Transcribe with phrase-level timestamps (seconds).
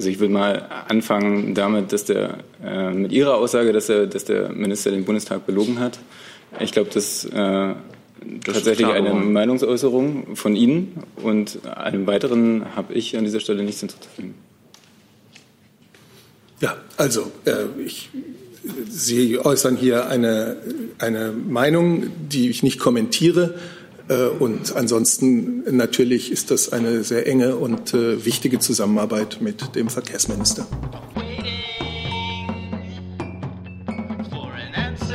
[0.00, 4.24] Also ich würde mal anfangen damit, dass der äh, mit Ihrer Aussage, dass, er, dass
[4.24, 5.98] der Minister den Bundestag belogen hat.
[6.58, 7.74] Ich glaube, das, äh, das
[8.46, 14.32] tatsächlich eine Meinungsäußerung von Ihnen und einem weiteren habe ich an dieser Stelle nichts hinzuzufügen.
[16.62, 18.08] Ja, also äh, ich,
[18.88, 20.56] Sie äußern hier eine,
[20.96, 23.56] eine Meinung, die ich nicht kommentiere.
[24.10, 29.88] Äh, und ansonsten natürlich ist das eine sehr enge und äh, wichtige Zusammenarbeit mit dem
[29.88, 30.66] Verkehrsminister.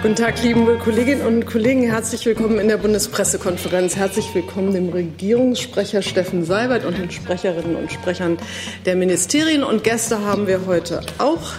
[0.01, 1.81] Guten Tag, liebe Kolleginnen und Kollegen.
[1.81, 3.95] Herzlich willkommen in der Bundespressekonferenz.
[3.95, 8.37] Herzlich willkommen dem Regierungssprecher Steffen Seibert und den Sprecherinnen und Sprechern
[8.85, 9.63] der Ministerien.
[9.63, 11.53] Und Gäste haben wir heute auch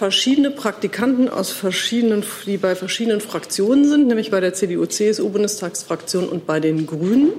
[0.00, 6.58] verschiedene Praktikanten aus verschiedenen, die bei verschiedenen Fraktionen sind, nämlich bei der CDU-CSU-Bundestagsfraktion und bei
[6.58, 7.32] den Grünen.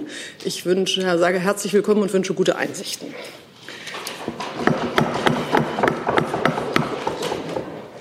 [0.45, 3.15] Ich wünsche, Herr Sage, herzlich willkommen und wünsche gute Einsichten.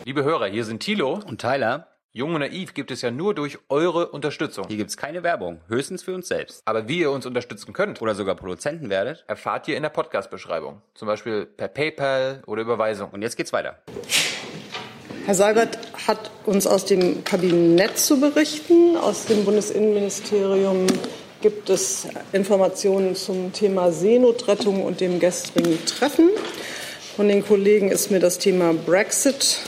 [0.05, 1.87] Liebe Hörer, hier sind Thilo und Tyler.
[2.13, 4.67] Jung und naiv gibt es ja nur durch eure Unterstützung.
[4.69, 6.61] Hier gibt es keine Werbung, höchstens für uns selbst.
[6.67, 10.83] Aber wie ihr uns unterstützen könnt oder sogar Produzenten werdet, erfahrt ihr in der Podcast-Beschreibung.
[10.95, 13.09] Zum Beispiel per PayPal oder Überweisung.
[13.09, 13.79] Und jetzt geht's weiter.
[15.31, 15.79] Herr Seibert
[16.09, 18.97] hat uns aus dem Kabinett zu berichten.
[18.97, 20.89] Aus dem Bundesinnenministerium
[21.41, 26.31] gibt es Informationen zum Thema Seenotrettung und dem gestrigen Treffen.
[27.15, 29.59] Von den Kollegen ist mir das Thema Brexit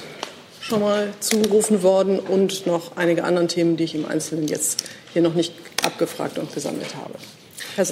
[0.60, 5.22] schon mal zugerufen worden und noch einige andere Themen, die ich im Einzelnen jetzt hier
[5.22, 7.14] noch nicht abgefragt und gesammelt habe.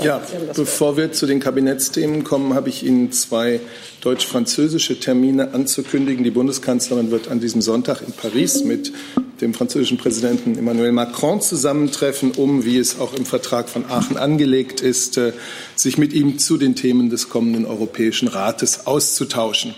[0.03, 0.21] Ja,
[0.55, 3.61] bevor wir zu den Kabinettsthemen kommen, habe ich Ihnen zwei
[4.03, 6.23] deutsch-französische Termine anzukündigen.
[6.25, 8.93] Die Bundeskanzlerin wird an diesem Sonntag in Paris mit
[9.41, 14.83] dem französischen Präsidenten Emmanuel Macron zusammentreffen, um, wie es auch im Vertrag von Aachen angelegt
[14.83, 15.33] ist, äh,
[15.77, 19.75] sich mit ihm zu den Themen des kommenden Europäischen Rates auszutauschen.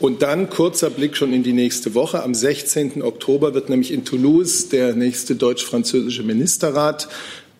[0.00, 2.22] Und dann kurzer Blick schon in die nächste Woche.
[2.22, 3.02] Am 16.
[3.02, 7.08] Oktober wird nämlich in Toulouse der nächste deutsch-französische Ministerrat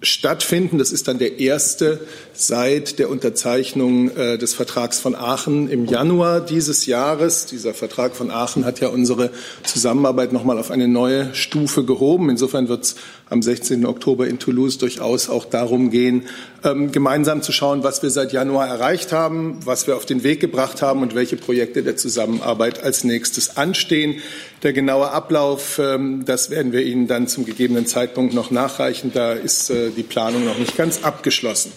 [0.04, 0.78] stattfinden.
[0.78, 2.00] Das ist dann der erste
[2.32, 7.46] seit der Unterzeichnung äh, des Vertrags von Aachen im Januar dieses Jahres.
[7.46, 9.30] Dieser Vertrag von Aachen hat ja unsere
[9.64, 12.30] Zusammenarbeit noch mal auf eine neue Stufe gehoben.
[12.30, 12.96] Insofern wird es
[13.30, 13.86] am 16.
[13.86, 16.24] Oktober in Toulouse durchaus auch darum gehen,
[16.62, 20.40] ähm, gemeinsam zu schauen, was wir seit Januar erreicht haben, was wir auf den Weg
[20.40, 24.20] gebracht haben und welche Projekte der Zusammenarbeit als nächstes anstehen.
[24.64, 29.12] Der genaue Ablauf, ähm, das werden wir Ihnen dann zum gegebenen Zeitpunkt noch nachreichen.
[29.12, 31.70] Da ist äh, die Planung noch nicht ganz abgeschlossen.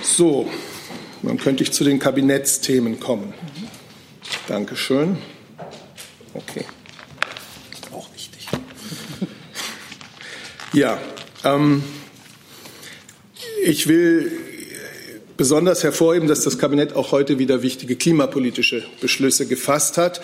[0.00, 0.48] So,
[1.24, 3.34] dann könnte ich zu den Kabinettsthemen kommen.
[4.46, 5.18] Dankeschön.
[6.34, 6.64] Okay.
[7.92, 8.46] Auch wichtig.
[10.72, 11.00] Ja,
[11.44, 11.82] ähm,
[13.64, 14.30] ich will
[15.36, 20.20] besonders hervorheben, dass das Kabinett auch heute wieder wichtige klimapolitische Beschlüsse gefasst hat.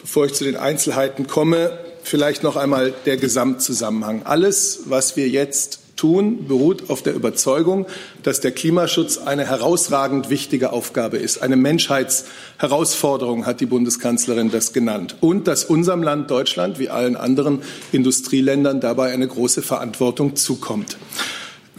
[0.00, 4.22] Bevor ich zu den Einzelheiten komme, vielleicht noch einmal der Gesamtzusammenhang.
[4.24, 7.86] Alles, was wir jetzt tun, beruht auf der Überzeugung,
[8.22, 11.42] dass der Klimaschutz eine herausragend wichtige Aufgabe ist.
[11.42, 15.16] Eine Menschheitsherausforderung hat die Bundeskanzlerin das genannt.
[15.20, 20.96] Und dass unserem Land Deutschland wie allen anderen Industrieländern dabei eine große Verantwortung zukommt.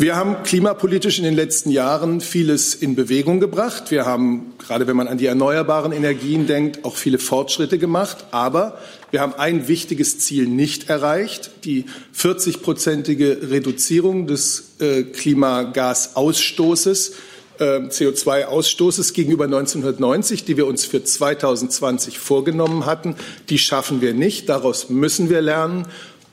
[0.02, 3.92] Wir haben klimapolitisch in den letzten Jahren vieles in Bewegung gebracht.
[3.92, 8.28] Wir haben, gerade wenn man an die erneuerbaren Energien denkt, auch viele Fortschritte gemacht.
[8.32, 8.78] Aber
[9.12, 11.84] wir haben ein wichtiges Ziel nicht erreicht, die
[12.18, 17.16] 40-prozentige Reduzierung des äh, Klimagasausstoßes,
[17.60, 23.16] äh, CO2-Ausstoßes gegenüber 1990, die wir uns für 2020 vorgenommen hatten.
[23.50, 24.48] Die schaffen wir nicht.
[24.48, 25.88] Daraus müssen wir lernen.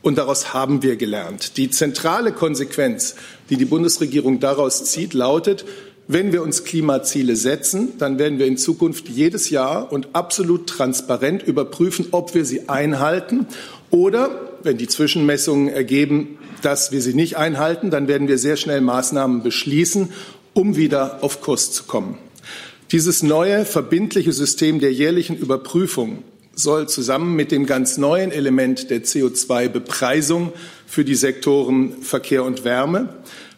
[0.06, 1.56] Und daraus haben wir gelernt.
[1.56, 3.16] Die zentrale Konsequenz,
[3.50, 5.64] die die Bundesregierung daraus zieht, lautet,
[6.08, 11.42] wenn wir uns Klimaziele setzen, dann werden wir in Zukunft jedes Jahr und absolut transparent
[11.42, 13.46] überprüfen, ob wir sie einhalten
[13.90, 18.80] oder, wenn die Zwischenmessungen ergeben, dass wir sie nicht einhalten, dann werden wir sehr schnell
[18.80, 20.10] Maßnahmen beschließen,
[20.54, 22.18] um wieder auf Kurs zu kommen.
[22.92, 26.22] Dieses neue verbindliche System der jährlichen Überprüfung
[26.56, 30.52] soll zusammen mit dem ganz neuen Element der CO2-Bepreisung
[30.86, 33.10] für die Sektoren Verkehr und Wärme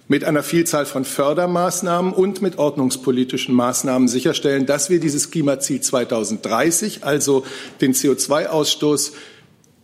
[0.08, 7.04] mit einer Vielzahl von Fördermaßnahmen und mit ordnungspolitischen Maßnahmen sicherstellen, dass wir dieses Klimaziel 2030,
[7.04, 7.44] also
[7.80, 9.12] den CO2-Ausstoß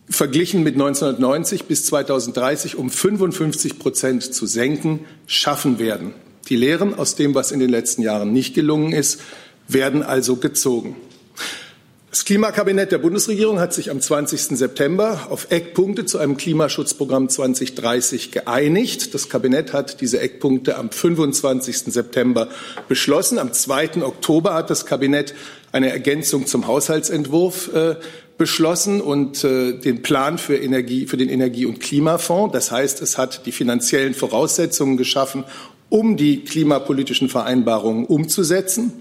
[0.09, 6.13] verglichen mit 1990 bis 2030 um 55 Prozent zu senken, schaffen werden.
[6.49, 9.21] Die Lehren aus dem, was in den letzten Jahren nicht gelungen ist,
[9.67, 10.95] werden also gezogen.
[12.15, 14.57] Das Klimakabinett der Bundesregierung hat sich am 20.
[14.57, 19.13] September auf Eckpunkte zu einem Klimaschutzprogramm 2030 geeinigt.
[19.13, 21.79] Das Kabinett hat diese Eckpunkte am 25.
[21.91, 22.47] September
[22.87, 23.37] beschlossen.
[23.37, 24.01] Am 2.
[24.01, 25.35] Oktober hat das Kabinett
[25.73, 27.95] eine Ergänzung zum Haushaltsentwurf äh,
[28.37, 32.53] beschlossen und äh, den Plan für, Energie, für den Energie- und Klimafonds.
[32.53, 35.43] Das heißt, es hat die finanziellen Voraussetzungen geschaffen,
[35.89, 38.93] um die klimapolitischen Vereinbarungen umzusetzen.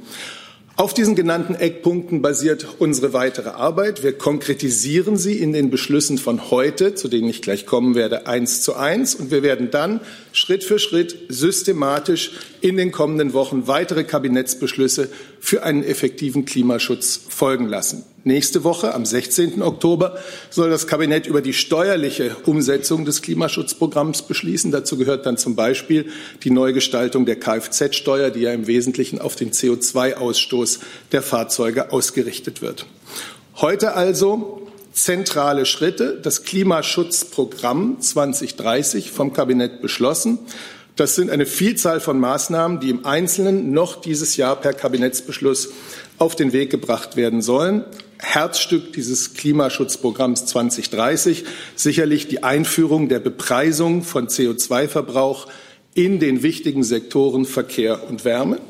[0.76, 4.03] Auf diesen genannten Eckpunkten basiert unsere weitere Arbeit.
[4.03, 8.62] Wir konkretisieren sie in den Beschlüssen von heute, zu denen ich gleich kommen werde, eins
[8.62, 9.15] zu eins.
[9.15, 10.00] Und wir werden dann
[10.32, 12.32] Schritt für Schritt systematisch
[12.65, 18.07] in den kommenden Wochen weitere Kabinettsbeschlüsse für einen effektiven Klimaschutz folgen lassen.
[18.23, 19.61] Nächste Woche, am 16.
[19.61, 20.17] Oktober,
[20.49, 24.71] soll das Kabinett über die steuerliche Umsetzung des Klimaschutzprogramms beschließen.
[24.71, 26.07] Dazu gehört dann zum Beispiel
[26.43, 30.79] die Neugestaltung der Kfz-Steuer, die ja im Wesentlichen auf den CO2-Ausstoß
[31.13, 32.87] der Fahrzeuge ausgerichtet wird.
[33.57, 34.63] Heute also
[34.95, 40.39] zentrale Schritte, das Klimaschutzprogramm 2030 vom Kabinett beschlossen.
[40.96, 45.70] Das sind eine Vielzahl von Maßnahmen, die im Einzelnen noch dieses Jahr per Kabinettsbeschluss
[46.19, 47.85] auf den Weg gebracht werden sollen.
[48.19, 51.44] Herzstück dieses Klimaschutzprogramms 2030
[51.75, 55.49] sicherlich die Einführung der Bepreisung von CO2-Verbrauch
[55.94, 58.61] in den wichtigen Sektoren Verkehr und Wärme.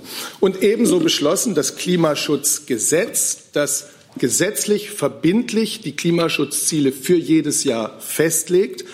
[0.40, 8.84] Und ebenso beschlossen das Klimaschutzgesetz, das gesetzlich verbindlich die Klimaschutzziele für jedes Jahr festlegt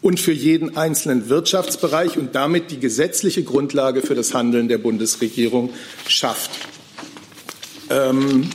[0.00, 5.70] und für jeden einzelnen Wirtschaftsbereich und damit die gesetzliche Grundlage für das Handeln der Bundesregierung
[6.06, 6.50] schafft.
[7.90, 8.48] Ähm,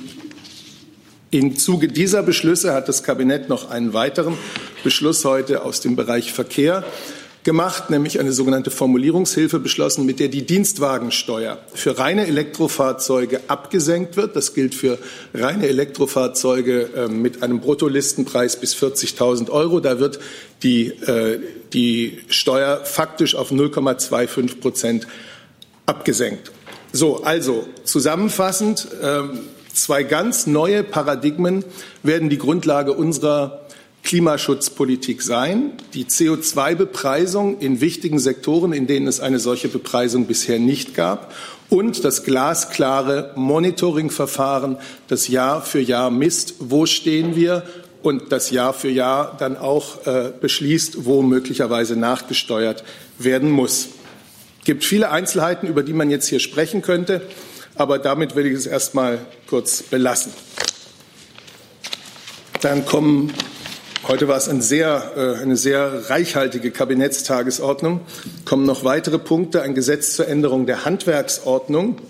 [1.31, 4.37] Im Zuge dieser Beschlüsse hat das Kabinett noch einen weiteren
[4.83, 6.83] Beschluss heute aus dem Bereich Verkehr
[7.43, 14.35] gemacht, nämlich eine sogenannte Formulierungshilfe beschlossen, mit der die Dienstwagensteuer für reine Elektrofahrzeuge abgesenkt wird.
[14.35, 14.97] Das gilt für
[15.33, 19.79] reine Elektrofahrzeuge äh, mit einem Bruttolistenpreis bis 40.000 Euro.
[19.79, 20.19] Da wird
[20.63, 21.39] die, äh,
[21.73, 25.07] die Steuer faktisch auf 0,25 Prozent
[25.85, 26.51] abgesenkt.
[26.93, 29.23] So, also zusammenfassend, äh,
[29.73, 31.65] zwei ganz neue Paradigmen
[32.03, 33.62] werden die Grundlage unserer
[34.03, 35.71] Klimaschutzpolitik sein.
[35.93, 41.33] Die CO2-Bepreisung in wichtigen Sektoren, in denen es eine solche Bepreisung bisher nicht gab.
[41.69, 44.77] Und das glasklare Monitoringverfahren,
[45.07, 47.63] das Jahr für Jahr misst, wo stehen wir
[48.03, 52.83] und das Jahr für Jahr dann auch äh, beschließt, wo möglicherweise nachgesteuert
[53.17, 53.87] werden muss.
[54.59, 57.21] Es gibt viele Einzelheiten, über die man jetzt hier sprechen könnte,
[57.75, 60.33] aber damit will ich es erst mal kurz belassen.
[62.61, 63.33] Dann kommen
[64.05, 68.01] Heute war es ein sehr, äh, eine sehr reichhaltige Kabinettstagesordnung.
[68.43, 69.61] Kommen noch weitere Punkte.
[69.61, 72.01] Ein Gesetz zur Änderung der Handwerksordnung.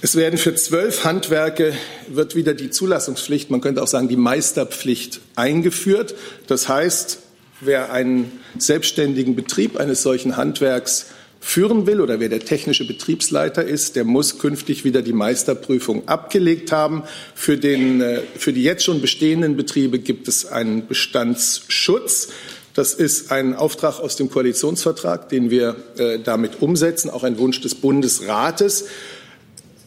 [0.00, 1.74] Es werden für zwölf Handwerke
[2.08, 6.14] wird wieder die Zulassungspflicht, man könnte auch sagen die Meisterpflicht eingeführt.
[6.46, 7.18] Das heißt,
[7.60, 11.06] wer einen selbstständigen Betrieb eines solchen Handwerks
[11.44, 16.72] führen will oder wer der technische Betriebsleiter ist, der muss künftig wieder die Meisterprüfung abgelegt
[16.72, 17.04] haben.
[17.34, 22.28] Für, den, äh, für die jetzt schon bestehenden Betriebe gibt es einen Bestandsschutz.
[22.72, 27.60] Das ist ein Auftrag aus dem Koalitionsvertrag, den wir äh, damit umsetzen, auch ein Wunsch
[27.60, 28.86] des Bundesrates.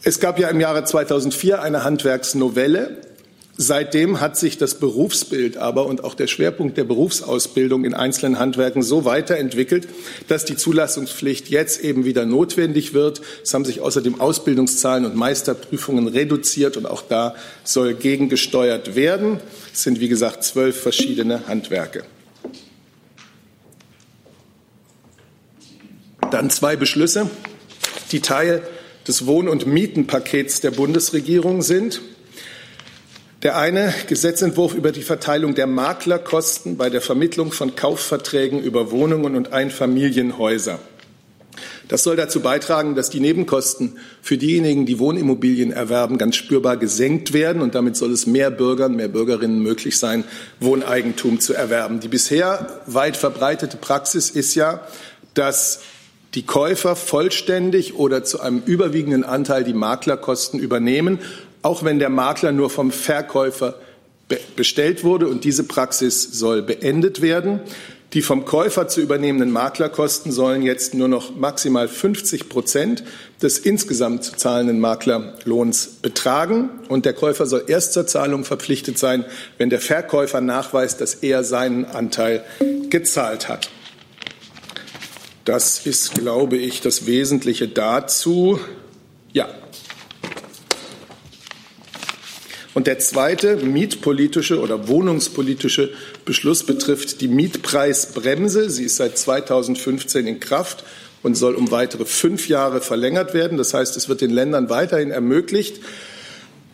[0.04, 3.02] Es gab ja im Jahre 2004 eine Handwerksnovelle.
[3.60, 8.84] Seitdem hat sich das Berufsbild aber und auch der Schwerpunkt der Berufsausbildung in einzelnen Handwerken
[8.84, 9.88] so weiterentwickelt,
[10.28, 13.20] dass die Zulassungspflicht jetzt eben wieder notwendig wird.
[13.42, 17.34] Es haben sich außerdem Ausbildungszahlen und Meisterprüfungen reduziert und auch da
[17.64, 19.40] soll gegengesteuert werden.
[19.74, 22.04] Es sind, wie gesagt, zwölf verschiedene Handwerke.
[26.30, 27.28] Dann zwei Beschlüsse,
[28.12, 28.62] die Teil
[29.08, 32.00] des Wohn- und Mietenpakets der Bundesregierung sind.
[33.44, 39.36] Der eine Gesetzentwurf über die Verteilung der Maklerkosten bei der Vermittlung von Kaufverträgen über Wohnungen
[39.36, 40.80] und Einfamilienhäuser.
[41.86, 47.32] Das soll dazu beitragen, dass die Nebenkosten für diejenigen, die Wohnimmobilien erwerben, ganz spürbar gesenkt
[47.32, 47.62] werden.
[47.62, 50.24] Und damit soll es mehr Bürgern, mehr Bürgerinnen möglich sein,
[50.58, 52.00] Wohneigentum zu erwerben.
[52.00, 54.80] Die bisher weit verbreitete Praxis ist ja,
[55.34, 55.78] dass
[56.34, 61.20] die Käufer vollständig oder zu einem überwiegenden Anteil die Maklerkosten übernehmen
[61.62, 63.74] auch wenn der Makler nur vom Verkäufer
[64.56, 65.28] bestellt wurde.
[65.28, 67.60] Und diese Praxis soll beendet werden.
[68.14, 73.04] Die vom Käufer zu übernehmenden Maklerkosten sollen jetzt nur noch maximal 50 Prozent
[73.42, 76.70] des insgesamt zu zahlenden Maklerlohns betragen.
[76.88, 79.26] Und der Käufer soll erst zur Zahlung verpflichtet sein,
[79.58, 82.44] wenn der Verkäufer nachweist, dass er seinen Anteil
[82.88, 83.68] gezahlt hat.
[85.44, 88.58] Das ist, glaube ich, das Wesentliche dazu.
[89.32, 89.48] Ja,
[92.78, 95.90] Und der zweite mietpolitische oder wohnungspolitische
[96.24, 98.70] Beschluss betrifft die Mietpreisbremse.
[98.70, 100.84] Sie ist seit 2015 in Kraft
[101.24, 103.58] und soll um weitere fünf Jahre verlängert werden.
[103.58, 105.80] Das heißt, es wird den Ländern weiterhin ermöglicht,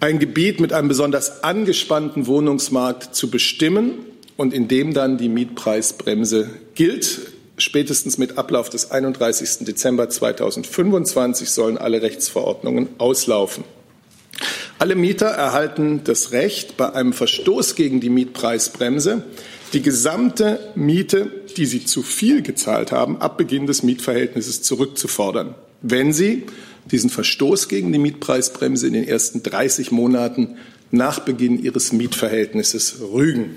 [0.01, 3.95] ein Gebiet mit einem besonders angespannten Wohnungsmarkt zu bestimmen
[4.37, 7.33] und in dem dann die Mietpreisbremse gilt.
[7.57, 9.65] Spätestens mit Ablauf des 31.
[9.65, 13.65] Dezember 2025 sollen alle Rechtsverordnungen auslaufen.
[14.79, 19.25] Alle Mieter erhalten das Recht, bei einem Verstoß gegen die Mietpreisbremse
[19.73, 26.13] die gesamte Miete, die sie zu viel gezahlt haben, ab Beginn des Mietverhältnisses zurückzufordern, wenn
[26.13, 26.45] sie
[26.91, 30.57] diesen Verstoß gegen die Mietpreisbremse in den ersten 30 Monaten
[30.91, 33.57] nach Beginn ihres Mietverhältnisses rügen.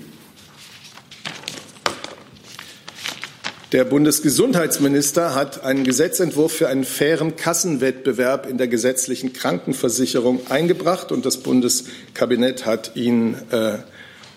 [3.72, 11.26] Der Bundesgesundheitsminister hat einen Gesetzentwurf für einen fairen Kassenwettbewerb in der gesetzlichen Krankenversicherung eingebracht und
[11.26, 13.76] das Bundeskabinett hat ihn äh,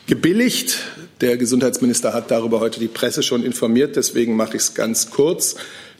[0.06, 0.80] gebilligt.
[1.22, 5.56] Der Gesundheitsminister hat darüber heute die Presse schon informiert, deswegen mache ich es ganz kurz.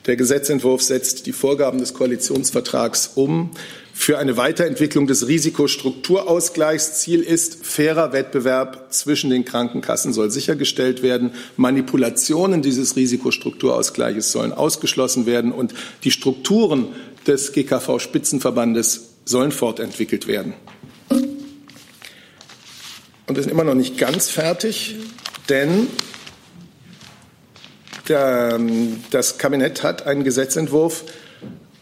[0.08, 3.52] Der Gesetzentwurf setzt die Vorgaben des Koalitionsvertrags um
[3.94, 7.00] für eine Weiterentwicklung des Risikostrukturausgleichs.
[7.00, 11.32] Ziel ist, fairer Wettbewerb zwischen den Krankenkassen soll sichergestellt werden.
[11.58, 16.88] Manipulationen dieses Risikostrukturausgleiches sollen ausgeschlossen werden und die Strukturen
[17.28, 20.54] des GKV-Spitzenverbandes sollen fortentwickelt werden.
[23.28, 24.96] Und wir sind immer noch nicht ganz fertig,
[25.48, 25.88] denn
[28.08, 28.60] der,
[29.12, 31.06] das Kabinett hat einen Gesetzentwurf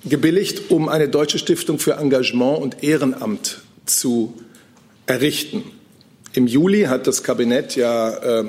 [0.10, 4.34] gebilligt, um eine deutsche Stiftung für Engagement und Ehrenamt zu
[5.06, 5.64] errichten.
[6.34, 8.46] Im Juli hat das Kabinett ja äh,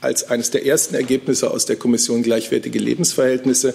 [0.00, 3.74] als eines der ersten Ergebnisse aus der Kommission Gleichwertige Lebensverhältnisse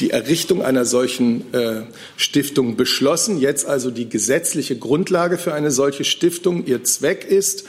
[0.00, 1.82] die Errichtung einer solchen äh,
[2.16, 3.38] Stiftung beschlossen.
[3.38, 6.66] Jetzt also die gesetzliche Grundlage für eine solche Stiftung.
[6.66, 7.64] Ihr Zweck ist,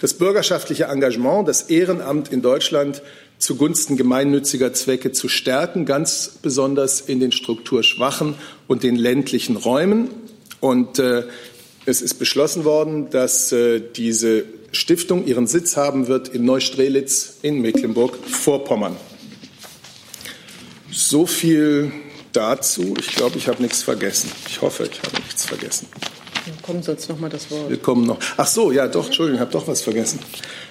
[0.00, 3.02] das bürgerschaftliche Engagement, das Ehrenamt in Deutschland
[3.38, 8.34] zugunsten gemeinnütziger Zwecke zu stärken, ganz besonders in den strukturschwachen
[8.66, 10.10] und den ländlichen Räumen.
[10.60, 11.24] Und äh,
[11.86, 17.62] es ist beschlossen worden, dass äh, diese Stiftung ihren Sitz haben wird in Neustrelitz in
[17.62, 18.96] Mecklenburg-Vorpommern.
[20.90, 21.92] So viel
[22.32, 22.94] dazu.
[22.98, 24.30] Ich glaube, ich habe nichts vergessen.
[24.48, 25.86] Ich hoffe, ich habe nichts vergessen.
[26.44, 27.68] Wir kommen sonst noch mal das Wort.
[27.68, 28.18] Wir kommen noch.
[28.36, 30.18] Ach so, ja, doch, Entschuldigung, ich habe doch was vergessen.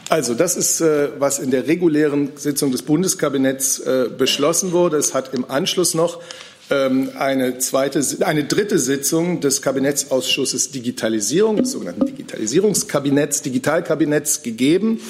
[0.09, 4.95] Also, das ist, äh, was in der regulären Sitzung des Bundeskabinetts äh, beschlossen wurde.
[4.97, 6.21] Es hat im Anschluss noch
[6.69, 15.01] ähm, eine zweite, eine dritte Sitzung des Kabinettsausschusses Digitalisierung, des sogenannten Digitalisierungskabinetts, Digitalkabinetts gegeben.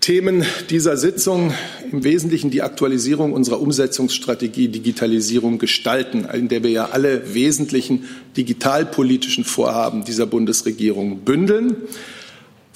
[0.00, 1.54] Themen dieser Sitzung
[1.90, 8.04] im Wesentlichen die Aktualisierung unserer Umsetzungsstrategie Digitalisierung gestalten, in der wir ja alle wesentlichen
[8.36, 11.76] digitalpolitischen Vorhaben dieser Bundesregierung bündeln.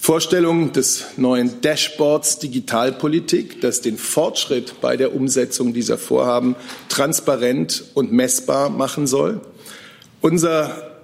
[0.00, 6.57] Vorstellung des neuen Dashboards Digitalpolitik, das den Fortschritt bei der Umsetzung dieser Vorhaben
[6.88, 9.40] transparent und messbar machen soll.
[10.21, 11.02] Unser,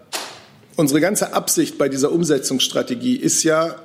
[0.76, 3.76] unsere ganze Absicht bei dieser Umsetzungsstrategie ist ja,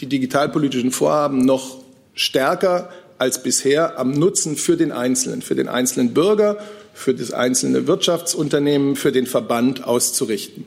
[0.00, 1.78] die digitalpolitischen Vorhaben noch
[2.14, 6.58] stärker als bisher am Nutzen für den Einzelnen, für den einzelnen Bürger,
[6.94, 10.66] für das einzelne Wirtschaftsunternehmen, für den Verband auszurichten.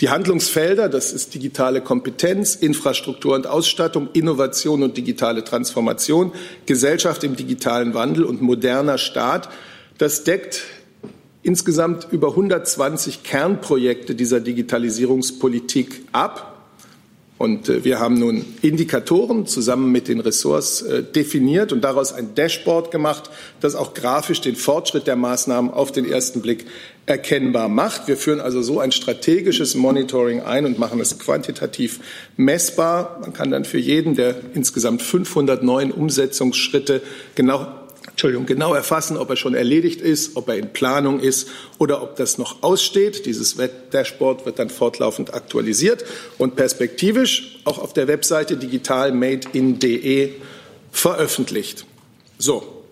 [0.00, 6.32] Die Handlungsfelder, das ist digitale Kompetenz, Infrastruktur und Ausstattung, Innovation und digitale Transformation,
[6.66, 9.48] Gesellschaft im digitalen Wandel und moderner Staat,
[9.98, 10.62] das deckt
[11.42, 16.57] insgesamt über 120 Kernprojekte dieser Digitalisierungspolitik ab.
[17.38, 22.34] Und äh, wir haben nun Indikatoren zusammen mit den Ressorts äh, definiert und daraus ein
[22.34, 23.30] Dashboard gemacht,
[23.60, 26.66] das auch grafisch den Fortschritt der Maßnahmen auf den ersten Blick
[27.06, 28.06] erkennbar macht.
[28.08, 32.00] Wir führen also so ein strategisches Monitoring ein und machen es quantitativ
[32.36, 33.18] messbar.
[33.20, 37.00] Man kann dann für jeden der insgesamt 509 Umsetzungsschritte
[37.34, 37.66] genau
[38.18, 41.46] Entschuldigung, genau erfassen, ob er schon erledigt ist, ob er in Planung ist
[41.78, 43.26] oder ob das noch aussteht.
[43.26, 43.56] Dieses
[43.92, 46.04] Dashboard wird dann fortlaufend aktualisiert
[46.36, 50.32] und perspektivisch auch auf der Webseite digitalmadein.de
[50.90, 51.86] veröffentlicht.
[52.38, 52.82] So,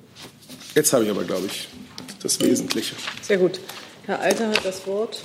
[0.76, 1.66] jetzt habe ich aber, glaube ich,
[2.22, 2.94] das Wesentliche.
[3.20, 3.58] Sehr gut.
[4.04, 5.22] Herr Alter hat das Wort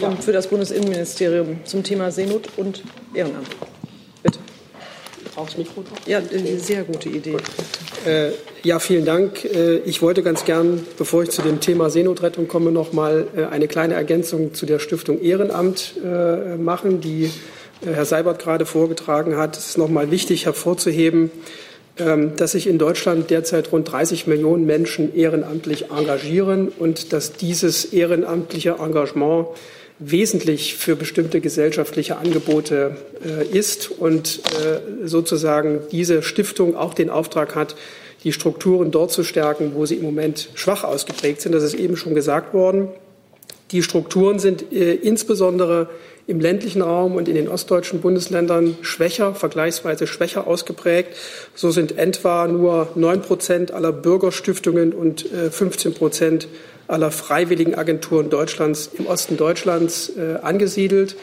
[0.00, 0.14] ja.
[0.14, 3.48] für das Bundesinnenministerium zum Thema Seenot und Ehrenamt.
[5.36, 5.84] Brauchst Mikro?
[6.06, 6.22] Ja,
[6.56, 7.36] sehr gute Idee.
[8.06, 8.30] Äh,
[8.62, 9.44] ja, vielen Dank.
[9.44, 13.44] Äh, ich wollte ganz gern, bevor ich zu dem Thema Seenotrettung komme, noch mal äh,
[13.44, 17.30] eine kleine Ergänzung zu der Stiftung Ehrenamt äh, machen, die
[17.84, 19.58] Herr Seibert gerade vorgetragen hat.
[19.58, 21.30] Es ist noch mal wichtig hervorzuheben,
[21.98, 27.84] ähm, dass sich in Deutschland derzeit rund 30 Millionen Menschen ehrenamtlich engagieren und dass dieses
[27.84, 29.48] ehrenamtliche Engagement
[29.98, 37.54] wesentlich für bestimmte gesellschaftliche Angebote äh, ist und äh, sozusagen diese Stiftung auch den Auftrag
[37.54, 37.76] hat,
[38.24, 41.52] die Strukturen dort zu stärken, wo sie im Moment schwach ausgeprägt sind.
[41.52, 42.88] Das ist eben schon gesagt worden.
[43.70, 45.88] Die Strukturen sind äh, insbesondere
[46.26, 51.16] im ländlichen Raum und in den ostdeutschen Bundesländern schwächer, vergleichsweise schwächer ausgeprägt.
[51.54, 56.48] So sind etwa nur neun Prozent aller Bürgerstiftungen und äh, 15 Prozent
[56.88, 61.16] aller freiwilligen Agenturen Deutschlands im Osten Deutschlands äh, angesiedelt.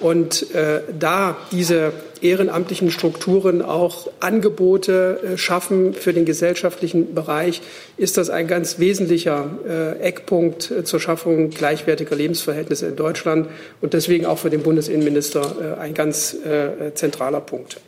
[0.00, 1.92] Und äh, da diese
[2.22, 7.60] ehrenamtlichen Strukturen auch Angebote äh, schaffen für den gesellschaftlichen Bereich,
[7.96, 13.48] ist das ein ganz wesentlicher äh, Eckpunkt äh, zur Schaffung gleichwertiger Lebensverhältnisse in Deutschland
[13.80, 17.78] und deswegen auch für den Bundesinnenminister äh, ein ganz äh, zentraler Punkt.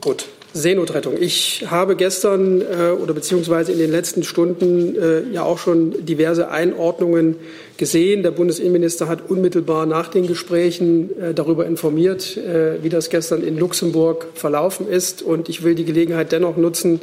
[0.00, 0.26] Gut.
[0.52, 1.14] Seenotrettung.
[1.20, 6.50] Ich habe gestern äh, oder beziehungsweise in den letzten Stunden äh, ja auch schon diverse
[6.50, 7.36] Einordnungen
[7.76, 8.22] gesehen.
[8.22, 13.58] Der Bundesinnenminister hat unmittelbar nach den Gesprächen äh, darüber informiert, äh, wie das gestern in
[13.58, 15.22] Luxemburg verlaufen ist.
[15.22, 17.00] Und ich will die Gelegenheit dennoch nutzen,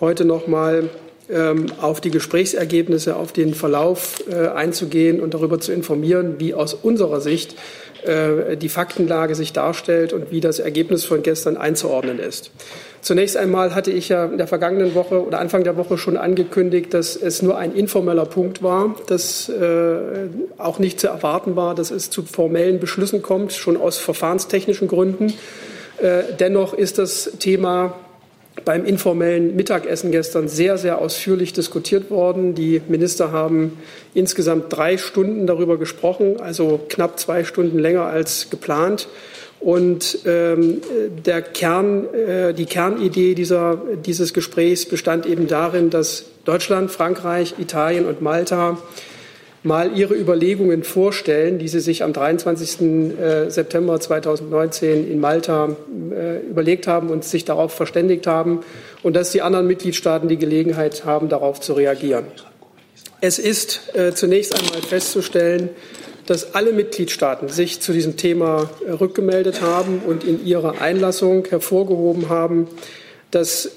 [0.00, 0.90] heute noch mal
[1.30, 6.74] ähm, auf die Gesprächsergebnisse, auf den Verlauf äh, einzugehen und darüber zu informieren, wie aus
[6.74, 7.54] unserer Sicht
[8.06, 12.50] die Faktenlage sich darstellt und wie das Ergebnis von gestern einzuordnen ist.
[13.02, 16.92] Zunächst einmal hatte ich ja in der vergangenen Woche oder Anfang der Woche schon angekündigt,
[16.92, 19.96] dass es nur ein informeller Punkt war, dass äh,
[20.58, 25.32] auch nicht zu erwarten war, dass es zu formellen Beschlüssen kommt, schon aus verfahrenstechnischen Gründen.
[25.98, 27.94] Äh, dennoch ist das Thema
[28.64, 32.54] beim informellen Mittagessen gestern sehr, sehr ausführlich diskutiert worden.
[32.54, 33.78] Die Minister haben
[34.14, 39.08] insgesamt drei Stunden darüber gesprochen, also knapp zwei Stunden länger als geplant.
[39.60, 40.80] Und ähm,
[41.26, 48.06] der Kern, äh, die Kernidee dieser, dieses Gesprächs bestand eben darin, dass Deutschland, Frankreich, Italien
[48.06, 48.78] und Malta
[49.62, 52.80] mal ihre Überlegungen vorstellen, die sie sich am 23.
[52.80, 55.76] Äh, September 2019 in Malta
[56.10, 58.60] äh, überlegt haben und sich darauf verständigt haben
[59.02, 62.24] und dass die anderen Mitgliedstaaten die Gelegenheit haben, darauf zu reagieren.
[63.20, 65.68] Es ist äh, zunächst einmal festzustellen,
[66.24, 72.68] dass alle Mitgliedstaaten sich zu diesem Thema rückgemeldet haben und in ihrer Einlassung hervorgehoben haben,
[73.30, 73.70] dass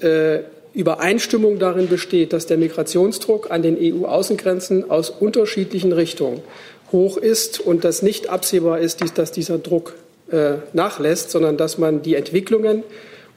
[0.74, 6.42] Übereinstimmung darin besteht, dass der Migrationsdruck an den EU-Außengrenzen aus unterschiedlichen Richtungen
[6.90, 9.94] hoch ist und dass nicht absehbar ist, dass dieser Druck
[10.30, 12.82] äh, nachlässt, sondern dass man die Entwicklungen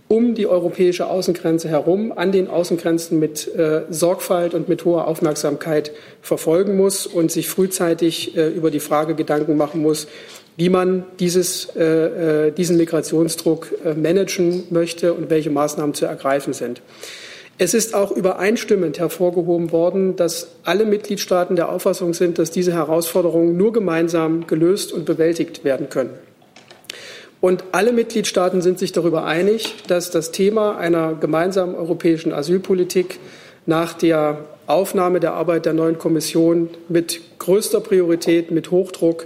[0.08, 5.92] um die europäische Außengrenze herum an den Außengrenzen mit äh, Sorgfalt und mit hoher Aufmerksamkeit
[6.22, 10.08] verfolgen muss und sich frühzeitig äh, über die Frage Gedanken machen muss,
[10.56, 11.68] wie man dieses,
[12.58, 16.82] diesen Migrationsdruck managen möchte und welche Maßnahmen zu ergreifen sind.
[17.60, 23.58] Es ist auch übereinstimmend hervorgehoben worden, dass alle Mitgliedstaaten der Auffassung sind, dass diese Herausforderungen
[23.58, 26.12] nur gemeinsam gelöst und bewältigt werden können.
[27.42, 33.20] Und alle Mitgliedstaaten sind sich darüber einig, dass das Thema einer gemeinsamen europäischen Asylpolitik
[33.66, 39.26] nach der Aufnahme der Arbeit der neuen Kommission mit größter Priorität, mit Hochdruck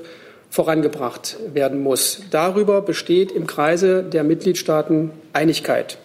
[0.50, 2.22] vorangebracht werden muss.
[2.32, 5.98] Darüber besteht im Kreise der Mitgliedstaaten Einigkeit.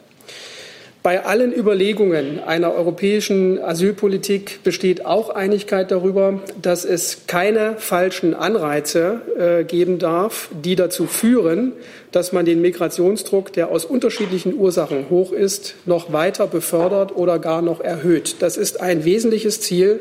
[1.06, 9.20] Bei allen Überlegungen einer europäischen Asylpolitik besteht auch Einigkeit darüber, dass es keine falschen Anreize
[9.38, 11.74] äh, geben darf, die dazu führen,
[12.10, 17.62] dass man den Migrationsdruck, der aus unterschiedlichen Ursachen hoch ist, noch weiter befördert oder gar
[17.62, 18.38] noch erhöht.
[18.40, 20.00] Das ist ein wesentliches Ziel,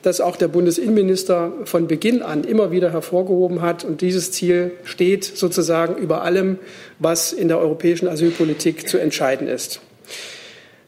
[0.00, 3.84] das auch der Bundesinnenminister von Beginn an immer wieder hervorgehoben hat.
[3.84, 6.58] Und dieses Ziel steht sozusagen über allem,
[6.98, 9.82] was in der europäischen Asylpolitik zu entscheiden ist.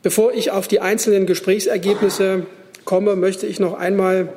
[0.03, 2.47] Bevor ich auf die einzelnen Gesprächsergebnisse
[2.85, 4.33] komme, möchte ich noch einmal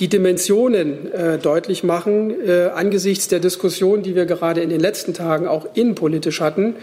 [0.00, 5.14] die Dimensionen äh, deutlich machen äh, angesichts der Diskussion, die wir gerade in den letzten
[5.14, 6.76] Tagen auch innenpolitisch hatten,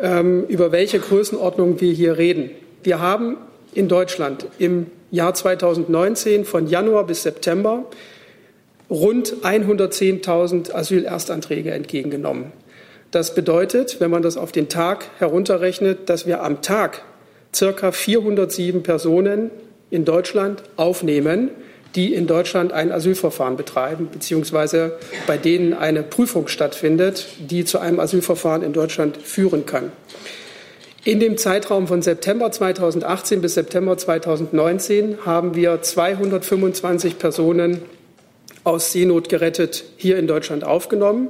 [0.00, 2.50] ähm, über welche Größenordnung wir hier reden.
[2.82, 3.36] Wir haben
[3.74, 7.84] in Deutschland im Jahr 2019 von Januar bis September
[8.90, 12.52] rund 110.000 Asylerstanträge entgegengenommen.
[13.10, 17.02] Das bedeutet, wenn man das auf den Tag herunterrechnet, dass wir am Tag
[17.54, 19.50] circa 407 Personen
[19.90, 21.50] in Deutschland aufnehmen,
[21.94, 28.00] die in Deutschland ein Asylverfahren betreiben, beziehungsweise bei denen eine Prüfung stattfindet, die zu einem
[28.00, 29.92] Asylverfahren in Deutschland führen kann.
[31.04, 37.82] In dem Zeitraum von September 2018 bis September 2019 haben wir 225 Personen
[38.64, 41.28] aus Seenot gerettet hier in Deutschland aufgenommen.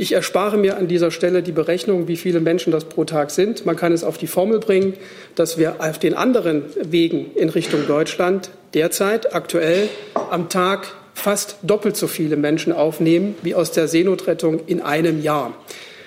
[0.00, 3.66] Ich erspare mir an dieser Stelle die Berechnung, wie viele Menschen das pro Tag sind.
[3.66, 4.94] Man kann es auf die Formel bringen,
[5.34, 9.90] dass wir auf den anderen Wegen in Richtung Deutschland derzeit aktuell
[10.30, 15.52] am Tag fast doppelt so viele Menschen aufnehmen wie aus der Seenotrettung in einem Jahr.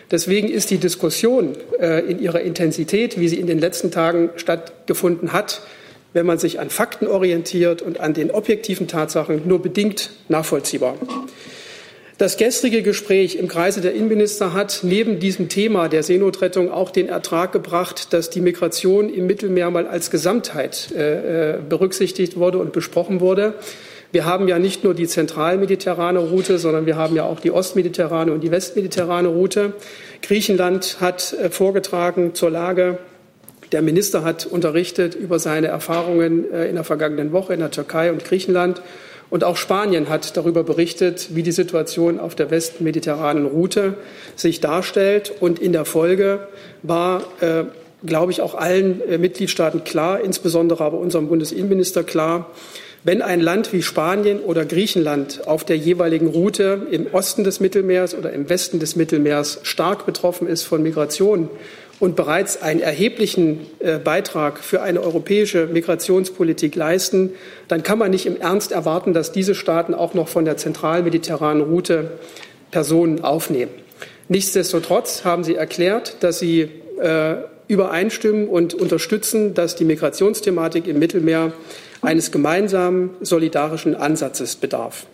[0.10, 5.34] Deswegen ist die Diskussion äh, in ihrer Intensität, wie sie in den letzten Tagen stattgefunden
[5.34, 5.62] hat,
[6.14, 10.96] wenn man sich an Fakten orientiert und an den objektiven Tatsachen, nur bedingt nachvollziehbar.
[12.24, 17.10] Das gestrige Gespräch im Kreise der Innenminister hat neben diesem Thema der Seenotrettung auch den
[17.10, 22.72] Ertrag gebracht, dass die Migration im Mittelmeer mal als Gesamtheit äh, äh berücksichtigt wurde und
[22.72, 23.56] besprochen wurde.
[24.14, 28.32] Wir haben ja nicht nur die zentralmediterrane Route, sondern wir haben ja auch die ostmediterrane
[28.32, 29.74] und die westmediterrane Route.
[30.22, 33.00] Griechenland hat äh, vorgetragen zur Lage.
[33.74, 38.14] Der Minister hat unterrichtet über seine Erfahrungen äh, in der vergangenen Woche in der Türkei
[38.14, 38.82] und Griechenland.
[39.34, 43.96] Und auch Spanien hat darüber berichtet, wie die Situation auf der westmediterranen Route
[44.36, 45.34] sich darstellt.
[45.40, 46.48] Und in der Folge
[46.84, 47.64] war, äh,
[48.06, 52.52] glaube ich, auch allen äh, Mitgliedstaaten klar, insbesondere aber unserem Bundesinnenminister klar,
[53.04, 58.14] wenn ein Land wie Spanien oder Griechenland auf der jeweiligen Route im Osten des Mittelmeers
[58.14, 61.50] oder im Westen des Mittelmeers stark betroffen ist von Migration
[62.00, 67.32] und bereits einen erheblichen äh, Beitrag für eine europäische Migrationspolitik leisten,
[67.68, 71.64] dann kann man nicht im Ernst erwarten, dass diese Staaten auch noch von der zentralmediterranen
[71.64, 72.12] Route
[72.72, 73.72] Personen aufnehmen.
[74.28, 77.36] Nichtsdestotrotz haben sie erklärt, dass sie äh,
[77.68, 81.54] übereinstimmen und unterstützen, dass die Migrationsthematik im Mittelmeer
[82.02, 85.06] eines gemeinsamen solidarischen Ansatzes bedarf.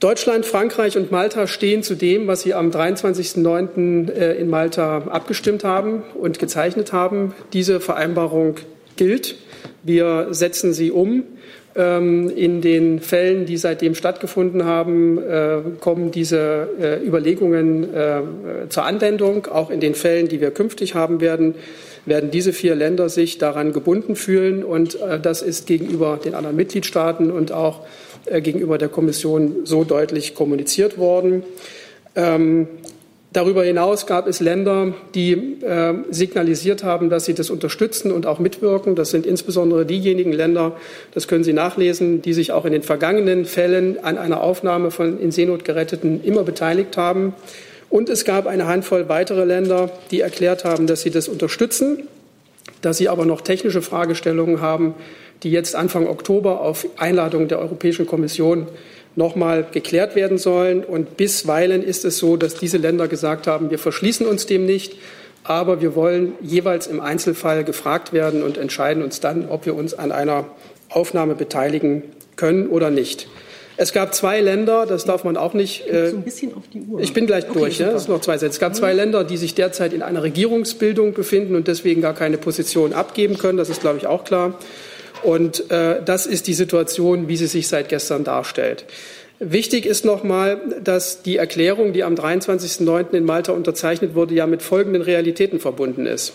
[0.00, 4.10] Deutschland, Frankreich und Malta stehen zu dem, was sie am 23.09.
[4.10, 7.34] Äh, in Malta abgestimmt haben und gezeichnet haben.
[7.52, 8.54] Diese Vereinbarung
[8.96, 9.36] gilt.
[9.82, 11.24] Wir setzen sie um.
[11.76, 17.86] Ähm, in den Fällen, die seitdem stattgefunden haben, äh, kommen diese äh, Überlegungen
[18.70, 19.48] zur Anwendung.
[19.48, 21.54] Auch in den Fällen, die wir künftig haben werden,
[22.06, 24.64] werden diese vier Länder sich daran gebunden fühlen.
[24.64, 27.84] Und das ist gegenüber den anderen Mitgliedstaaten und auch
[28.40, 31.42] gegenüber der Kommission so deutlich kommuniziert worden.
[32.16, 32.68] Ähm,
[33.32, 38.40] Darüber hinaus gab es Länder, die äh, signalisiert haben, dass sie das unterstützen und auch
[38.40, 38.96] mitwirken.
[38.96, 40.76] Das sind insbesondere diejenigen Länder,
[41.14, 45.20] das können Sie nachlesen, die sich auch in den vergangenen Fällen an einer Aufnahme von
[45.20, 47.32] in Seenot geretteten immer beteiligt haben.
[47.88, 52.08] Und es gab eine Handvoll weitere Länder, die erklärt haben, dass sie das unterstützen,
[52.82, 54.94] dass sie aber noch technische Fragestellungen haben,
[55.42, 58.66] die jetzt Anfang Oktober auf Einladung der Europäischen Kommission
[59.16, 60.84] noch mal geklärt werden sollen.
[60.84, 64.96] Und bisweilen ist es so, dass diese Länder gesagt haben, wir verschließen uns dem nicht,
[65.42, 69.94] aber wir wollen jeweils im Einzelfall gefragt werden und entscheiden uns dann, ob wir uns
[69.94, 70.46] an einer
[70.88, 72.02] Aufnahme beteiligen
[72.36, 73.28] können oder nicht.
[73.76, 75.88] Es gab zwei Länder, das darf man auch nicht.
[75.88, 77.00] Äh, so ein bisschen auf die Uhr.
[77.00, 77.78] Ich bin gleich okay, durch.
[77.78, 78.52] Ja, das sind noch zwei Sätze.
[78.52, 82.36] Es gab zwei Länder, die sich derzeit in einer Regierungsbildung befinden und deswegen gar keine
[82.36, 83.56] Position abgeben können.
[83.56, 84.58] Das ist, glaube ich, auch klar.
[85.22, 88.84] Und äh, das ist die Situation, wie sie sich seit gestern darstellt.
[89.42, 93.14] Wichtig ist nochmal, dass die Erklärung, die am 23.09.
[93.14, 96.34] in Malta unterzeichnet wurde, ja mit folgenden Realitäten verbunden ist.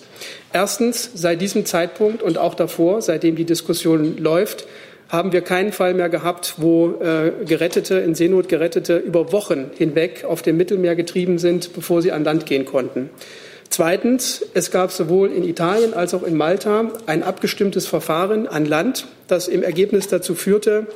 [0.52, 4.66] Erstens, seit diesem Zeitpunkt und auch davor, seitdem die Diskussion läuft,
[5.10, 10.26] haben wir keinen Fall mehr gehabt, wo äh, Gerettete, in Seenot Gerettete über Wochen hinweg
[10.28, 13.12] auf dem Mittelmeer getrieben sind, bevor sie an Land gehen konnten.
[13.70, 19.08] Zweitens, es gab sowohl in Italien als auch in Malta ein abgestimmtes Verfahren an Land,
[19.28, 20.88] das im Ergebnis dazu führte,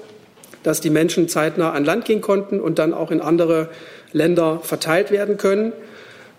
[0.63, 3.69] dass die Menschen zeitnah an Land gehen konnten und dann auch in andere
[4.12, 5.73] Länder verteilt werden können.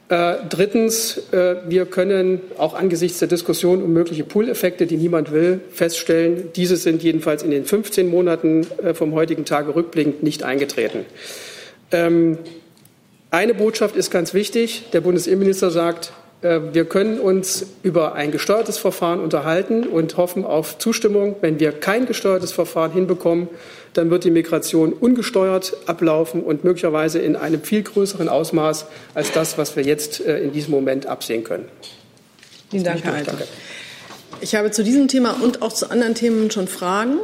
[0.08, 5.60] Äh, drittens, äh, wir können auch angesichts der Diskussion um mögliche Pooleffekte, die niemand will,
[5.70, 11.06] feststellen, diese sind jedenfalls in den 15 Monaten äh, vom heutigen Tage rückblickend nicht eingetreten.
[11.92, 12.38] Ähm,
[13.30, 14.84] eine Botschaft ist ganz wichtig.
[14.92, 16.12] Der Bundesinnenminister sagt,
[16.42, 21.36] äh, wir können uns über ein gesteuertes Verfahren unterhalten und hoffen auf Zustimmung.
[21.40, 23.48] Wenn wir kein gesteuertes Verfahren hinbekommen,
[23.92, 29.58] dann wird die Migration ungesteuert ablaufen und möglicherweise in einem viel größeren Ausmaß als das,
[29.58, 31.68] was wir jetzt äh, in diesem Moment absehen können.
[32.70, 33.36] Vielen Dank, Herr Alter.
[34.40, 37.18] Ich habe zu diesem Thema und auch zu anderen Themen schon Fragen.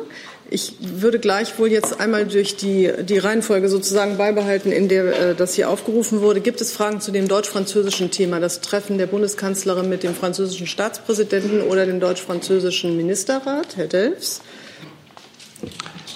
[0.49, 5.55] Ich würde gleichwohl jetzt einmal durch die, die Reihenfolge sozusagen beibehalten, in der äh, das
[5.55, 6.41] hier aufgerufen wurde.
[6.41, 11.63] Gibt es Fragen zu dem deutsch-französischen Thema, das Treffen der Bundeskanzlerin mit dem französischen Staatspräsidenten
[11.63, 13.77] oder dem deutsch-französischen Ministerrat?
[13.77, 14.41] Herr Delfs.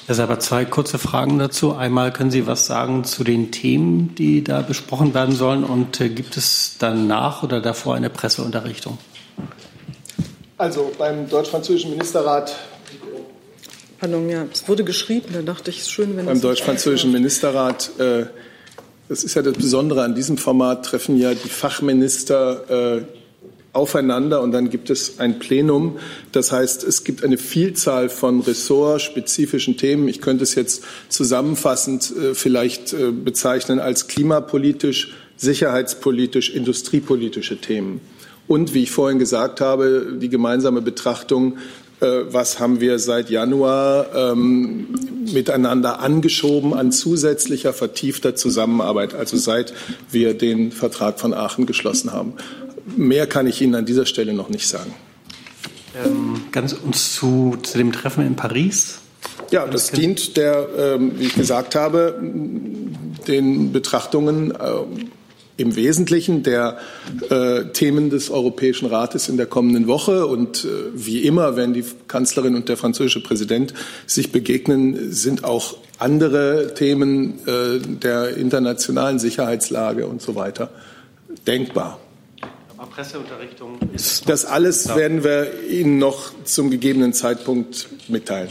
[0.06, 1.74] Herr Seibert, zwei kurze Fragen dazu.
[1.74, 5.64] Einmal können Sie was sagen zu den Themen, die da besprochen werden sollen?
[5.64, 8.98] Und äh, gibt es danach oder davor eine Presseunterrichtung?
[10.56, 12.54] Also beim deutsch-französischen Ministerrat
[14.00, 17.90] Pardon, ja, es wurde geschrieben, da dachte ich, es ist schön, wenn Beim deutsch-französischen Ministerrat,
[17.98, 18.24] äh,
[19.10, 23.02] das ist ja das Besondere an diesem Format, treffen ja die Fachminister äh,
[23.74, 25.98] aufeinander und dann gibt es ein Plenum.
[26.32, 30.08] Das heißt, es gibt eine Vielzahl von ressortspezifischen Themen.
[30.08, 38.00] Ich könnte es jetzt zusammenfassend äh, vielleicht äh, bezeichnen als klimapolitisch, sicherheitspolitisch, industriepolitische Themen.
[38.48, 41.58] Und wie ich vorhin gesagt habe, die gemeinsame Betrachtung,
[42.00, 44.88] was haben wir seit Januar ähm,
[45.32, 49.74] miteinander angeschoben an zusätzlicher, vertiefter Zusammenarbeit, also seit
[50.10, 52.34] wir den Vertrag von Aachen geschlossen haben.
[52.96, 54.94] Mehr kann ich Ihnen an dieser Stelle noch nicht sagen.
[56.04, 59.00] Ähm, ganz uns zu, zu dem Treffen in Paris.
[59.50, 62.20] Ja, das dient der, ähm, wie ich gesagt habe,
[63.26, 64.56] den Betrachtungen äh,
[65.60, 66.78] im Wesentlichen der
[67.28, 70.26] äh, Themen des Europäischen Rates in der kommenden Woche.
[70.26, 73.74] Und äh, wie immer, wenn die Kanzlerin und der französische Präsident
[74.06, 80.70] sich begegnen, sind auch andere Themen äh, der internationalen Sicherheitslage und so weiter
[81.46, 82.00] denkbar.
[82.90, 84.28] Presseunterrichtung ist.
[84.28, 88.50] Das alles werden wir Ihnen noch zum gegebenen Zeitpunkt mitteilen.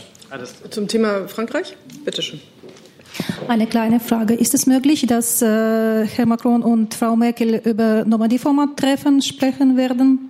[0.70, 1.76] Zum Thema Frankreich?
[2.06, 2.40] Bitte schön.
[3.48, 4.34] Eine kleine Frage.
[4.34, 10.30] Ist es möglich, dass äh, Herr Macron und Frau Merkel über Normandie-Format-Treffen sprechen werden?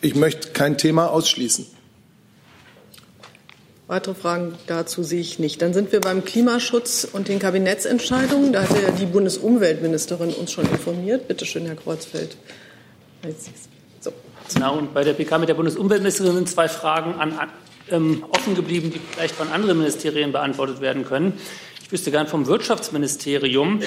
[0.00, 1.66] Ich möchte kein Thema ausschließen.
[3.88, 5.62] Weitere Fragen dazu sehe ich nicht.
[5.62, 8.52] Dann sind wir beim Klimaschutz und den Kabinettsentscheidungen.
[8.52, 11.28] Da hatte ja die Bundesumweltministerin uns schon informiert.
[11.28, 12.36] Bitte schön, Herr Kreuzfeld.
[14.00, 14.12] So.
[14.52, 17.38] Genau, und bei der PK mit der Bundesumweltministerin sind zwei Fragen an,
[17.90, 21.34] ähm, offen geblieben, die vielleicht von anderen Ministerien beantwortet werden können.
[21.82, 23.80] Ich wüsste gern vom Wirtschaftsministerium,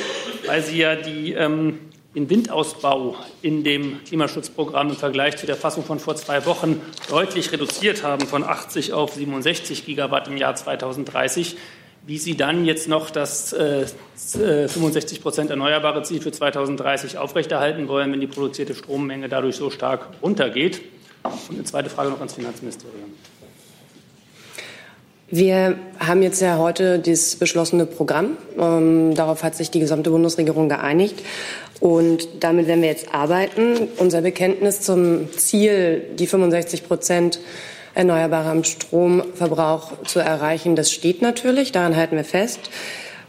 [0.46, 1.80] weil Sie ja die ähm,
[2.16, 7.52] den Windausbau in dem Klimaschutzprogramm im Vergleich zu der Fassung von vor zwei Wochen deutlich
[7.52, 11.58] reduziert haben, von 80 auf 67 Gigawatt im Jahr 2030.
[12.08, 13.86] Wie Sie dann jetzt noch das äh,
[14.16, 20.08] 65 Prozent erneuerbare Ziel für 2030 aufrechterhalten wollen, wenn die produzierte Strommenge dadurch so stark
[20.22, 20.82] runtergeht?
[21.24, 23.14] Und eine zweite Frage noch ans Finanzministerium.
[25.32, 28.38] Wir haben jetzt ja heute das beschlossene Programm.
[28.58, 31.24] Ähm, darauf hat sich die gesamte Bundesregierung geeinigt.
[31.80, 33.90] Und damit werden wir jetzt arbeiten.
[33.98, 37.40] Unser Bekenntnis zum Ziel, die 65 Prozent
[37.94, 41.72] erneuerbarem Stromverbrauch zu erreichen, das steht natürlich.
[41.72, 42.72] Daran halten wir fest.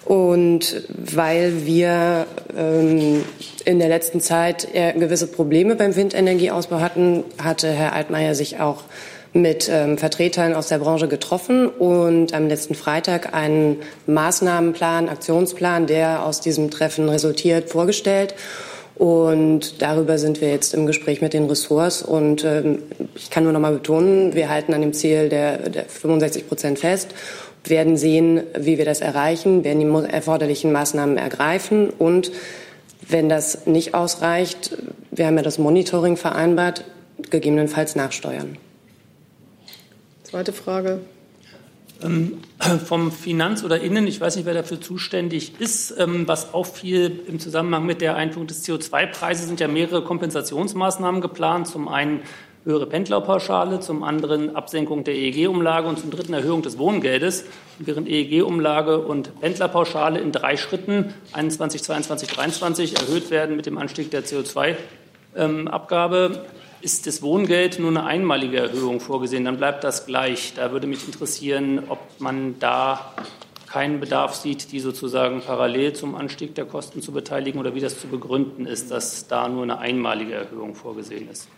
[0.07, 3.25] Und weil wir ähm,
[3.67, 8.85] in der letzten Zeit gewisse Probleme beim Windenergieausbau hatten, hatte Herr Altmaier sich auch
[9.33, 16.25] mit ähm, Vertretern aus der Branche getroffen und am letzten Freitag einen Maßnahmenplan, Aktionsplan, der
[16.25, 18.35] aus diesem Treffen resultiert, vorgestellt.
[18.97, 22.03] Und darüber sind wir jetzt im Gespräch mit den Ressorts.
[22.03, 22.83] Und ähm,
[23.14, 26.79] ich kann nur noch mal betonen, wir halten an dem Ziel der, der 65 Prozent
[26.79, 27.14] fest,
[27.64, 32.33] werden sehen, wie wir das erreichen, werden die erforderlichen Maßnahmen ergreifen und
[33.09, 34.77] wenn das nicht ausreicht,
[35.11, 36.85] wir haben ja das Monitoring vereinbart,
[37.31, 38.57] gegebenenfalls nachsteuern.
[40.31, 41.01] Zweite Frage.
[42.05, 42.38] Ähm,
[42.87, 47.40] vom Finanz- oder Innen, ich weiß nicht, wer dafür zuständig ist, ähm, was auffiel im
[47.40, 51.66] Zusammenhang mit der Einführung des CO2-Preises, sind ja mehrere Kompensationsmaßnahmen geplant.
[51.66, 52.21] Zum einen
[52.62, 57.45] höhere Pendlerpauschale, zum anderen Absenkung der EEG-Umlage und zum dritten Erhöhung des Wohngeldes.
[57.81, 64.12] Während EEG-Umlage und Pendlerpauschale in drei Schritten 21, 22, 23 erhöht werden mit dem Anstieg
[64.12, 66.45] der CO2-Abgabe,
[66.81, 70.55] ist das Wohngeld nur eine einmalige Erhöhung vorgesehen, dann bleibt das gleich.
[70.55, 73.14] Da würde mich interessieren, ob man da
[73.66, 78.01] keinen Bedarf sieht, die sozusagen parallel zum Anstieg der Kosten zu beteiligen oder wie das
[78.01, 81.49] zu begründen ist, dass da nur eine einmalige Erhöhung vorgesehen ist.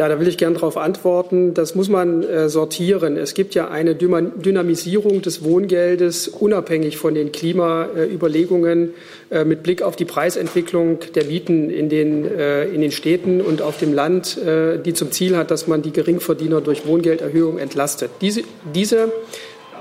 [0.00, 1.52] Ja, da will ich gerne darauf antworten.
[1.52, 3.18] Das muss man äh, sortieren.
[3.18, 8.94] Es gibt ja eine Dynamisierung des Wohngeldes unabhängig von den Klimaüberlegungen
[9.30, 13.60] äh, mit Blick auf die Preisentwicklung der Mieten in den, äh, in den Städten und
[13.60, 18.10] auf dem Land, äh, die zum Ziel hat, dass man die Geringverdiener durch Wohngelderhöhung entlastet.
[18.22, 18.40] Diese,
[18.74, 19.12] diese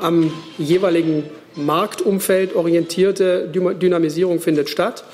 [0.01, 1.23] am jeweiligen
[1.55, 5.05] Marktumfeld orientierte Dynamisierung findet statt.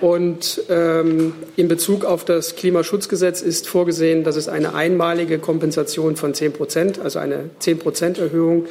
[0.00, 6.34] Und ähm, in Bezug auf das Klimaschutzgesetz ist vorgesehen, dass es eine einmalige Kompensation von
[6.34, 8.66] 10 Prozent, also eine 10 Prozent Erhöhung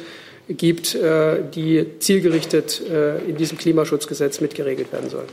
[0.48, 5.24] gibt, äh, die zielgerichtet äh, in diesem Klimaschutzgesetz mitgeregelt werden soll.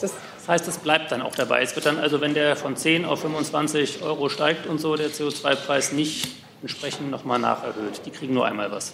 [0.00, 1.62] Das heißt, es bleibt dann auch dabei.
[1.62, 5.10] Es wird dann also, wenn der von 10 auf 25 Euro steigt und so, der
[5.10, 6.28] CO2-Preis nicht
[6.62, 8.00] entsprechend nochmal nacherhöht.
[8.04, 8.92] Die kriegen nur einmal was.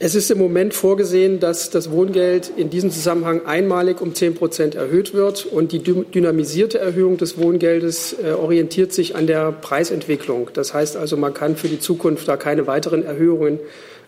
[0.00, 4.76] Es ist im Moment vorgesehen, dass das Wohngeld in diesem Zusammenhang einmalig um 10 Prozent
[4.76, 5.44] erhöht wird.
[5.44, 10.50] Und die dynamisierte Erhöhung des Wohngeldes äh, orientiert sich an der Preisentwicklung.
[10.54, 13.58] Das heißt also, man kann für die Zukunft da keine weiteren Erhöhungen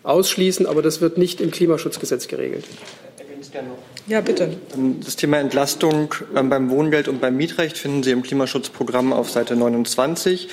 [0.05, 2.64] ausschließen, aber das wird nicht im Klimaschutzgesetz geregelt.
[3.40, 3.79] das gerne noch.
[4.07, 4.50] Ja, bitte.
[4.74, 9.31] Ähm, das Thema Entlastung ähm, beim Wohngeld und beim Mietrecht finden Sie im Klimaschutzprogramm auf
[9.31, 10.48] Seite 29.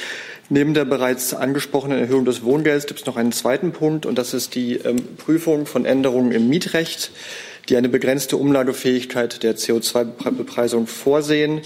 [0.50, 4.34] Neben der bereits angesprochenen Erhöhung des Wohngelds gibt es noch einen zweiten Punkt, und das
[4.34, 7.12] ist die ähm, Prüfung von Änderungen im Mietrecht,
[7.68, 11.62] die eine begrenzte Umlagefähigkeit der CO2-Bepreisung vorsehen.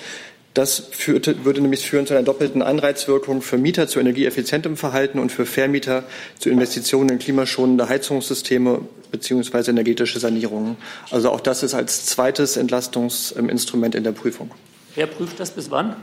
[0.55, 5.31] Das führte, würde nämlich führen zu einer doppelten Anreizwirkung für Mieter zu energieeffizientem Verhalten und
[5.31, 6.03] für Vermieter
[6.39, 9.69] zu Investitionen in klimaschonende Heizungssysteme bzw.
[9.69, 10.75] energetische Sanierungen.
[11.11, 14.51] Also auch das ist als zweites Entlastungsinstrument in der Prüfung.
[14.95, 15.95] Wer prüft das bis wann?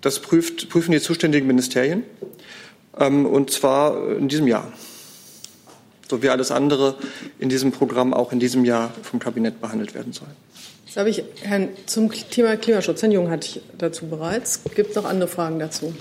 [0.00, 2.04] Das prüft, prüfen die zuständigen Ministerien
[2.98, 4.72] ähm, und zwar in diesem Jahr.
[6.08, 6.96] So wie alles andere
[7.38, 10.28] in diesem Programm auch in diesem Jahr vom Kabinett behandelt werden soll.
[10.86, 13.02] Jetzt habe ich Herrn zum Thema Klimaschutz.
[13.02, 14.62] Herrn Jung hatte ich dazu bereits.
[14.74, 15.94] Gibt es noch andere Fragen dazu?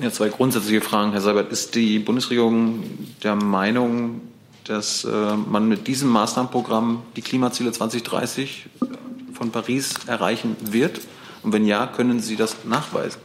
[0.00, 1.50] Ja, zwei grundsätzliche Fragen, Herr Seibert.
[1.50, 2.84] Ist die Bundesregierung
[3.24, 4.20] der Meinung,
[4.64, 8.66] dass äh, man mit diesem Maßnahmenprogramm die Klimaziele 2030
[9.34, 11.00] von Paris erreichen wird?
[11.42, 13.18] Und wenn ja, können Sie das nachweisen?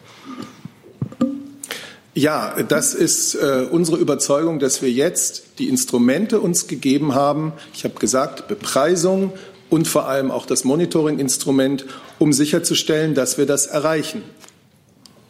[2.13, 7.51] Ja, das ist äh, unsere Überzeugung, dass wir jetzt die Instrumente uns gegeben haben.
[7.73, 9.33] Ich habe gesagt, Bepreisung,
[9.69, 11.85] und vor allem auch das Monitoring-Instrument,
[12.19, 14.23] um sicherzustellen, dass wir das erreichen.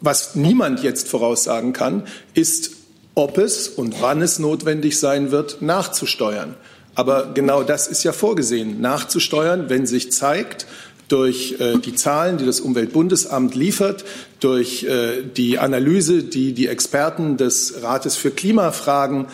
[0.00, 2.72] Was niemand jetzt voraussagen kann, ist,
[3.14, 6.54] ob es und wann es notwendig sein wird, nachzusteuern.
[6.94, 10.66] Aber genau das ist ja vorgesehen, nachzusteuern, wenn sich zeigt,
[11.08, 14.04] durch äh, die Zahlen, die das Umweltbundesamt liefert,
[14.40, 19.26] durch äh, die Analyse, die die Experten des Rates für Klimafragen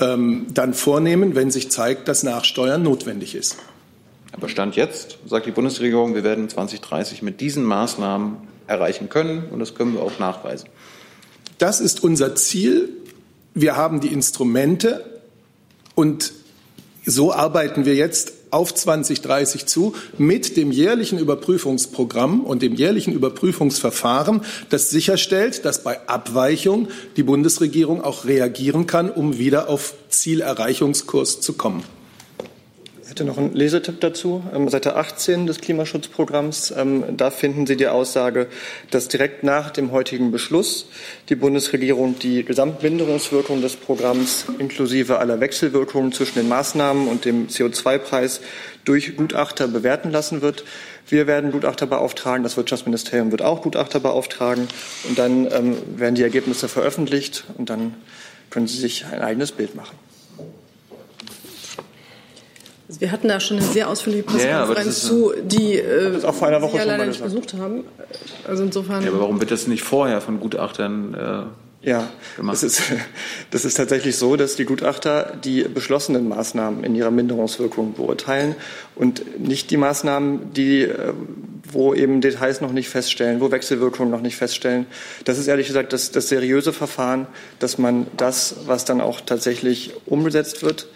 [0.00, 3.56] ähm, dann vornehmen, wenn sich zeigt, dass Nachsteuern notwendig ist.
[4.32, 9.58] Aber Stand jetzt sagt die Bundesregierung, wir werden 2030 mit diesen Maßnahmen erreichen können und
[9.58, 10.68] das können wir auch nachweisen.
[11.58, 12.88] Das ist unser Ziel.
[13.54, 15.20] Wir haben die Instrumente
[15.94, 16.32] und
[17.04, 24.42] so arbeiten wir jetzt auf 2030 zu mit dem jährlichen Überprüfungsprogramm und dem jährlichen Überprüfungsverfahren,
[24.68, 31.54] das sicherstellt, dass bei Abweichung die Bundesregierung auch reagieren kann, um wieder auf Zielerreichungskurs zu
[31.54, 31.84] kommen
[33.10, 34.42] hätte noch einen Lesetipp dazu.
[34.54, 38.46] Ähm, Seite 18 des Klimaschutzprogramms, ähm, da finden Sie die Aussage,
[38.90, 40.86] dass direkt nach dem heutigen Beschluss
[41.28, 48.40] die Bundesregierung die Gesamtminderungswirkung des Programms inklusive aller Wechselwirkungen zwischen den Maßnahmen und dem CO2-Preis
[48.84, 50.64] durch Gutachter bewerten lassen wird.
[51.08, 54.68] Wir werden Gutachter beauftragen, das Wirtschaftsministerium wird auch Gutachter beauftragen
[55.08, 57.94] und dann ähm, werden die Ergebnisse veröffentlicht und dann
[58.50, 60.09] können Sie sich ein eigenes Bild machen.
[62.90, 66.48] Also wir hatten da schon eine sehr ausführliche Pressekonferenz ja, zu, die äh, auch vor
[66.48, 67.84] einer Woche Sie ja leider nicht besucht haben.
[68.48, 69.04] Also insofern.
[69.04, 72.54] Ja, aber warum wird das nicht vorher von Gutachtern äh, ja, gemacht?
[72.54, 72.82] Das ist,
[73.52, 78.56] das ist tatsächlich so, dass die Gutachter die beschlossenen Maßnahmen in ihrer Minderungswirkung beurteilen
[78.96, 81.12] und nicht die Maßnahmen, die, äh,
[81.70, 84.86] wo eben Details noch nicht feststellen, wo Wechselwirkungen noch nicht feststellen.
[85.24, 87.28] Das ist ehrlich gesagt das, das seriöse Verfahren,
[87.60, 90.88] dass man das, was dann auch tatsächlich umgesetzt wird,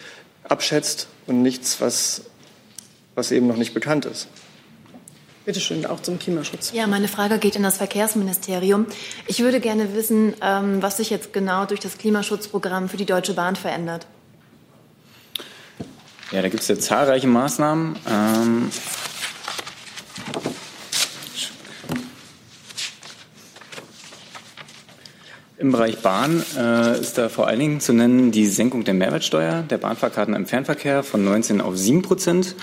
[0.48, 2.22] abschätzt und nichts, was,
[3.14, 4.28] was eben noch nicht bekannt ist.
[5.44, 6.72] Bitte schön, auch zum Klimaschutz.
[6.72, 8.86] Ja, meine Frage geht in das Verkehrsministerium.
[9.26, 13.34] Ich würde gerne wissen, ähm, was sich jetzt genau durch das Klimaschutzprogramm für die Deutsche
[13.34, 14.06] Bahn verändert.
[16.30, 17.96] Ja, da gibt es ja zahlreiche Maßnahmen.
[18.08, 18.70] Ähm
[25.56, 29.62] Im Bereich Bahn äh, ist da vor allen Dingen zu nennen die Senkung der Mehrwertsteuer
[29.62, 32.56] der Bahnfahrkarten im Fernverkehr von 19 auf 7 Prozent.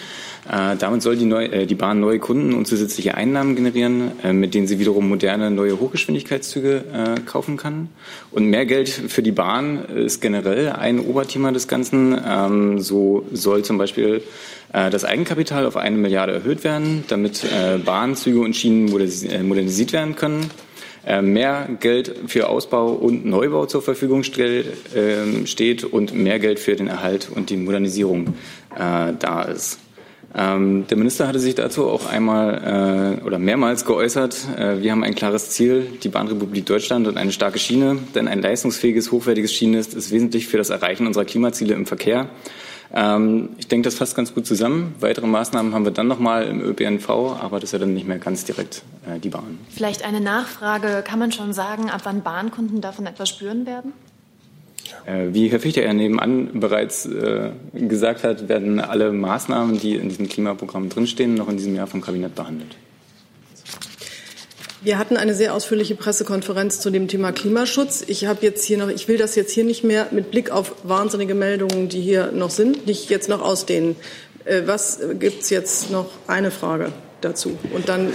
[0.52, 4.34] Äh, damit soll die, neu, äh, die Bahn neue Kunden und zusätzliche Einnahmen generieren, äh,
[4.34, 7.88] mit denen sie wiederum moderne neue Hochgeschwindigkeitszüge äh, kaufen kann.
[8.32, 12.20] Und mehr Geld für die Bahn ist generell ein Oberthema des Ganzen.
[12.28, 14.22] Ähm, so soll zum Beispiel
[14.74, 17.46] äh, das Eigenkapital auf eine Milliarde erhöht werden, damit
[17.86, 20.50] Bahnzüge und Schienen modernisiert werden können.
[21.04, 24.24] Äh, mehr Geld für Ausbau und Neubau zur Verfügung
[24.96, 28.36] ähm, steht und mehr Geld für den Erhalt und die Modernisierung
[28.76, 29.80] äh, da ist.
[30.36, 34.48] Ähm, der Minister hatte sich dazu auch einmal äh, oder mehrmals geäußert.
[34.80, 39.12] wir haben ein klares Ziel, die Bahnrepublik Deutschland und eine starke Schiene, denn ein leistungsfähiges,
[39.12, 42.30] hochwertiges Schienennetz ist wesentlich für das Erreichen unserer Klimaziele im Verkehr.
[42.94, 44.96] Ähm, ich denke, das fasst ganz gut zusammen.
[45.00, 48.20] Weitere Maßnahmen haben wir dann nochmal im ÖPNV, aber das ist ja dann nicht mehr
[48.20, 49.60] ganz direkt äh, die Bahn.
[49.70, 51.04] Vielleicht eine Nachfrage.
[51.06, 53.94] Kann man schon sagen, ab wann Bahnkunden davon etwas spüren werden?
[55.06, 60.10] Äh, wie Herr Fichter ja nebenan bereits äh, gesagt hat, werden alle Maßnahmen, die in
[60.10, 62.76] diesem Klimaprogramm drinstehen, noch in diesem Jahr vom Kabinett behandelt.
[64.84, 68.04] Wir hatten eine sehr ausführliche Pressekonferenz zu dem Thema Klimaschutz.
[68.08, 70.74] Ich habe jetzt hier noch, ich will das jetzt hier nicht mehr mit Blick auf
[70.82, 73.96] wahnsinnige Meldungen, die hier noch sind, nicht jetzt noch ausdehnen.
[74.44, 76.10] Äh, was gibt es jetzt noch?
[76.26, 77.60] Eine Frage dazu.
[77.76, 78.12] Und dann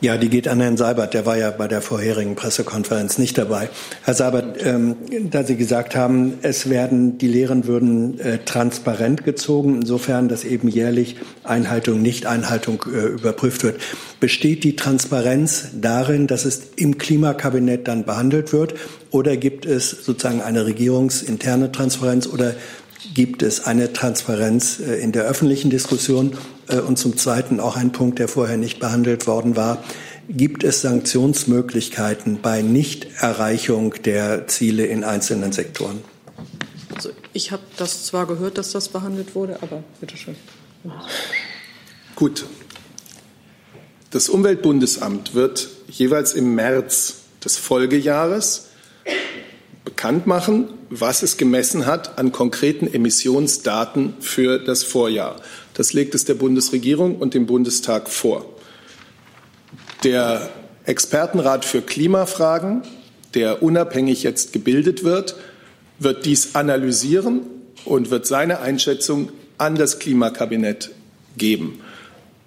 [0.00, 3.68] ja, die geht an Herrn Seibert, der war ja bei der vorherigen Pressekonferenz nicht dabei.
[4.02, 4.96] Herr Seibert, ähm,
[5.30, 10.68] da Sie gesagt haben, es werden, die Lehren würden äh, transparent gezogen, insofern, dass eben
[10.68, 13.80] jährlich Einhaltung, Nichteinhaltung äh, überprüft wird.
[14.20, 18.74] Besteht die Transparenz darin, dass es im Klimakabinett dann behandelt wird?
[19.10, 22.54] Oder gibt es sozusagen eine regierungsinterne Transparenz oder
[23.14, 26.32] gibt es eine Transparenz äh, in der öffentlichen Diskussion?
[26.70, 29.82] Äh, und zum Zweiten auch ein Punkt, der vorher nicht behandelt worden war.
[30.28, 36.02] Gibt es Sanktionsmöglichkeiten bei Nichterreichung der Ziele in einzelnen Sektoren?
[36.94, 40.36] Also ich habe das zwar gehört, dass das behandelt wurde, aber bitteschön.
[42.14, 42.46] Gut.
[44.10, 48.66] Das Umweltbundesamt wird jeweils im März des Folgejahres
[49.84, 55.36] bekannt machen, was es gemessen hat an konkreten Emissionsdaten für das Vorjahr.
[55.80, 58.44] Das legt es der Bundesregierung und dem Bundestag vor.
[60.04, 60.50] Der
[60.84, 62.82] Expertenrat für Klimafragen,
[63.32, 65.36] der unabhängig jetzt gebildet wird,
[65.98, 67.46] wird dies analysieren
[67.86, 70.90] und wird seine Einschätzung an das Klimakabinett
[71.38, 71.80] geben.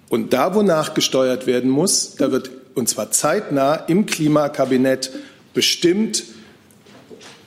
[0.08, 5.10] Und da, wo nachgesteuert werden muss, da wird, und zwar zeitnah im Klimakabinett
[5.54, 6.22] bestimmt,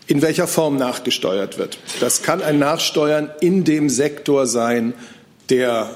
[0.08, 1.78] in welcher Form nachgesteuert wird.
[2.02, 4.94] Das kann ein Nachsteuern in dem Sektor sein,
[5.50, 5.90] der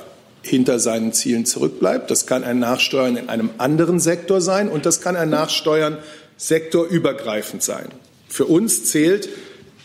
[0.44, 2.10] hinter seinen Zielen zurückbleibt.
[2.10, 5.98] Das kann ein Nachsteuern in einem anderen Sektor sein und das kann ein Nachsteuern
[6.38, 7.90] sektorübergreifend sein.
[8.28, 9.30] Für uns zählt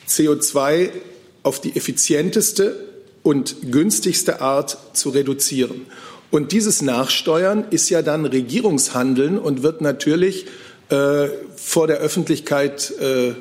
[0.09, 0.91] CO2
[1.43, 2.85] auf die effizienteste
[3.23, 5.87] und günstigste Art zu reduzieren.
[6.31, 10.47] Und dieses Nachsteuern ist ja dann Regierungshandeln und wird natürlich
[10.89, 13.35] äh, vor der Öffentlichkeit äh,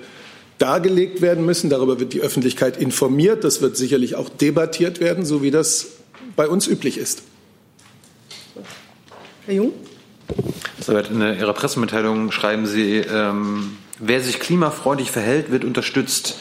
[0.58, 1.70] dargelegt werden müssen.
[1.70, 3.44] Darüber wird die Öffentlichkeit informiert.
[3.44, 5.88] Das wird sicherlich auch debattiert werden, so wie das
[6.36, 7.24] bei uns üblich ist.
[9.46, 9.74] Herr Jung?
[10.88, 16.38] In Ihrer Pressemitteilung schreiben Sie, ähm, wer sich klimafreundlich verhält, wird unterstützt.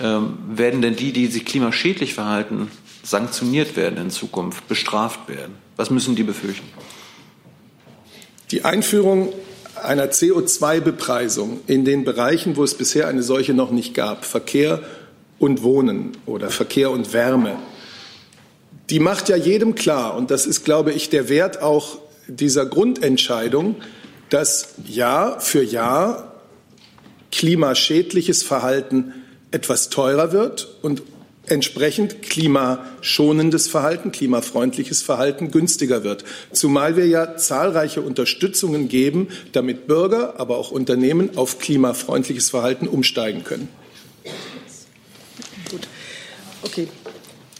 [0.00, 2.70] Ähm, werden denn die, die sich klimaschädlich verhalten,
[3.02, 5.54] sanktioniert werden in Zukunft, bestraft werden?
[5.76, 6.68] Was müssen die befürchten?
[8.50, 9.32] Die Einführung
[9.82, 14.80] einer CO2-Bepreisung in den Bereichen, wo es bisher eine solche noch nicht gab, Verkehr
[15.38, 17.56] und Wohnen oder Verkehr und Wärme,
[18.90, 23.76] die macht ja jedem klar, und das ist, glaube ich, der Wert auch dieser Grundentscheidung,
[24.30, 26.34] dass Jahr für Jahr
[27.30, 29.12] klimaschädliches Verhalten
[29.50, 31.02] etwas teurer wird und
[31.46, 36.24] entsprechend klimaschonendes Verhalten, klimafreundliches Verhalten günstiger wird.
[36.52, 43.44] Zumal wir ja zahlreiche Unterstützungen geben, damit Bürger, aber auch Unternehmen auf klimafreundliches Verhalten umsteigen
[43.44, 43.68] können.
[45.70, 45.88] Gut.
[46.62, 46.88] Okay.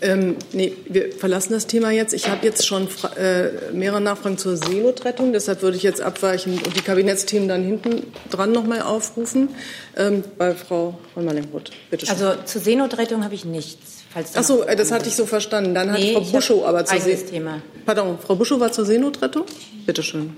[0.01, 2.15] Ähm, nee, wir verlassen das Thema jetzt.
[2.15, 5.33] Ich habe jetzt schon äh, mehrere Nachfragen zur Seenotrettung.
[5.33, 9.49] Deshalb würde ich jetzt abweichen und die Kabinettsthemen dann hinten dran noch mal aufrufen.
[9.97, 12.15] Ähm, bei Frau von Mallenroth, bitte schön.
[12.15, 14.05] Also zur Seenotrettung habe ich nichts.
[14.35, 15.75] Ach so, äh, das hatte ich so verstanden.
[15.75, 17.63] Dann nee, hat Frau Buschow aber zur Seenotrettung.
[17.85, 19.45] Pardon, Frau Buschow war zur Seenotrettung.
[19.85, 20.37] Bitte schön.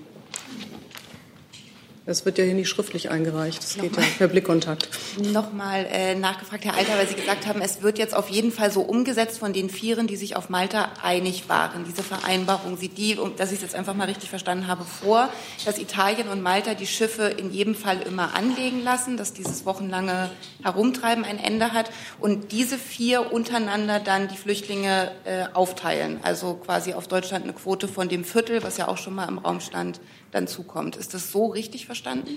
[2.10, 3.62] Das wird ja hier nicht schriftlich eingereicht.
[3.62, 4.88] Das geht ja per Blickkontakt.
[5.32, 8.72] Nochmal äh, nachgefragt, Herr Alter, weil Sie gesagt haben, es wird jetzt auf jeden Fall
[8.72, 11.84] so umgesetzt von den Vieren, die sich auf Malta einig waren.
[11.84, 15.28] Diese Vereinbarung sieht die, dass ich es jetzt einfach mal richtig verstanden habe, vor,
[15.64, 20.30] dass Italien und Malta die Schiffe in jedem Fall immer anlegen lassen, dass dieses wochenlange
[20.64, 26.18] Herumtreiben ein Ende hat und diese vier untereinander dann die Flüchtlinge äh, aufteilen.
[26.22, 29.38] Also quasi auf Deutschland eine Quote von dem Viertel, was ja auch schon mal im
[29.38, 30.00] Raum stand,
[30.32, 30.96] dann zukommt.
[30.96, 32.30] Ist das so richtig verstanden?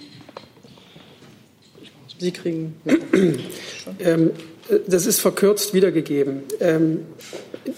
[2.17, 2.75] Sie kriegen.
[3.99, 4.31] ähm,
[4.87, 6.43] das ist verkürzt wiedergegeben.
[6.59, 7.05] Ähm,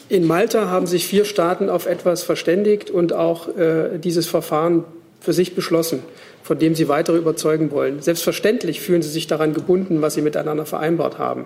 [0.09, 4.83] in Malta haben sich vier Staaten auf etwas verständigt und auch äh, dieses Verfahren
[5.19, 6.03] für sich beschlossen,
[6.43, 8.01] von dem sie weitere überzeugen wollen.
[8.01, 11.45] Selbstverständlich fühlen sie sich daran gebunden, was sie miteinander vereinbart haben.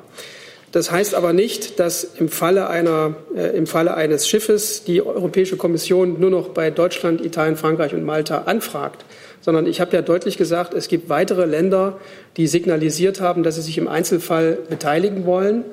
[0.71, 5.57] Das heißt aber nicht, dass im Falle, einer, äh, im Falle eines Schiffes die Europäische
[5.57, 9.03] Kommission nur noch bei Deutschland, Italien, Frankreich und Malta anfragt,
[9.41, 11.97] sondern ich habe ja deutlich gesagt, es gibt weitere Länder,
[12.37, 15.63] die signalisiert haben, dass sie sich im Einzelfall beteiligen wollen.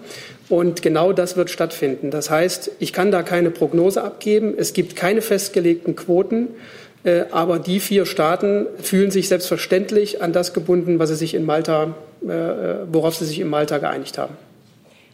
[0.48, 2.10] Und genau das wird stattfinden.
[2.10, 4.54] Das heißt, ich kann da keine Prognose abgeben.
[4.56, 6.48] Es gibt keine festgelegten Quoten.
[7.04, 11.44] Äh, aber die vier Staaten fühlen sich selbstverständlich an das gebunden, was sie sich in
[11.44, 11.94] Malta,
[12.24, 12.28] äh,
[12.90, 14.34] worauf sie sich in Malta geeinigt haben.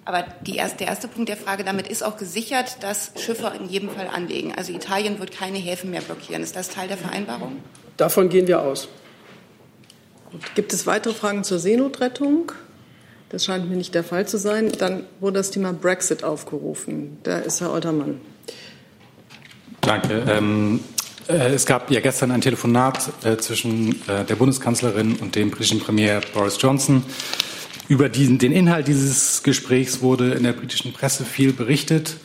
[0.05, 3.89] Aber erste, der erste Punkt der Frage, damit ist auch gesichert, dass Schiffe in jedem
[3.89, 4.53] Fall anlegen.
[4.57, 6.43] Also Italien wird keine Häfen mehr blockieren.
[6.43, 7.59] Ist das Teil der Vereinbarung?
[7.97, 8.89] Davon gehen wir aus.
[10.31, 10.55] Gut.
[10.55, 12.53] Gibt es weitere Fragen zur Seenotrettung?
[13.29, 14.73] Das scheint mir nicht der Fall zu sein.
[14.79, 17.19] Dann wurde das Thema Brexit aufgerufen.
[17.23, 18.21] Da ist Herr Oltermann.
[19.81, 20.25] Danke.
[20.29, 20.81] Ähm,
[21.29, 25.81] äh, es gab ja gestern ein Telefonat äh, zwischen äh, der Bundeskanzlerin und dem britischen
[25.81, 27.05] Premier Boris Johnson.
[27.89, 32.17] Über diesen, den Inhalt dieses Gesprächs wurde in der britischen Presse viel berichtet.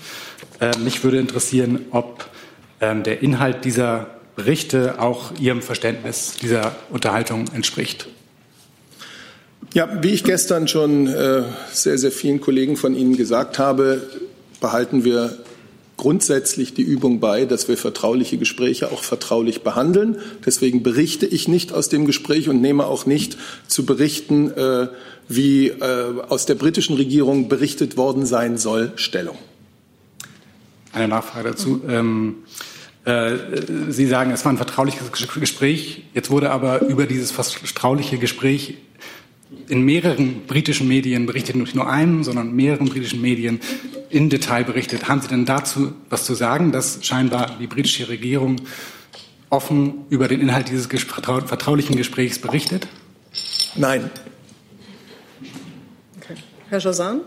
[0.60, 2.30] Äh, mich würde interessieren, ob
[2.80, 8.08] ähm, der Inhalt dieser Berichte auch Ihrem Verständnis dieser Unterhaltung entspricht.
[9.74, 14.08] Ja, wie ich gestern schon äh, sehr, sehr vielen Kollegen von Ihnen gesagt habe,
[14.62, 15.38] behalten wir
[15.98, 20.18] grundsätzlich die Übung bei, dass wir vertrauliche Gespräche auch vertraulich behandeln.
[20.46, 23.38] Deswegen berichte ich nicht aus dem Gespräch und nehme auch nicht
[23.68, 24.88] zu berichten, äh,
[25.28, 29.38] wie äh, aus der britischen Regierung berichtet worden sein soll, Stellung.
[30.94, 31.82] Eine Nachfrage dazu.
[31.88, 32.36] Ähm,
[33.04, 33.34] äh,
[33.90, 36.04] Sie sagen, es war ein vertrauliches Gespräch.
[36.14, 38.76] Jetzt wurde aber über dieses vertrauliche Gespräch
[39.68, 43.60] in mehreren britischen Medien berichtet, nicht nur einem, sondern mehreren britischen Medien
[44.10, 45.08] in Detail berichtet.
[45.08, 48.58] Haben Sie denn dazu was zu sagen, dass scheinbar die britische Regierung
[49.50, 52.88] offen über den Inhalt dieses vertraulichen Gesprächs berichtet?
[53.76, 54.10] Nein.
[56.22, 56.36] Okay.
[56.70, 57.22] Herr Jazan?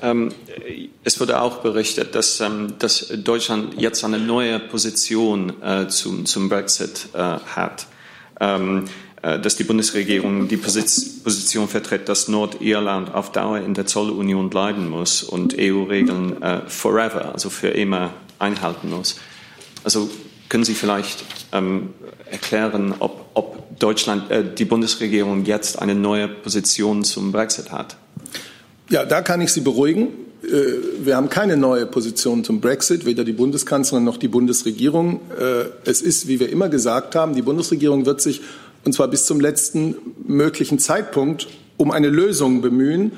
[0.00, 0.32] Ähm,
[1.02, 6.48] es wurde auch berichtet, dass, ähm, dass, Deutschland jetzt eine neue Position äh, zum, zum,
[6.48, 7.86] Brexit äh, hat.
[8.40, 8.88] Ähm, äh,
[9.22, 15.22] dass die Bundesregierung die Position vertritt, dass Nordirland auf Dauer in der Zollunion bleiben muss
[15.22, 19.16] und EU-Regeln äh, forever, also für immer, einhalten muss.
[19.82, 20.08] Also
[20.48, 21.90] können Sie vielleicht ähm,
[22.30, 27.96] erklären, ob, ob Deutschland, äh, die Bundesregierung jetzt eine neue Position zum Brexit hat?
[28.88, 30.08] Ja, da kann ich Sie beruhigen.
[30.44, 35.20] Äh, wir haben keine neue Position zum Brexit, weder die Bundeskanzlerin noch die Bundesregierung.
[35.84, 38.40] Es ist, wie wir immer gesagt haben, die Bundesregierung wird sich
[38.84, 43.12] und zwar bis zum letzten möglichen Zeitpunkt, um eine Lösung bemühen,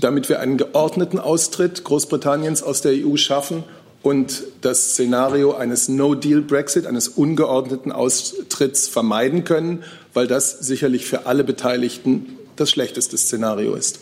[0.00, 3.64] damit wir einen geordneten Austritt Großbritanniens aus der EU schaffen
[4.02, 11.44] und das Szenario eines No-Deal-Brexit, eines ungeordneten Austritts vermeiden können, weil das sicherlich für alle
[11.44, 14.00] Beteiligten das schlechteste Szenario ist.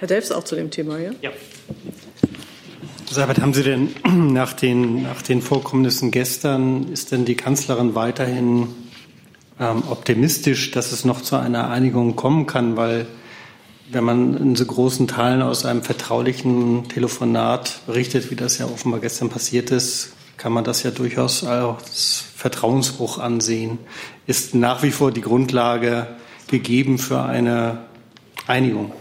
[0.00, 1.12] Herr Delfs auch zu dem Thema, ja?
[1.20, 1.30] Ja.
[3.10, 3.90] Seibert, haben Sie denn
[4.32, 8.68] nach den, nach den Vorkommnissen gestern, ist denn die Kanzlerin weiterhin
[9.60, 13.06] ähm, optimistisch, dass es noch zu einer Einigung kommen kann, weil
[13.90, 19.00] wenn man in so großen Teilen aus einem vertraulichen Telefonat berichtet, wie das ja offenbar
[19.00, 23.78] gestern passiert ist, kann man das ja durchaus als Vertrauensbruch ansehen.
[24.26, 26.06] Ist nach wie vor die Grundlage
[26.48, 27.78] gegeben für eine
[28.46, 28.92] Einigung?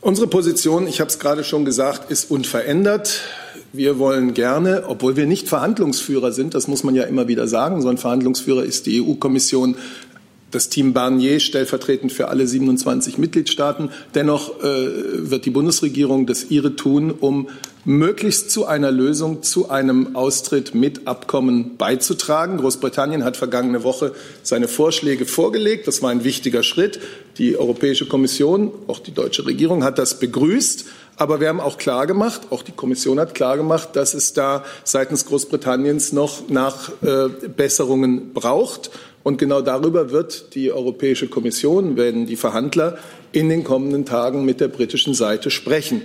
[0.00, 3.20] Unsere Position, ich habe es gerade schon gesagt, ist unverändert.
[3.76, 7.82] Wir wollen gerne, obwohl wir nicht Verhandlungsführer sind, das muss man ja immer wieder sagen,
[7.82, 9.76] sondern Verhandlungsführer ist die EU-Kommission,
[10.50, 13.90] das Team Barnier stellvertretend für alle 27 Mitgliedstaaten.
[14.14, 17.48] Dennoch äh, wird die Bundesregierung das ihre tun, um
[17.84, 22.58] möglichst zu einer Lösung, zu einem Austritt mit Abkommen beizutragen.
[22.58, 25.86] Großbritannien hat vergangene Woche seine Vorschläge vorgelegt.
[25.86, 27.00] Das war ein wichtiger Schritt.
[27.38, 30.86] Die Europäische Kommission, auch die deutsche Regierung hat das begrüßt.
[31.18, 36.12] Aber wir haben auch klargemacht, auch die Kommission hat klargemacht, dass es da seitens Großbritanniens
[36.12, 38.90] noch Nachbesserungen äh, braucht.
[39.26, 42.96] Und genau darüber wird die Europäische Kommission, werden die Verhandler
[43.32, 46.00] in den kommenden Tagen mit der britischen Seite sprechen.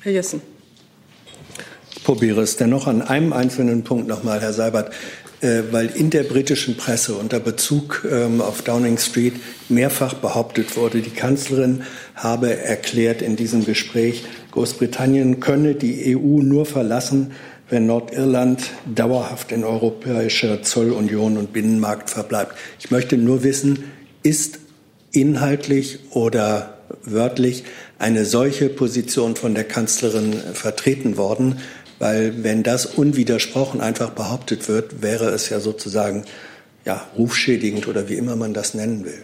[0.00, 0.42] Herr Jessen.
[1.94, 4.92] Ich probiere es dennoch an einem einzelnen Punkt nochmal, Herr Seibert.
[5.40, 9.34] Äh, weil in der britischen Presse unter Bezug ähm, auf Downing Street
[9.68, 11.84] mehrfach behauptet wurde, die Kanzlerin
[12.16, 17.30] habe erklärt in diesem Gespräch, Großbritannien könne die EU nur verlassen,
[17.70, 22.54] wenn Nordirland dauerhaft in europäischer Zollunion und Binnenmarkt verbleibt.
[22.78, 23.84] Ich möchte nur wissen,
[24.22, 24.58] ist
[25.12, 27.64] inhaltlich oder wörtlich
[27.98, 31.58] eine solche Position von der Kanzlerin vertreten worden?
[31.98, 36.24] Weil wenn das unwidersprochen einfach behauptet wird, wäre es ja sozusagen
[36.84, 39.22] ja, rufschädigend oder wie immer man das nennen will.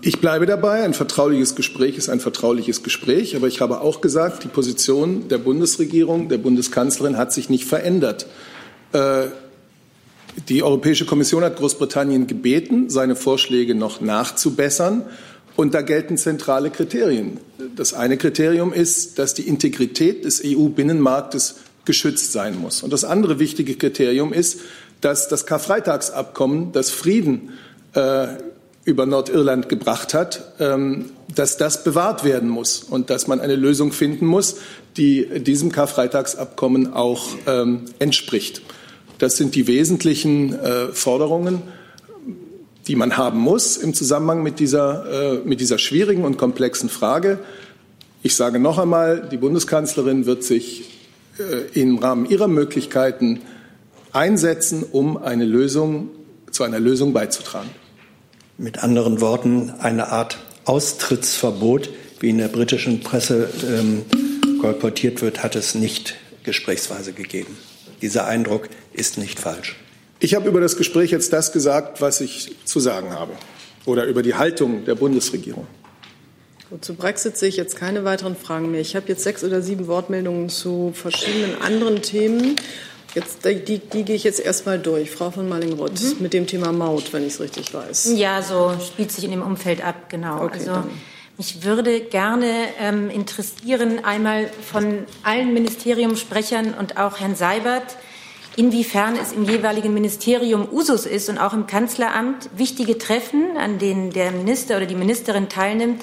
[0.00, 4.44] Ich bleibe dabei, ein vertrauliches Gespräch ist ein vertrauliches Gespräch, aber ich habe auch gesagt,
[4.44, 8.26] die Position der Bundesregierung, der Bundeskanzlerin hat sich nicht verändert.
[8.92, 9.26] Äh,
[10.48, 15.02] die Europäische Kommission hat Großbritannien gebeten, seine Vorschläge noch nachzubessern.
[15.56, 17.40] Und da gelten zentrale Kriterien.
[17.74, 22.84] Das eine Kriterium ist, dass die Integrität des EU-Binnenmarktes geschützt sein muss.
[22.84, 24.60] Und das andere wichtige Kriterium ist,
[25.00, 27.50] dass das Karfreitagsabkommen, das Frieden
[27.94, 28.28] äh,
[28.88, 33.92] über Nordirland gebracht hat, ähm, dass das bewahrt werden muss und dass man eine Lösung
[33.92, 34.56] finden muss,
[34.96, 38.62] die diesem Karfreitagsabkommen auch ähm, entspricht.
[39.18, 41.62] Das sind die wesentlichen äh, Forderungen
[42.88, 47.38] die man haben muss im Zusammenhang mit dieser, äh, mit dieser schwierigen und komplexen Frage.
[48.22, 50.88] Ich sage noch einmal, die Bundeskanzlerin wird sich
[51.38, 53.42] äh, im Rahmen ihrer Möglichkeiten
[54.12, 56.08] einsetzen, um eine Lösung,
[56.50, 57.68] zu einer Lösung beizutragen.
[58.60, 64.04] Mit anderen Worten, eine Art Austrittsverbot, wie in der britischen Presse ähm,
[64.60, 67.56] kolportiert wird, hat es nicht gesprächsweise gegeben.
[68.02, 69.76] Dieser Eindruck ist nicht falsch.
[70.18, 73.30] Ich habe über das Gespräch jetzt das gesagt, was ich zu sagen habe
[73.86, 75.68] oder über die Haltung der Bundesregierung.
[76.68, 78.80] Gut, zu Brexit sehe ich jetzt keine weiteren Fragen mehr.
[78.80, 82.56] Ich habe jetzt sechs oder sieben Wortmeldungen zu verschiedenen anderen Themen.
[83.18, 85.10] Jetzt, die, die gehe ich jetzt erstmal durch.
[85.10, 86.16] Frau von Mallingroth, mhm.
[86.20, 88.12] mit dem Thema Maut, wenn ich es richtig weiß.
[88.14, 90.44] Ja, so spielt sich in dem Umfeld ab, genau.
[90.44, 90.90] Okay, also, dann.
[91.36, 97.96] mich würde gerne ähm, interessieren, einmal von allen Ministeriumssprechern und auch Herrn Seibert,
[98.54, 104.10] inwiefern es im jeweiligen Ministerium Usus ist und auch im Kanzleramt wichtige Treffen, an denen
[104.10, 106.02] der Minister oder die Ministerin teilnimmt,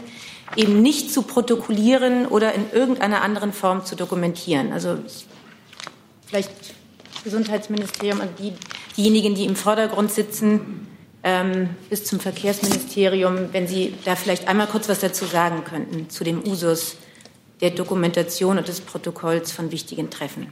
[0.57, 4.74] eben nicht zu protokollieren oder in irgendeiner anderen Form zu dokumentieren.
[4.74, 4.97] Also
[6.26, 6.75] vielleicht
[7.26, 8.54] Gesundheitsministerium, also die,
[8.96, 10.88] diejenigen, die im Vordergrund sitzen,
[11.24, 16.24] ähm, bis zum Verkehrsministerium, wenn Sie da vielleicht einmal kurz was dazu sagen könnten, zu
[16.24, 16.96] dem Usus
[17.62, 20.52] der Dokumentation und des Protokolls von wichtigen Treffen.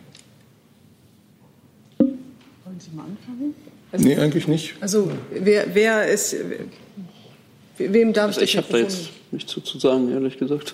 [1.99, 3.53] Wollen Sie mal anfangen?
[3.91, 4.73] Also, nee, eigentlich nicht.
[4.81, 6.35] Also wer, wer ist,
[7.77, 10.73] wem darf also ich habe da jetzt nichts zu sagen, ehrlich gesagt.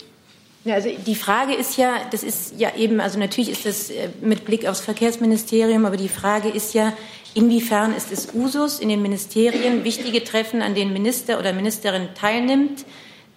[0.66, 4.10] Ja, also die Frage ist ja, das ist ja eben, also natürlich ist das äh,
[4.22, 6.93] mit Blick aufs Verkehrsministerium, aber die Frage ist ja,
[7.34, 12.86] inwiefern ist es Usus in den Ministerien, wichtige Treffen, an denen Minister oder Ministerin teilnimmt,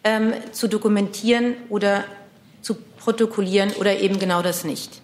[0.02, 2.04] ähm, zu dokumentieren oder
[2.60, 5.00] zu protokollieren oder eben genau das nicht?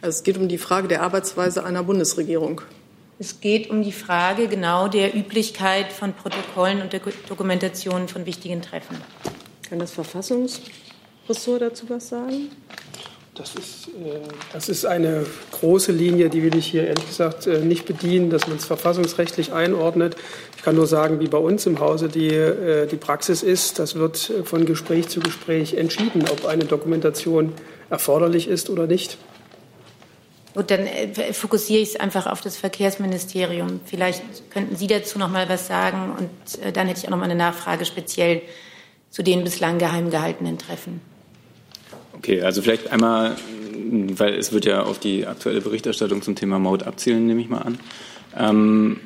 [0.00, 2.62] Also es geht um die Frage der Arbeitsweise einer Bundesregierung.
[3.20, 8.62] Es geht um die Frage genau der Üblichkeit von Protokollen und der Dokumentation von wichtigen
[8.62, 8.96] Treffen.
[9.68, 12.48] Kann das Verfassungsressort dazu was sagen?
[13.34, 14.20] Das ist, äh,
[14.52, 18.46] das ist eine große Linie, die will ich hier ehrlich gesagt äh, nicht bedienen, dass
[18.46, 20.16] man es verfassungsrechtlich einordnet.
[20.56, 23.80] Ich kann nur sagen, wie bei uns im Hause die, äh, die Praxis ist.
[23.80, 27.52] Das wird von Gespräch zu Gespräch entschieden, ob eine Dokumentation
[27.90, 29.18] erforderlich ist oder nicht.
[30.58, 33.78] Gut, dann äh, fokussiere ich es einfach auf das Verkehrsministerium.
[33.84, 37.18] Vielleicht könnten Sie dazu noch mal was sagen und äh, dann hätte ich auch noch
[37.18, 38.42] mal eine Nachfrage speziell
[39.08, 41.00] zu den bislang geheim gehaltenen Treffen.
[42.14, 43.36] Okay, also vielleicht einmal,
[43.76, 47.62] weil es wird ja auf die aktuelle Berichterstattung zum Thema Maut abzielen, nehme ich mal
[47.62, 47.78] an.
[48.36, 49.00] Ähm,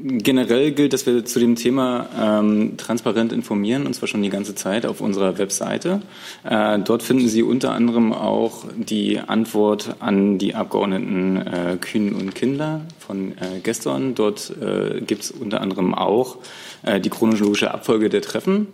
[0.00, 4.54] Generell gilt, dass wir zu dem Thema ähm, transparent informieren, und zwar schon die ganze
[4.54, 6.02] Zeit auf unserer Webseite.
[6.44, 12.34] Äh, dort finden Sie unter anderem auch die Antwort an die Abgeordneten äh, Kühn und
[12.34, 14.14] Kindler von äh, gestern.
[14.14, 16.36] Dort äh, gibt es unter anderem auch
[16.82, 18.68] äh, die chronologische Abfolge der Treffen.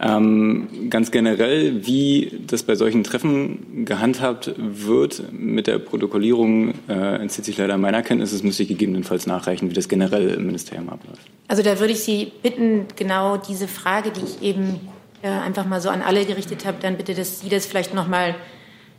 [0.00, 7.44] Ähm, ganz generell, wie das bei solchen Treffen gehandhabt wird mit der Protokollierung, äh, entzieht
[7.44, 8.32] sich leider meiner Kenntnis.
[8.32, 11.22] Es müsste ich gegebenenfalls nachreichen, wie das generell im Ministerium abläuft.
[11.48, 14.78] Also da würde ich Sie bitten, genau diese Frage, die ich eben
[15.22, 18.06] äh, einfach mal so an alle gerichtet habe, dann bitte, dass Sie das vielleicht noch
[18.06, 18.36] mal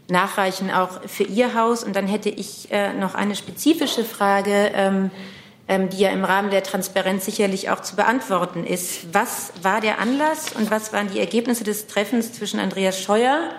[0.09, 1.85] nachreichen, auch für Ihr Haus.
[1.85, 4.71] Und dann hätte ich äh, noch eine spezifische Frage.
[4.73, 5.11] Ähm,
[5.69, 9.13] ähm, die ja im Rahmen der Transparenz sicherlich auch zu beantworten ist.
[9.13, 13.51] Was war der Anlass und was waren die Ergebnisse des Treffens zwischen Andreas Scheuer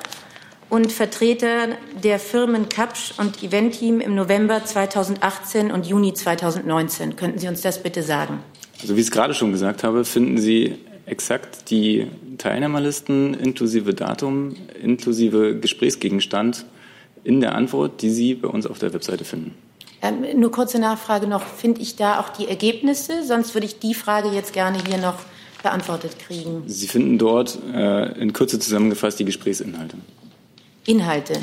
[0.69, 7.15] und Vertretern der Firmen Kapsch und Eventteam im November 2018 und Juni 2019?
[7.15, 8.41] Könnten Sie uns das bitte sagen?
[8.83, 12.09] Also wie ich es gerade schon gesagt habe, finden Sie exakt die
[12.39, 16.67] Teilnehmerlisten inklusive Datum, inklusive Gesprächsgegenstand
[17.23, 19.55] in der Antwort, die Sie bei uns auf der Webseite finden.
[20.03, 21.43] Ähm, nur kurze Nachfrage noch.
[21.43, 23.25] Finde ich da auch die Ergebnisse?
[23.25, 25.17] Sonst würde ich die Frage jetzt gerne hier noch
[25.63, 26.63] beantwortet kriegen.
[26.67, 29.97] Sie finden dort äh, in Kürze zusammengefasst die Gesprächsinhalte.
[30.87, 31.35] Inhalte.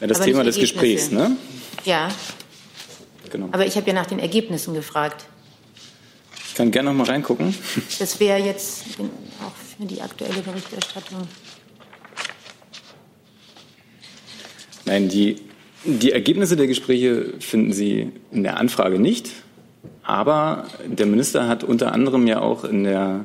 [0.00, 1.36] Ja, das Aber Thema des Gesprächs, ne?
[1.84, 2.08] Ja.
[3.30, 3.48] Genau.
[3.52, 5.24] Aber ich habe ja nach den Ergebnissen gefragt.
[6.48, 7.54] Ich kann gerne noch mal reingucken.
[7.98, 8.84] Das wäre jetzt
[9.44, 11.26] auch für die aktuelle Berichterstattung.
[14.84, 15.36] Nein, die
[15.84, 19.30] die Ergebnisse der Gespräche finden Sie in der Anfrage nicht.
[20.02, 23.24] Aber der Minister hat unter anderem ja auch in der,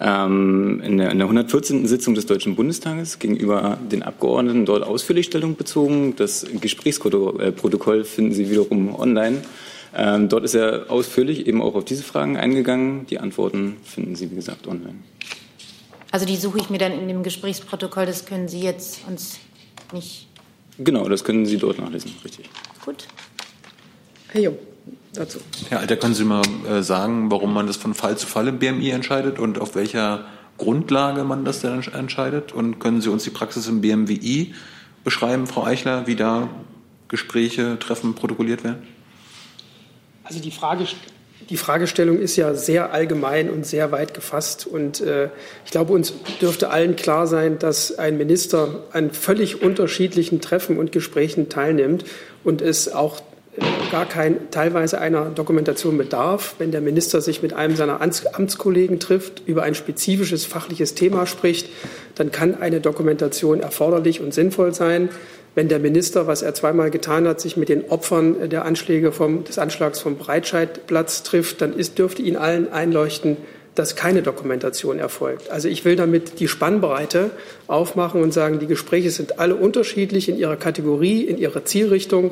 [0.00, 1.86] ähm, in der, in der 114.
[1.86, 6.14] Sitzung des Deutschen Bundestages gegenüber den Abgeordneten dort ausführlich Stellung bezogen.
[6.16, 9.42] Das Gesprächsprotokoll finden Sie wiederum online.
[9.96, 13.06] Ähm, dort ist er ausführlich eben auch auf diese Fragen eingegangen.
[13.06, 14.96] Die Antworten finden Sie, wie gesagt, online.
[16.10, 18.06] Also die suche ich mir dann in dem Gesprächsprotokoll.
[18.06, 19.38] Das können Sie jetzt uns
[19.92, 20.26] nicht
[20.78, 22.48] Genau, das können Sie dort nachlesen, richtig.
[22.84, 23.06] Gut.
[24.28, 24.58] Herr Jung.
[25.12, 25.38] dazu.
[25.68, 28.58] Herr Alter, können Sie mal äh, sagen, warum man das von Fall zu Fall im
[28.58, 30.26] BMI entscheidet und auf welcher
[30.58, 32.52] Grundlage man das denn entscheidet?
[32.52, 34.54] Und können Sie uns die Praxis im BMWI
[35.04, 36.48] beschreiben, Frau Eichler, wie da
[37.08, 38.82] Gespräche, Treffen protokolliert werden?
[40.24, 40.86] Also die Frage,
[41.50, 44.66] die Fragestellung ist ja sehr allgemein und sehr weit gefasst.
[44.66, 45.28] Und äh,
[45.64, 50.92] ich glaube, uns dürfte allen klar sein, dass ein Minister an völlig unterschiedlichen Treffen und
[50.92, 52.04] Gesprächen teilnimmt
[52.44, 53.20] und es auch
[53.56, 58.98] äh, gar kein teilweise einer Dokumentation bedarf, wenn der Minister sich mit einem seiner Amtskollegen
[58.98, 61.68] trifft, über ein spezifisches fachliches Thema spricht,
[62.14, 65.10] dann kann eine Dokumentation erforderlich und sinnvoll sein
[65.54, 69.44] wenn der Minister, was er zweimal getan hat, sich mit den Opfern der Anschläge vom,
[69.44, 73.36] des Anschlags vom Breitscheidplatz trifft, dann ist, dürfte Ihnen allen einleuchten,
[73.74, 75.50] dass keine Dokumentation erfolgt.
[75.50, 77.30] Also ich will damit die Spannbreite
[77.66, 82.30] aufmachen und sagen, die Gespräche sind alle unterschiedlich in ihrer Kategorie, in ihrer Zielrichtung.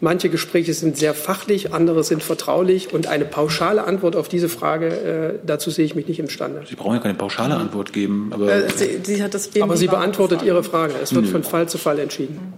[0.00, 2.92] Manche Gespräche sind sehr fachlich, andere sind vertraulich.
[2.92, 6.62] Und eine pauschale Antwort auf diese Frage, äh, dazu sehe ich mich nicht imstande.
[6.68, 8.30] Sie brauchen ja keine pauschale Antwort geben.
[8.32, 10.94] Aber, äh, sie, sie, hat das aber sie beantwortet Ihre Frage.
[11.02, 11.30] Es wird Nö.
[11.30, 12.54] von Fall zu Fall entschieden,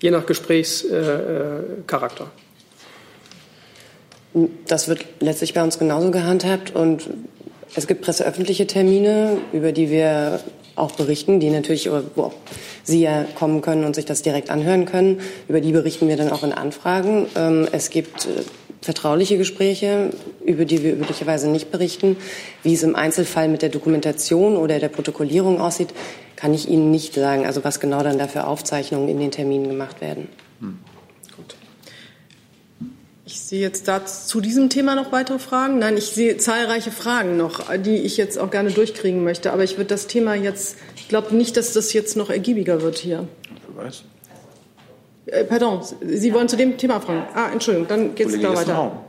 [0.00, 2.24] je nach Gesprächscharakter.
[4.34, 6.74] Äh, das wird letztlich bei uns genauso gehandhabt.
[6.74, 7.08] Und
[7.74, 10.40] es gibt presseöffentliche Termine, über die wir
[10.76, 12.32] auch berichten, die natürlich, wo
[12.82, 15.20] Sie ja kommen können und sich das direkt anhören können.
[15.48, 17.26] Über die berichten wir dann auch in Anfragen.
[17.36, 18.42] Ähm, es gibt äh,
[18.80, 20.10] vertrauliche Gespräche,
[20.44, 22.16] über die wir üblicherweise nicht berichten.
[22.62, 25.90] Wie es im Einzelfall mit der Dokumentation oder der Protokollierung aussieht,
[26.36, 27.44] kann ich Ihnen nicht sagen.
[27.44, 30.28] Also was genau dann dafür Aufzeichnungen in den Terminen gemacht werden.
[30.60, 30.78] Hm.
[33.30, 35.78] Ich sehe jetzt da zu diesem Thema noch weitere Fragen.
[35.78, 39.52] Nein, ich sehe zahlreiche Fragen noch, die ich jetzt auch gerne durchkriegen möchte.
[39.52, 42.98] Aber ich würde das Thema jetzt, ich glaube nicht, dass das jetzt noch ergiebiger wird
[42.98, 43.28] hier.
[43.72, 44.02] Wer weiß.
[45.26, 47.22] Äh, pardon, Sie wollen zu dem Thema fragen.
[47.32, 49.04] Ah, Entschuldigung, dann geht es da weiter.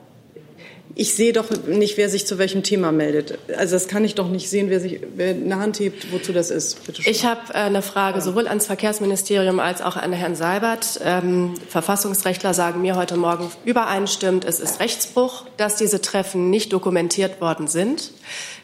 [0.96, 3.38] Ich sehe doch nicht, wer sich zu welchem Thema meldet.
[3.58, 6.52] Also das kann ich doch nicht sehen, wer sich wer eine Hand hebt, wozu das
[6.52, 6.86] ist.
[6.86, 7.12] Bitte schön.
[7.12, 11.00] Ich habe äh, eine Frage sowohl ans Verkehrsministerium als auch an Herrn Seibert.
[11.04, 17.42] Ähm, Verfassungsrechtler sagen mir heute Morgen übereinstimmend, es ist Rechtsbruch, dass diese Treffen nicht dokumentiert
[17.42, 18.12] worden sind.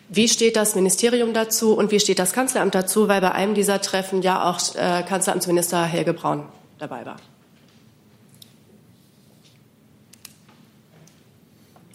[0.10, 3.10] Wie steht das Ministerium dazu und wie steht das Kanzleramt dazu?
[3.10, 6.46] Weil bei einem dieser Treffen ja auch äh, Kanzleramtsminister Helge Braun
[6.80, 7.18] dabei war.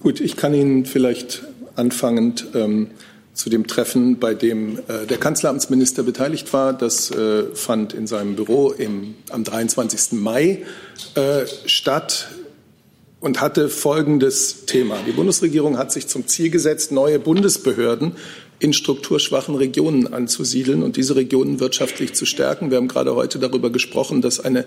[0.02, 1.44] Gut, ich kann Ihnen vielleicht
[1.76, 2.88] anfangend ähm,
[3.34, 6.72] zu dem Treffen, bei dem äh, der Kanzleramtsminister beteiligt war.
[6.72, 10.20] Das äh, fand in seinem Büro im, am 23.
[10.20, 10.64] Mai
[11.14, 12.30] äh, statt
[13.20, 14.96] und hatte folgendes Thema.
[15.06, 18.16] Die Bundesregierung hat sich zum Ziel gesetzt, neue Bundesbehörden
[18.62, 22.70] in strukturschwachen Regionen anzusiedeln und diese Regionen wirtschaftlich zu stärken.
[22.70, 24.64] Wir haben gerade heute darüber gesprochen, dass eine,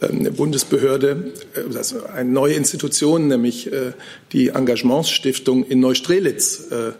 [0.00, 1.32] eine ähm, Bundesbehörde,
[1.76, 3.92] also eine neue Institution, nämlich äh,
[4.32, 6.92] die Engagementsstiftung in Neustrelitz, äh,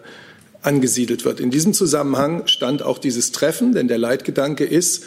[0.62, 1.40] angesiedelt wird.
[1.40, 5.04] In diesem Zusammenhang stand auch dieses Treffen, denn der Leitgedanke ist,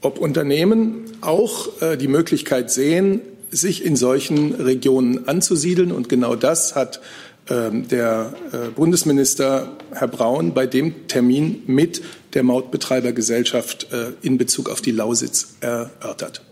[0.00, 1.68] ob Unternehmen auch
[2.00, 3.20] die Möglichkeit sehen,
[3.50, 5.92] sich in solchen Regionen anzusiedeln.
[5.92, 7.02] Und genau das hat
[7.48, 12.02] der äh, Bundesminister Herr Braun bei dem Termin mit
[12.34, 16.42] der Mautbetreibergesellschaft äh, in Bezug auf die Lausitz erörtert.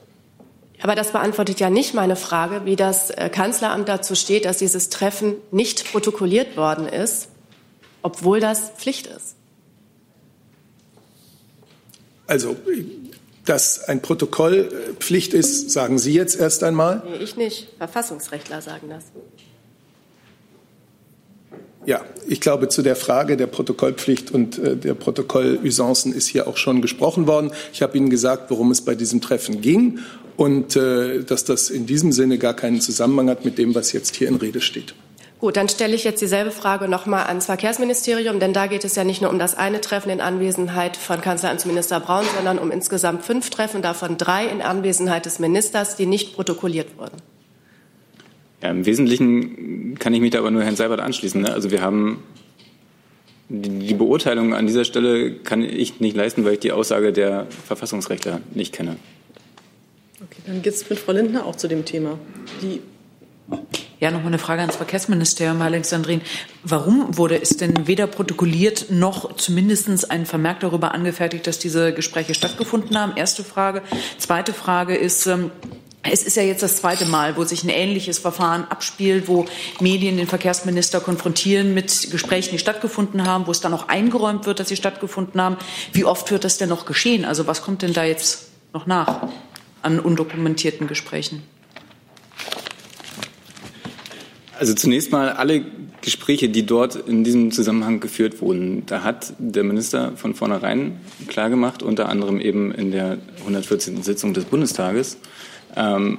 [0.82, 4.88] Aber das beantwortet ja nicht meine Frage, wie das äh, Kanzleramt dazu steht, dass dieses
[4.88, 7.28] Treffen nicht protokolliert worden ist,
[8.02, 9.36] obwohl das Pflicht ist.
[12.26, 12.56] Also,
[13.44, 14.70] dass ein Protokoll
[15.00, 17.02] Pflicht ist, sagen Sie jetzt erst einmal?
[17.04, 17.68] Nee, ich nicht.
[17.76, 19.04] Verfassungsrechtler sagen das.
[21.86, 26.58] Ja, ich glaube, zu der Frage der Protokollpflicht und äh, der Protokollusancen ist hier auch
[26.58, 27.52] schon gesprochen worden.
[27.72, 30.00] Ich habe Ihnen gesagt, worum es bei diesem Treffen ging
[30.36, 34.16] und äh, dass das in diesem Sinne gar keinen Zusammenhang hat mit dem, was jetzt
[34.16, 34.94] hier in Rede steht.
[35.40, 38.94] Gut, dann stelle ich jetzt dieselbe Frage noch mal ans Verkehrsministerium, denn da geht es
[38.94, 43.24] ja nicht nur um das eine Treffen in Anwesenheit von Kanzleramtsminister Braun, sondern um insgesamt
[43.24, 47.16] fünf Treffen, davon drei in Anwesenheit des Ministers, die nicht protokolliert wurden.
[48.62, 51.40] Ja, Im Wesentlichen kann ich mich da aber nur Herrn Seibert anschließen.
[51.40, 51.52] Ne?
[51.52, 52.22] Also wir haben
[53.48, 58.40] die Beurteilung an dieser Stelle kann ich nicht leisten, weil ich die Aussage der Verfassungsrechtler
[58.54, 58.96] nicht kenne.
[60.22, 62.18] Okay, dann geht es mit Frau Lindner auch zu dem Thema.
[62.62, 62.80] Die
[63.98, 66.22] ja, noch mal eine Frage ans Verkehrsministerium, Herr Alexandrin.
[66.62, 72.32] Warum wurde es denn weder protokolliert noch zumindest ein Vermerk darüber angefertigt, dass diese Gespräche
[72.32, 73.16] stattgefunden haben?
[73.16, 73.82] Erste Frage.
[74.18, 75.50] Zweite Frage ist, ähm,
[76.02, 79.44] es ist ja jetzt das zweite Mal, wo sich ein ähnliches Verfahren abspielt, wo
[79.80, 84.60] Medien den Verkehrsminister konfrontieren mit Gesprächen, die stattgefunden haben, wo es dann auch eingeräumt wird,
[84.60, 85.56] dass sie stattgefunden haben.
[85.92, 87.24] Wie oft wird das denn noch geschehen?
[87.24, 89.28] Also was kommt denn da jetzt noch nach
[89.82, 91.42] an undokumentierten Gesprächen?
[94.58, 95.64] Also zunächst mal alle
[96.02, 101.82] Gespräche, die dort in diesem Zusammenhang geführt wurden, da hat der Minister von vornherein klargemacht,
[101.82, 104.02] unter anderem eben in der 114.
[104.02, 105.18] Sitzung des Bundestages,
[105.76, 106.18] ähm,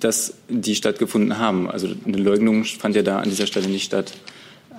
[0.00, 1.70] dass die stattgefunden haben.
[1.70, 4.12] Also eine Leugnung fand ja da an dieser Stelle nicht statt.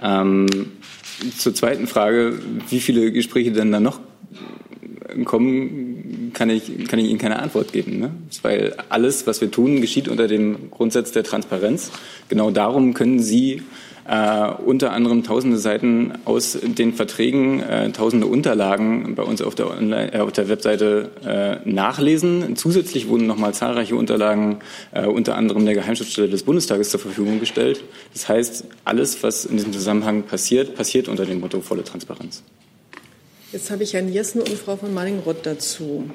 [0.02, 0.48] Ähm,
[1.38, 2.40] zur zweiten Frage,
[2.70, 4.00] wie viele Gespräche denn da noch
[5.26, 8.00] kommen, kann ich, kann ich Ihnen keine Antwort geben.
[8.00, 8.12] Ne?
[8.42, 11.92] Weil alles, was wir tun, geschieht unter dem Grundsatz der Transparenz.
[12.30, 13.64] Genau darum können Sie
[14.08, 19.70] äh, unter anderem tausende Seiten aus den Verträgen, äh, tausende Unterlagen bei uns auf der,
[19.70, 22.56] Online, äh, auf der Webseite äh, nachlesen.
[22.56, 24.60] Zusätzlich wurden nochmal zahlreiche Unterlagen
[24.94, 27.84] äh, unter anderem der Geheimschutzstelle des Bundestages zur Verfügung gestellt.
[28.14, 32.44] Das heißt, alles, was in diesem Zusammenhang passiert, passiert unter dem Motto volle Transparenz.
[33.52, 36.10] Jetzt habe ich Herrn Jessen und Frau von Mallingrott dazu.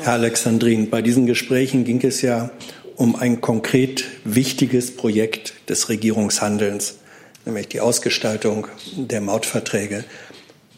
[0.00, 2.50] Herr Alexandrin, bei diesen Gesprächen ging es ja
[2.96, 6.96] um ein konkret wichtiges Projekt des Regierungshandelns,
[7.44, 10.04] nämlich die Ausgestaltung der Mautverträge.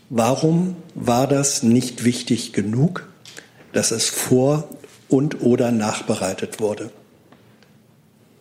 [0.09, 3.09] Warum war das nicht wichtig genug,
[3.73, 4.69] dass es vor
[5.09, 6.91] und oder nachbereitet wurde?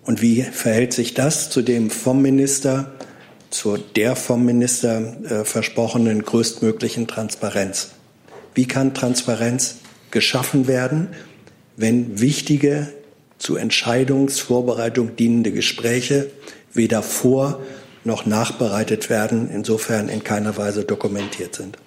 [0.03, 2.91] Und wie verhält sich das zu dem vom Minister,
[3.49, 7.89] zu der vom Minister äh, versprochenen größtmöglichen Transparenz?
[8.53, 9.77] Wie kann Transparenz
[10.11, 11.09] geschaffen werden,
[11.75, 12.93] wenn wichtige
[13.37, 16.31] zu Entscheidungsvorbereitung dienende Gespräche
[16.73, 17.59] weder vor
[18.03, 21.77] noch nachbereitet werden, insofern in keiner Weise dokumentiert sind.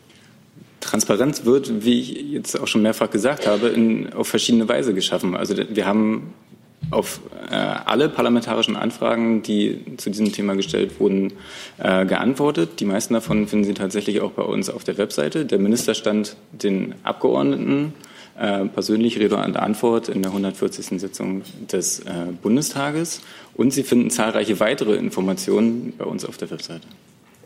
[0.80, 5.36] Transparenz wird, wie ich jetzt auch schon mehrfach gesagt habe, in, auf verschiedene Weise geschaffen.
[5.36, 6.34] Also wir haben
[6.90, 7.20] auf
[7.50, 11.32] äh, alle parlamentarischen Anfragen, die zu diesem Thema gestellt wurden,
[11.78, 12.80] äh, geantwortet.
[12.80, 15.44] Die meisten davon finden Sie tatsächlich auch bei uns auf der Webseite.
[15.44, 17.92] Der Minister stand den Abgeordneten
[18.38, 21.00] äh, persönlich Rede und Antwort in der 140.
[21.00, 23.20] Sitzung des äh, Bundestages.
[23.54, 26.86] Und Sie finden zahlreiche weitere Informationen bei uns auf der Webseite.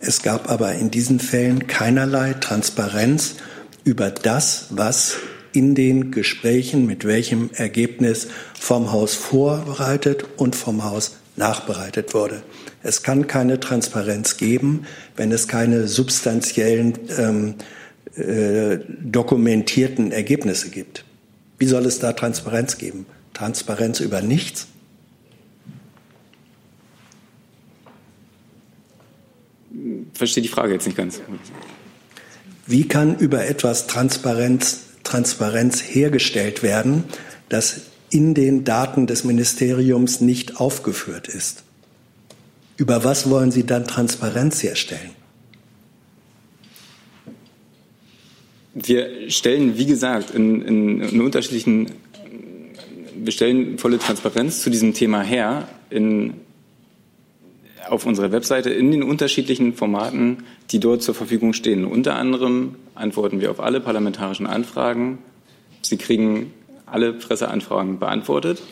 [0.00, 3.36] Es gab aber in diesen Fällen keinerlei Transparenz
[3.84, 5.16] über das, was
[5.52, 8.28] in den Gesprächen mit welchem Ergebnis
[8.58, 12.42] vom Haus vorbereitet und vom Haus nachbereitet wurde.
[12.82, 14.86] Es kann keine Transparenz geben,
[15.16, 17.54] wenn es keine substanziellen ähm,
[18.16, 21.04] äh, dokumentierten Ergebnisse gibt.
[21.58, 23.06] Wie soll es da Transparenz geben?
[23.32, 24.66] Transparenz über nichts?
[30.12, 31.20] Verstehe die Frage jetzt nicht ganz.
[32.66, 37.04] Wie kann über etwas Transparenz, Transparenz hergestellt werden,
[37.48, 41.64] das in den Daten des Ministeriums nicht aufgeführt ist?
[42.76, 45.10] Über was wollen Sie dann Transparenz herstellen?
[48.74, 51.90] Wir stellen, wie gesagt, in, in, in unterschiedlichen,
[53.14, 56.34] wir stellen volle Transparenz zu diesem Thema her in,
[57.88, 61.84] auf unserer Webseite in den unterschiedlichen Formaten, die dort zur Verfügung stehen.
[61.84, 65.18] Unter anderem antworten wir auf alle parlamentarischen Anfragen.
[65.82, 66.52] Sie kriegen
[66.86, 68.62] alle Presseanfragen beantwortet.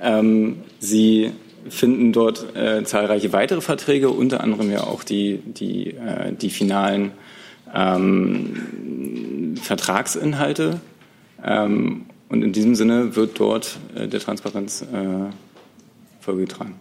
[0.00, 1.30] Ähm, Sie
[1.68, 7.12] finden dort äh, zahlreiche weitere Verträge, unter anderem ja auch die, die, äh, die finalen
[7.74, 10.80] ähm, Vertragsinhalte.
[11.44, 14.86] Ähm, und in diesem Sinne wird dort äh, der Transparenz äh,
[16.20, 16.74] Folge getragen.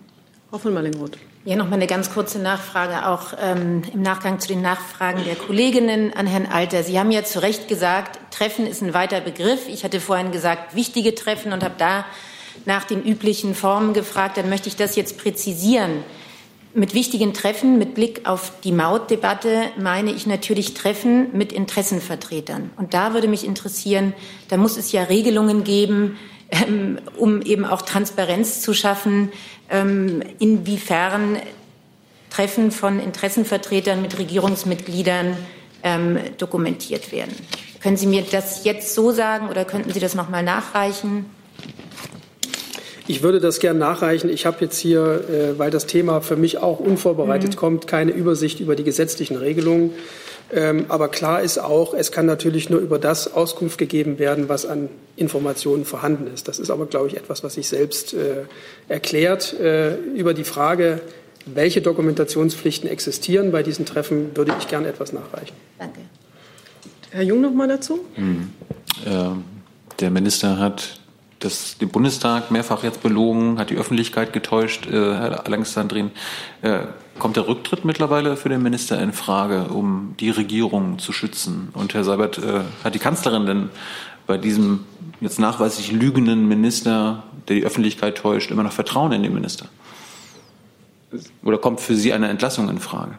[0.50, 1.18] Frau von Mallingroth.
[1.46, 5.36] Ja, noch mal eine ganz kurze Nachfrage, auch ähm, im Nachgang zu den Nachfragen der
[5.36, 6.84] Kolleginnen an Herrn Alter.
[6.84, 9.68] Sie haben ja zu Recht gesagt, Treffen ist ein weiter Begriff.
[9.68, 12.06] Ich hatte vorhin gesagt, wichtige Treffen und habe da
[12.66, 14.38] nach den üblichen Formen gefragt.
[14.38, 16.06] Dann möchte ich das jetzt präzisieren.
[16.76, 22.72] Mit wichtigen Treffen mit Blick auf die Mautdebatte meine ich natürlich Treffen mit Interessenvertretern.
[22.78, 24.14] Und da würde mich interessieren,
[24.50, 26.18] da muss es ja Regelungen geben,
[26.50, 29.32] ähm, um eben auch Transparenz zu schaffen,
[29.70, 31.38] ähm, inwiefern
[32.32, 35.38] Treffen von Interessenvertretern mit Regierungsmitgliedern
[35.84, 37.36] ähm, dokumentiert werden.
[37.82, 41.26] Können Sie mir das jetzt so sagen oder könnten Sie das noch mal nachreichen?
[43.08, 44.30] Ich würde das gern nachreichen.
[44.30, 47.58] Ich habe jetzt hier, äh, weil das Thema für mich auch unvorbereitet mhm.
[47.58, 49.92] kommt, keine Übersicht über die gesetzlichen Regelungen.
[50.52, 54.66] Ähm, aber klar ist auch, es kann natürlich nur über das Auskunft gegeben werden, was
[54.66, 56.48] an Informationen vorhanden ist.
[56.48, 58.44] Das ist aber, glaube ich, etwas, was sich selbst äh,
[58.88, 59.54] erklärt.
[59.60, 61.02] Äh, über die Frage,
[61.46, 65.56] welche Dokumentationspflichten existieren bei diesen Treffen, würde ich gern etwas nachreichen.
[65.80, 66.02] Danke.
[67.12, 68.00] Herr Jung noch mal dazu.
[68.16, 68.50] Hm.
[69.06, 69.30] Äh,
[70.00, 71.00] der Minister hat
[71.44, 76.12] das, den Bundestag mehrfach jetzt belogen, hat die Öffentlichkeit getäuscht, äh, Herr Alexandrin.
[76.62, 76.80] Äh,
[77.20, 81.70] kommt der Rücktritt mittlerweile für den Minister in Frage, um die Regierung zu schützen?
[81.74, 83.70] Und Herr Seibert, äh, hat die Kanzlerin denn
[84.26, 84.86] bei diesem
[85.22, 89.68] jetzt nachweislich lügenden Minister, der die Öffentlichkeit täuscht, immer noch Vertrauen in den Minister?
[91.44, 93.18] Oder kommt für Sie eine Entlassung in Frage?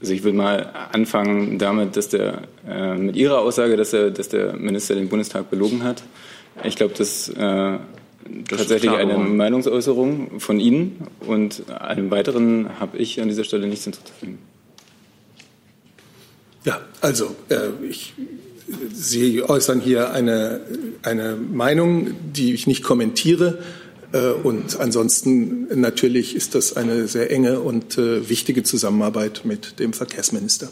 [0.00, 4.28] Also ich würde mal anfangen damit, dass der äh, mit Ihrer Aussage, dass, er, dass
[4.28, 6.02] der Minister den Bundestag belogen hat.
[6.62, 13.20] Ich glaube, das, äh, das tatsächlich eine Meinungsäußerung von Ihnen und einem weiteren habe ich
[13.20, 14.38] an dieser Stelle nichts hinzuzufügen.
[16.64, 18.14] Ja, also äh, ich,
[18.92, 20.60] Sie äußern hier eine,
[21.02, 23.58] eine Meinung, die ich nicht kommentiere.
[24.12, 29.92] Äh, und ansonsten natürlich ist das eine sehr enge und äh, wichtige Zusammenarbeit mit dem
[29.92, 30.70] Verkehrsminister.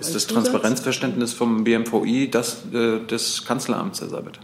[0.00, 4.38] Ist das Transparenzverständnis vom BMVI das äh, des Kanzleramts, Herr Seibert?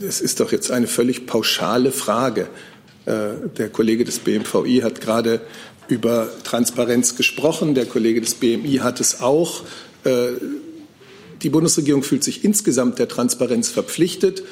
[0.00, 2.48] Das ist doch jetzt eine völlig pauschale Frage.
[3.06, 5.40] Der Kollege des BMVI hat gerade
[5.88, 7.74] über Transparenz gesprochen.
[7.74, 9.62] Der Kollege des BMI hat es auch.
[11.42, 14.42] Die Bundesregierung fühlt sich insgesamt der Transparenz verpflichtet.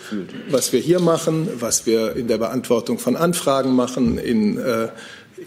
[0.49, 4.89] Was wir hier machen, was wir in der Beantwortung von Anfragen machen, in äh,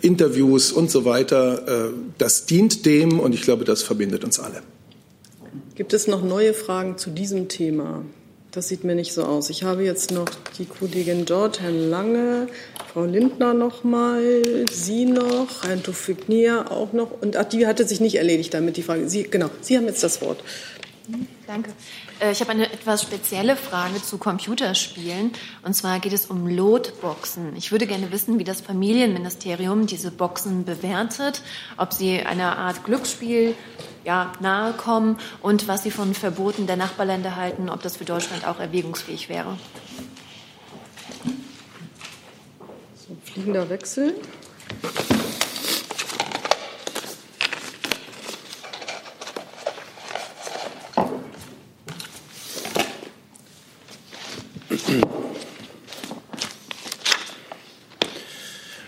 [0.02, 4.62] Interviews und so weiter, äh, das dient dem und ich glaube, das verbindet uns alle.
[5.76, 8.04] Gibt es noch neue Fragen zu diesem Thema?
[8.52, 9.52] Das sieht mir nicht so aus.
[9.52, 10.28] Ich habe jetzt noch
[10.58, 12.48] die Kollegin dort, Herrn Lange,
[12.92, 17.12] Frau Lindner noch mal, Sie noch, Herrn Tufik-Nia auch noch.
[17.22, 19.08] Und ach, die hatte sich nicht erledigt damit, die Frage.
[19.08, 20.44] Sie, genau, Sie haben jetzt das Wort.
[21.46, 21.72] Danke.
[22.20, 25.32] Äh, ich habe eine etwas spezielle Frage zu Computerspielen.
[25.64, 27.56] Und zwar geht es um Lotboxen.
[27.56, 31.42] Ich würde gerne wissen, wie das Familienministerium diese Boxen bewertet,
[31.78, 33.56] ob sie einer Art Glücksspiel
[34.10, 38.44] ja, nahe kommen und was sie von Verboten der Nachbarländer halten, ob das für Deutschland
[38.48, 39.56] auch erwägungsfähig wäre.
[42.96, 44.16] So, fliegender Wechsel.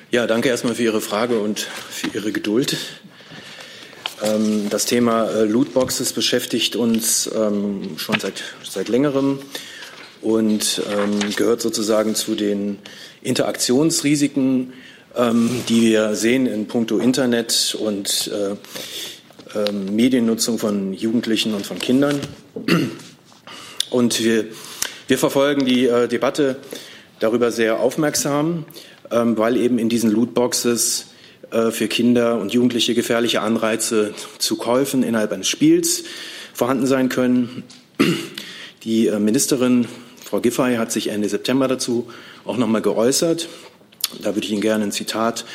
[0.10, 2.76] Ja, danke erstmal für Ihre Frage und für Ihre Geduld.
[4.24, 9.40] Ähm, das Thema äh, Lootboxes beschäftigt uns ähm, schon seit, seit längerem
[10.22, 12.80] und ähm, gehört sozusagen zu den
[13.22, 14.74] Interaktionsrisiken,
[15.68, 22.18] die wir sehen in puncto Internet und äh, Mediennutzung von Jugendlichen und von Kindern.
[23.90, 24.46] Und wir,
[25.10, 26.56] wir verfolgen die äh, Debatte
[27.20, 28.66] darüber sehr aufmerksam.
[29.10, 31.11] Weil eben in diesen Lootboxes
[31.52, 36.04] für Kinder und Jugendliche gefährliche Anreize zu Käufen innerhalb eines Spiels
[36.54, 37.64] vorhanden sein können.
[38.84, 39.88] Die äh, Ministerin,
[40.26, 42.10] Frau Giffey, hat sich Ende September dazu
[42.46, 43.48] auch noch mal geäußert.
[44.22, 45.46] Da würde ich Ihnen gerne ein Zitat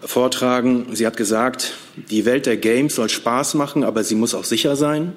[0.00, 0.86] vortragen.
[0.92, 1.74] Sie hat gesagt,
[2.10, 5.12] die Welt der Games soll Spaß machen, aber sie muss auch sicher sein.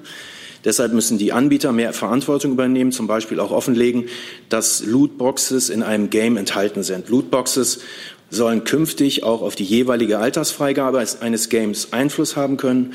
[0.64, 4.06] Deshalb müssen die Anbieter mehr Verantwortung übernehmen, zum Beispiel auch offenlegen,
[4.48, 7.08] dass Lootboxes in einem Game enthalten sind.
[7.08, 7.80] Lootboxes
[8.30, 12.94] sollen künftig auch auf die jeweilige Altersfreigabe eines Games Einfluss haben können,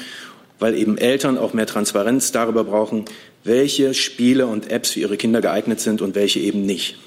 [0.59, 3.05] weil eben Eltern auch mehr Transparenz darüber brauchen,
[3.43, 6.97] welche Spiele und Apps für ihre Kinder geeignet sind und welche eben nicht.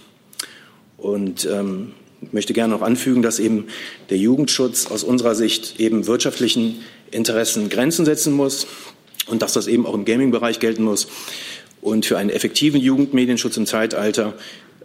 [0.97, 3.67] Und ähm, ich möchte gerne noch anfügen, dass eben
[4.11, 8.67] der Jugendschutz aus unserer Sicht eben wirtschaftlichen Interessen Grenzen setzen muss
[9.27, 11.09] und dass das eben auch im Gaming-Bereich gelten muss.
[11.81, 14.35] Und für einen effektiven Jugendmedienschutz im Zeitalter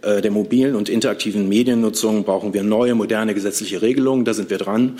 [0.02, 4.24] der mobilen und interaktiven Mediennutzung brauchen wir neue, moderne gesetzliche Regelungen.
[4.24, 4.98] Da sind wir dran.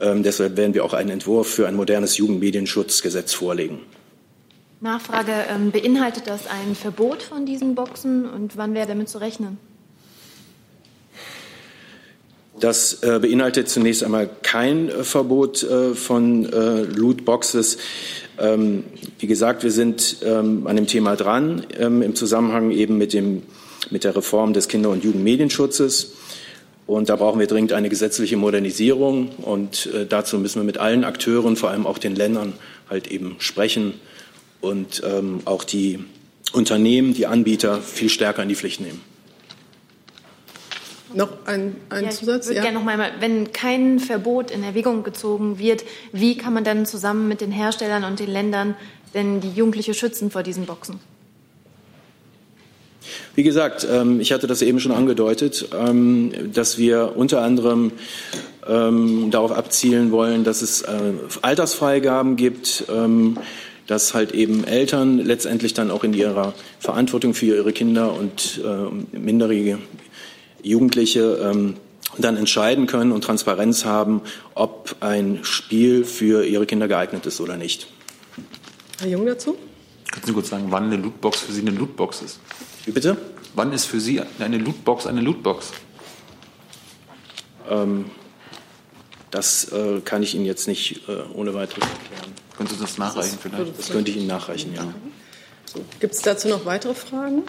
[0.00, 3.80] Ähm, deshalb werden wir auch einen Entwurf für ein modernes Jugendmedienschutzgesetz vorlegen.
[4.80, 9.58] Nachfrage, ähm, beinhaltet das ein Verbot von diesen Boxen und wann wäre damit zu rechnen?
[12.60, 17.78] Das äh, beinhaltet zunächst einmal kein äh, Verbot äh, von äh, Lootboxes.
[18.38, 18.84] Ähm,
[19.18, 23.42] wie gesagt, wir sind ähm, an dem Thema dran ähm, im Zusammenhang eben mit, dem,
[23.90, 26.12] mit der Reform des Kinder- und Jugendmedienschutzes.
[26.86, 29.30] Und da brauchen wir dringend eine gesetzliche Modernisierung.
[29.42, 32.54] Und äh, dazu müssen wir mit allen Akteuren, vor allem auch den Ländern,
[32.88, 33.94] halt eben sprechen
[34.60, 36.00] und ähm, auch die
[36.52, 39.00] Unternehmen, die Anbieter viel stärker in die Pflicht nehmen.
[41.14, 42.44] Noch ein, ein ja, Zusatz?
[42.44, 42.62] Ich würde ja.
[42.62, 47.26] gerne noch mal, wenn kein Verbot in Erwägung gezogen wird, wie kann man dann zusammen
[47.26, 48.76] mit den Herstellern und den Ländern
[49.14, 51.00] denn die Jugendliche schützen vor diesen Boxen?
[53.34, 57.92] Wie gesagt, ähm, ich hatte das eben schon angedeutet, ähm, dass wir unter anderem
[58.66, 60.98] ähm, darauf abzielen wollen, dass es äh,
[61.42, 62.84] Altersfreigaben gibt,
[63.86, 69.16] dass halt eben Eltern letztendlich dann auch in ihrer Verantwortung für ihre Kinder und äh,
[69.16, 69.78] minderjährige
[70.62, 71.64] Jugendliche
[72.18, 74.20] dann entscheiden können und Transparenz haben,
[74.54, 77.86] ob ein Spiel für ihre Kinder geeignet ist oder nicht.
[79.00, 79.56] Herr Jung dazu?
[80.10, 82.40] Können Sie kurz sagen, wann eine Lootbox für Sie eine Lootbox ist?
[82.84, 83.16] Wie bitte?
[83.54, 85.72] Wann ist für Sie eine Lootbox eine Lootbox?
[87.68, 88.06] Ähm,
[89.30, 92.34] das äh, kann ich Ihnen jetzt nicht äh, ohne weiteres erklären.
[92.56, 93.78] Können Sie das nachreichen vielleicht?
[93.78, 94.92] Das könnte ich Ihnen nachreichen, ja.
[95.64, 97.42] So, Gibt es dazu noch weitere Fragen?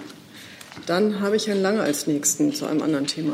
[0.86, 3.34] Dann habe ich Herrn Lange als Nächsten zu einem anderen Thema.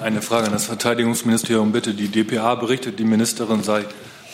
[0.00, 1.94] Eine Frage an das Verteidigungsministerium bitte.
[1.94, 3.84] Die DPA berichtet, die Ministerin sei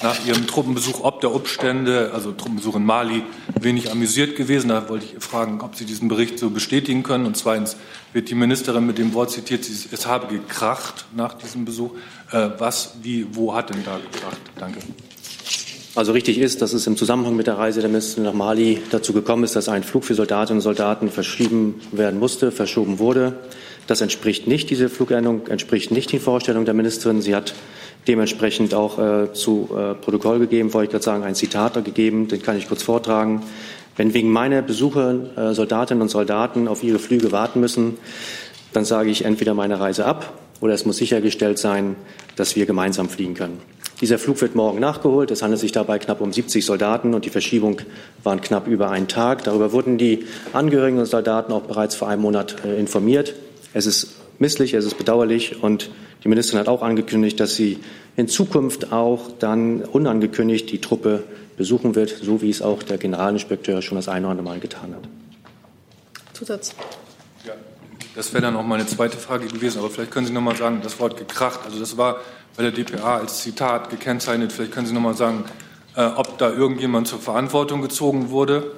[0.02, 3.22] nach ihrem Truppenbesuch ob der Umstände, also Truppenbesuch in Mali,
[3.60, 4.68] wenig amüsiert gewesen.
[4.68, 7.26] Da wollte ich fragen, ob Sie diesen Bericht so bestätigen können.
[7.26, 7.76] Und zweitens
[8.12, 11.92] wird die Ministerin mit dem Wort zitiert, es habe gekracht nach diesem Besuch.
[12.30, 14.40] Äh, was, wie, wo hat denn da gekracht?
[14.58, 14.80] Danke.
[15.94, 19.12] Also richtig ist, dass es im Zusammenhang mit der Reise der Ministerin nach Mali dazu
[19.12, 23.34] gekommen ist, dass ein Flug für Soldatinnen und Soldaten verschieben werden musste, verschoben wurde.
[23.86, 27.20] Das entspricht nicht, diese Flugänderung entspricht nicht den Vorstellungen der Ministerin.
[27.20, 27.52] Sie hat
[28.08, 32.42] dementsprechend auch äh, zu äh, Protokoll gegeben, wollte ich gerade sagen, ein Zitat gegeben, den
[32.42, 33.42] kann ich kurz vortragen.
[33.96, 37.98] Wenn wegen meiner Besuche äh, Soldatinnen und Soldaten auf ihre Flüge warten müssen,
[38.72, 41.96] dann sage ich entweder meine Reise ab oder es muss sichergestellt sein,
[42.36, 43.60] dass wir gemeinsam fliegen können.
[44.00, 45.30] Dieser Flug wird morgen nachgeholt.
[45.30, 47.80] Es handelt sich dabei knapp um 70 Soldaten und die Verschiebung
[48.24, 49.44] waren knapp über einen Tag.
[49.44, 53.34] Darüber wurden die Angehörigen und Soldaten auch bereits vor einem Monat äh, informiert.
[53.74, 55.90] Es ist misslich, es ist bedauerlich und
[56.22, 57.78] die Ministerin hat auch angekündigt, dass sie
[58.16, 61.22] in Zukunft auch dann unangekündigt die Truppe
[61.56, 64.94] besuchen wird, so wie es auch der Generalinspekteur schon das eine oder andere Mal getan
[64.94, 65.08] hat.
[66.34, 66.74] Zusatz.
[67.46, 67.54] Ja,
[68.14, 70.80] das wäre dann auch meine zweite Frage gewesen, aber vielleicht können Sie noch mal sagen,
[70.82, 72.16] das Wort gekracht, also das war
[72.56, 74.52] bei der DPA als Zitat gekennzeichnet.
[74.52, 75.44] Vielleicht können Sie noch mal sagen,
[75.96, 78.72] äh, ob da irgendjemand zur Verantwortung gezogen wurde.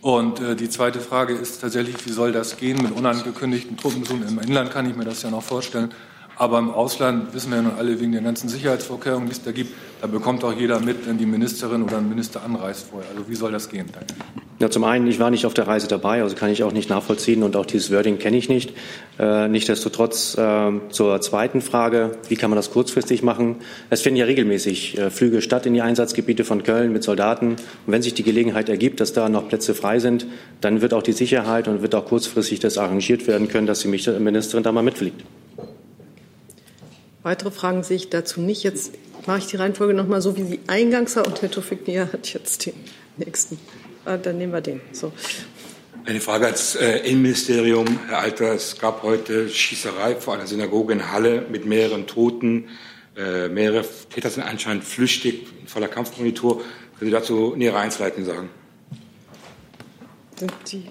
[0.00, 4.26] Und äh, die zweite Frage ist tatsächlich, wie soll das gehen mit unangekündigten Truppenbesuchen?
[4.28, 5.92] Im Inland kann ich mir das ja noch vorstellen.
[6.36, 9.52] Aber im Ausland wissen wir ja nun alle wegen der ganzen Sicherheitsvorkehrungen, die es da
[9.52, 9.72] gibt,
[10.04, 13.08] da bekommt auch jeder mit, wenn die Ministerin oder ein Minister anreist vorher.
[13.08, 13.86] Also wie soll das gehen?
[13.90, 14.12] Danke.
[14.58, 16.90] Ja, zum einen, ich war nicht auf der Reise dabei, also kann ich auch nicht
[16.90, 18.74] nachvollziehen und auch dieses Wording kenne ich nicht.
[19.18, 23.56] Äh, Nichtsdestotrotz äh, zur zweiten Frage, wie kann man das kurzfristig machen?
[23.88, 27.52] Es finden ja regelmäßig äh, Flüge statt in die Einsatzgebiete von Köln mit Soldaten.
[27.52, 30.26] Und wenn sich die Gelegenheit ergibt, dass da noch Plätze frei sind,
[30.60, 33.88] dann wird auch die Sicherheit und wird auch kurzfristig das arrangiert werden können, dass die
[33.88, 35.22] Ministerin da mal mitfliegt.
[37.24, 38.62] Weitere Fragen sehe ich dazu nicht.
[38.64, 38.92] Jetzt
[39.26, 41.26] mache ich die Reihenfolge noch mal so, wie sie eingangs war.
[41.26, 42.74] Und Herr Tofik hat jetzt den
[43.16, 43.58] nächsten.
[44.04, 44.82] Ah, dann nehmen wir den.
[44.92, 45.10] So.
[46.04, 47.98] Eine Frage als äh, Innenministerium.
[48.08, 52.68] Herr Alter, es gab heute Schießerei vor einer Synagoge in Halle mit mehreren Toten.
[53.16, 56.58] Äh, mehrere Täter sind anscheinend flüchtig in voller Kampfmonitor.
[56.98, 58.50] Können Sie dazu nähere Einzelheiten sagen?
[60.36, 60.84] Sind die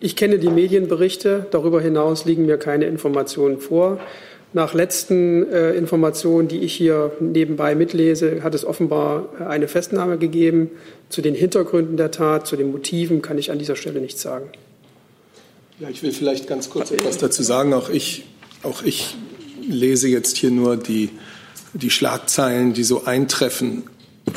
[0.00, 1.46] ich kenne die Medienberichte.
[1.50, 4.00] Darüber hinaus liegen mir keine Informationen vor.
[4.52, 10.70] Nach letzten äh, Informationen, die ich hier nebenbei mitlese, hat es offenbar eine Festnahme gegeben.
[11.08, 14.48] Zu den Hintergründen der Tat, zu den Motiven kann ich an dieser Stelle nichts sagen.
[15.78, 17.72] Ja, ich will vielleicht ganz kurz etwas dazu sagen.
[17.74, 18.24] Auch ich,
[18.64, 19.16] auch ich
[19.68, 21.10] lese jetzt hier nur die,
[21.72, 23.84] die Schlagzeilen, die so eintreffen.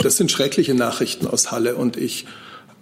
[0.04, 2.28] Das sind schreckliche Nachrichten aus Halle und ich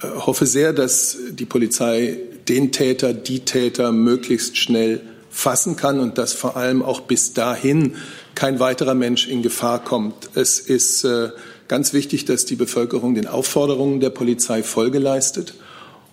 [0.01, 2.17] äh, hoffe sehr, dass die Polizei
[2.49, 4.99] den Täter, die Täter möglichst schnell
[5.32, 7.95] fassen kann und dass vor allem auch bis dahin
[8.36, 10.29] kein weiterer Mensch in Gefahr kommt.
[10.36, 11.29] Es ist äh,
[11.67, 15.55] ganz wichtig, dass die Bevölkerung den Aufforderungen der Polizei Folge leistet.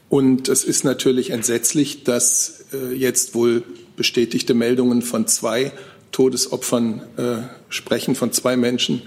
[0.09, 3.65] Und es ist natürlich entsetzlich, dass äh, jetzt wohl
[3.97, 5.73] bestätigte Meldungen von zwei
[6.13, 7.37] Todesopfern äh,
[7.69, 9.03] sprechen, von zwei Menschen,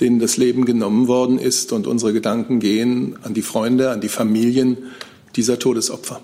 [0.00, 1.72] denen das Leben genommen worden ist.
[1.72, 4.78] Und unsere Gedanken gehen an die Freunde, an die Familien
[5.36, 6.20] dieser Todesopfer.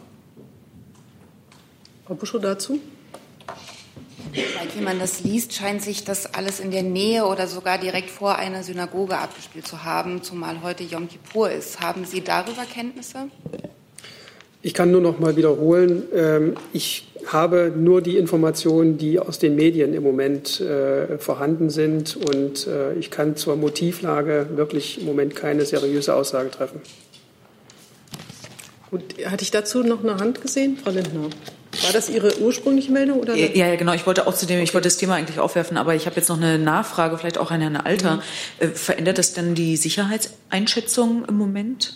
[2.06, 2.78] Frau Buschow dazu?
[4.74, 8.36] Wenn man das liest, scheint sich das alles in der Nähe oder sogar direkt vor
[8.36, 11.80] einer Synagoge abgespielt zu haben, zumal heute Yom Kippur ist.
[11.80, 13.28] Haben Sie darüber Kenntnisse?
[14.62, 19.54] Ich kann nur noch mal wiederholen, ähm, ich habe nur die Informationen, die aus den
[19.54, 25.34] Medien im Moment äh, vorhanden sind und äh, ich kann zur Motivlage wirklich im Moment
[25.34, 26.80] keine seriöse Aussage treffen.
[28.90, 31.30] Gut, hatte ich dazu noch eine Hand gesehen, Frau Lindner?
[31.82, 33.20] War das Ihre ursprüngliche Meldung?
[33.20, 33.94] Oder ja, ja, genau.
[33.94, 36.28] Ich wollte auch zu dem, ich wollte das Thema eigentlich aufwerfen, aber ich habe jetzt
[36.28, 38.16] noch eine Nachfrage, vielleicht auch an Herrn Alter.
[38.16, 38.22] Mhm.
[38.58, 41.94] Äh, verändert das denn die Sicherheitseinschätzung im Moment?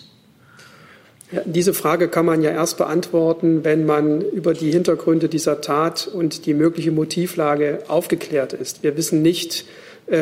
[1.31, 6.07] Ja, diese Frage kann man ja erst beantworten, wenn man über die Hintergründe dieser Tat
[6.07, 8.83] und die mögliche Motivlage aufgeklärt ist.
[8.83, 9.65] Wir wissen nicht,
[10.09, 10.15] äh,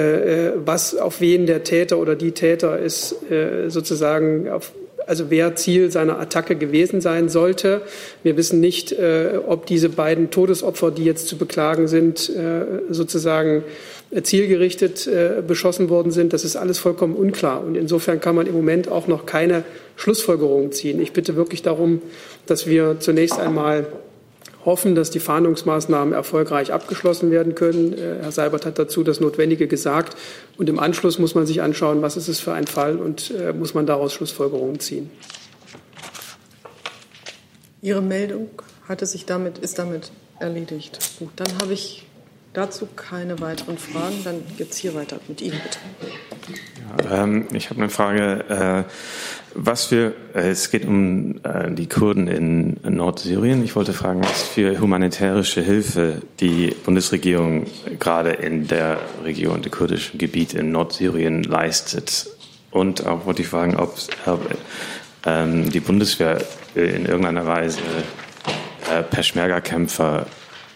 [0.47, 4.71] äh was auf wen der Täter oder die Täter ist, äh, sozusagen auf
[5.07, 7.81] also wer Ziel seiner Attacke gewesen sein sollte.
[8.23, 13.63] Wir wissen nicht, äh, ob diese beiden Todesopfer, die jetzt zu beklagen sind, äh, sozusagen
[14.21, 16.33] zielgerichtet äh, beschossen worden sind.
[16.33, 17.63] Das ist alles vollkommen unklar.
[17.63, 19.63] Und insofern kann man im Moment auch noch keine
[19.95, 21.01] Schlussfolgerungen ziehen.
[21.01, 22.01] Ich bitte wirklich darum,
[22.45, 23.87] dass wir zunächst einmal
[24.65, 27.93] hoffen, dass die Fahndungsmaßnahmen erfolgreich abgeschlossen werden können.
[27.93, 30.17] Äh, Herr Seibert hat dazu das Notwendige gesagt.
[30.57, 33.53] Und im Anschluss muss man sich anschauen, was ist es für ein Fall und äh,
[33.53, 35.09] muss man daraus Schlussfolgerungen ziehen.
[37.81, 38.49] Ihre Meldung
[38.87, 40.99] hatte sich damit, ist damit erledigt.
[41.19, 42.05] Gut, dann habe ich
[42.53, 44.21] dazu keine weiteren Fragen.
[44.23, 45.79] Dann geht es hier weiter mit Ihnen, bitte.
[47.09, 48.45] Ja, ähm, ich habe eine Frage.
[48.49, 48.83] Äh,
[49.55, 53.63] was für, äh, es geht um äh, die Kurden in Nordsyrien.
[53.63, 57.67] Ich wollte fragen, was für humanitärische Hilfe die Bundesregierung
[57.99, 62.27] gerade in der Region, dem kurdischen Gebiet in Nordsyrien leistet.
[62.71, 63.95] Und auch wollte ich fragen, ob,
[65.25, 66.41] ähm, die Bundeswehr
[66.75, 67.79] in irgendeiner Weise
[68.91, 70.25] äh, Peschmerga-Kämpfer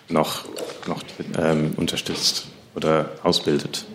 [0.10, 0.46] noch,
[0.88, 1.04] noch
[1.38, 3.86] ähm, unterstützt oder ausbildet.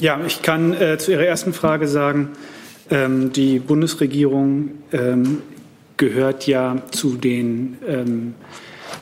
[0.00, 2.30] Ja, ich kann äh, zu Ihrer ersten Frage sagen,
[2.88, 5.42] ähm, die Bundesregierung ähm,
[5.96, 8.34] gehört ja zu den ähm,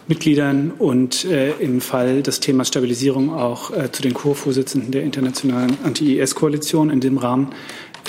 [0.09, 5.77] Mitgliedern und äh, im Fall des Themas Stabilisierung auch äh, zu den Co-Vorsitzenden der internationalen
[5.85, 6.89] Anti-IS-Koalition.
[6.89, 7.49] In dem Rahmen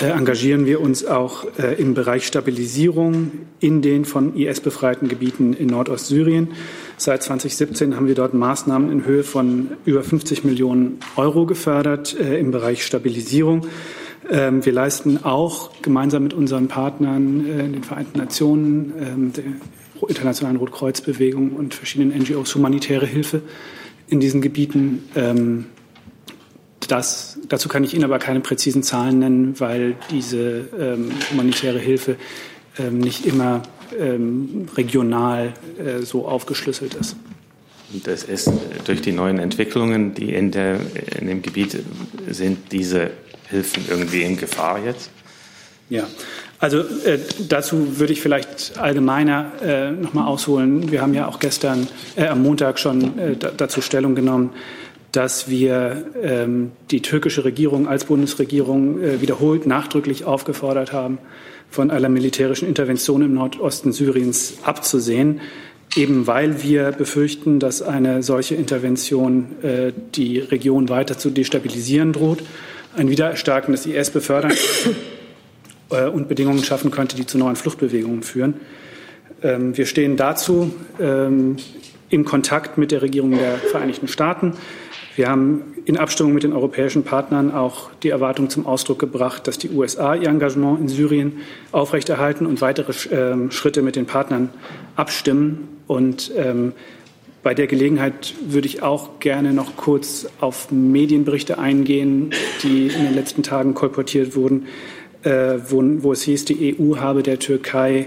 [0.06, 5.68] engagieren wir uns auch äh, im Bereich Stabilisierung in den von IS befreiten Gebieten in
[5.68, 6.48] Nordostsyrien.
[6.96, 12.38] Seit 2017 haben wir dort Maßnahmen in Höhe von über 50 Millionen Euro gefördert äh,
[12.38, 13.66] im Bereich Stabilisierung.
[14.30, 19.44] Ähm, wir leisten auch gemeinsam mit unseren Partnern in den Vereinten Nationen, ähm, der
[20.08, 23.42] Internationalen Rotkreuzbewegung und verschiedenen NGOs humanitäre Hilfe
[24.08, 25.04] in diesen Gebieten.
[26.86, 32.16] Das, dazu kann ich Ihnen aber keine präzisen Zahlen nennen, weil diese ähm, humanitäre Hilfe
[32.78, 33.62] ähm, nicht immer
[33.98, 37.16] ähm, regional äh, so aufgeschlüsselt ist.
[38.04, 38.50] Das ist
[38.84, 40.78] durch die neuen Entwicklungen, die in, der,
[41.18, 41.78] in dem Gebiet
[42.28, 43.10] sind, diese
[43.48, 45.10] Hilfen irgendwie in Gefahr jetzt?
[45.90, 46.06] Ja,
[46.58, 47.18] also äh,
[47.48, 50.90] dazu würde ich vielleicht allgemeiner äh, noch mal ausholen.
[50.90, 54.50] Wir haben ja auch gestern äh, am Montag schon äh, dazu Stellung genommen,
[55.12, 61.18] dass wir ähm, die türkische Regierung als Bundesregierung äh, wiederholt nachdrücklich aufgefordert haben,
[61.70, 65.40] von aller militärischen Intervention im Nordosten Syriens abzusehen,
[65.96, 72.42] eben weil wir befürchten, dass eine solche Intervention äh, die Region weiter zu destabilisieren droht,
[72.96, 74.52] ein Wiedererstarken des IS befördern
[75.90, 78.54] äh, und Bedingungen schaffen könnte, die zu neuen Fluchtbewegungen führen.
[79.42, 81.56] Ähm, wir stehen dazu ähm,
[82.10, 84.54] im Kontakt mit der Regierung der Vereinigten Staaten.
[85.18, 89.58] Wir haben in Abstimmung mit den europäischen Partnern auch die Erwartung zum Ausdruck gebracht, dass
[89.58, 91.38] die USA ihr Engagement in Syrien
[91.72, 94.50] aufrechterhalten und weitere äh, Schritte mit den Partnern
[94.94, 95.80] abstimmen.
[95.88, 96.72] Und ähm,
[97.42, 102.30] bei der Gelegenheit würde ich auch gerne noch kurz auf Medienberichte eingehen,
[102.62, 104.66] die in den letzten Tagen kolportiert wurden,
[105.24, 108.06] äh, wo, wo es hieß, die EU habe der Türkei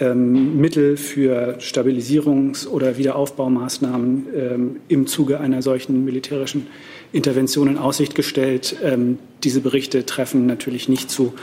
[0.00, 6.68] Mittel für Stabilisierungs- oder Wiederaufbaumaßnahmen ähm, im Zuge einer solchen militärischen
[7.12, 8.76] Intervention in Aussicht gestellt.
[8.82, 11.34] Ähm, diese Berichte treffen natürlich nicht zu.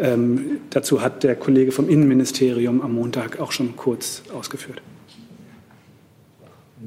[0.00, 4.80] Ähm, dazu hat der Kollege vom Innenministerium am Montag auch schon kurz ausgeführt.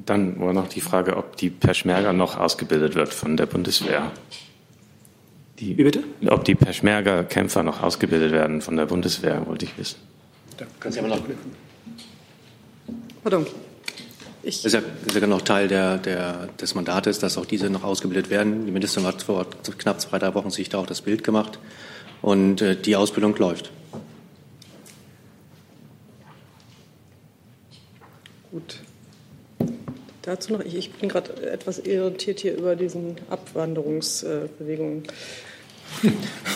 [0.05, 4.11] Dann war noch die Frage, ob die Peschmerga noch ausgebildet wird von der Bundeswehr.
[5.59, 6.03] Die, Wie bitte?
[6.27, 9.97] Ob die Peschmerga-Kämpfer noch ausgebildet werden von der Bundeswehr, wollte ich wissen.
[10.57, 11.21] Da kann Sie aber noch.
[13.23, 13.45] Pardon.
[14.43, 17.69] Ich das ist ja, ist ja noch Teil der, der, des Mandates, dass auch diese
[17.69, 18.65] noch ausgebildet werden.
[18.65, 19.45] Die Ministerin hat vor
[19.77, 21.59] knapp zwei, drei Wochen sich da auch das Bild gemacht.
[22.21, 23.71] Und äh, die Ausbildung läuft.
[28.51, 28.79] Gut.
[30.21, 35.03] Dazu noch, ich, ich bin gerade etwas irritiert hier über diesen Abwanderungsbewegungen.
[35.03, 35.07] Äh,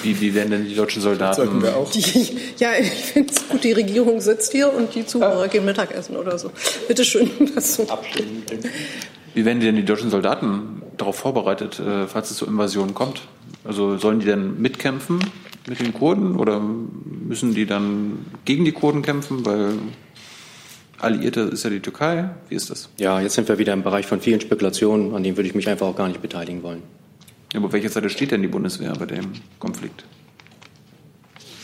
[0.04, 1.62] wie, wie werden denn die deutschen Soldaten?
[1.62, 1.90] Wir auch.
[1.92, 6.16] Die, ja, ich finde es gut, die Regierung sitzt hier und die Zuhörer gehen Mittagessen
[6.16, 6.52] oder so.
[6.88, 7.30] Bitte schön.
[7.60, 7.88] So.
[9.34, 13.22] Wie werden denn die deutschen Soldaten darauf vorbereitet, äh, falls es zu Invasionen kommt?
[13.64, 15.20] Also sollen die dann mitkämpfen
[15.68, 19.74] mit den Kurden oder müssen die dann gegen die Kurden kämpfen, weil
[21.00, 22.30] Alliierte ist ja die Türkei?
[22.50, 22.90] Wie ist das?
[22.98, 25.70] Ja, jetzt sind wir wieder im Bereich von vielen Spekulationen, an denen würde ich mich
[25.70, 26.84] einfach auch gar nicht beteiligen wollen.
[27.54, 30.06] Ja, aber welcher Seite steht denn die Bundeswehr bei dem Konflikt?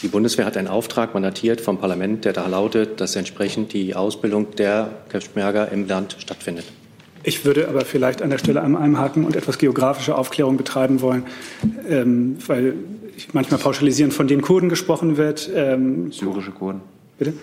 [0.04, 4.56] Die Bundeswehr hat einen Auftrag mandatiert vom Parlament, der da lautet, dass entsprechend die Ausbildung
[4.56, 6.66] der Peshmerga im Land stattfindet.
[7.24, 11.26] Ich würde aber vielleicht an der Stelle einmal einhaken und etwas geografische Aufklärung betreiben wollen,
[11.90, 12.76] ähm, weil
[13.34, 15.50] manchmal pauschalisierend von den Kurden gesprochen wird.
[15.54, 16.82] Ähm, Syrische Kurden.
[17.18, 17.34] Bitte?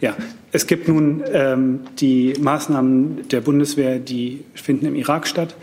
[0.00, 0.14] Ja,
[0.52, 5.56] es gibt nun ähm, die Maßnahmen der Bundeswehr, die finden im Irak statt.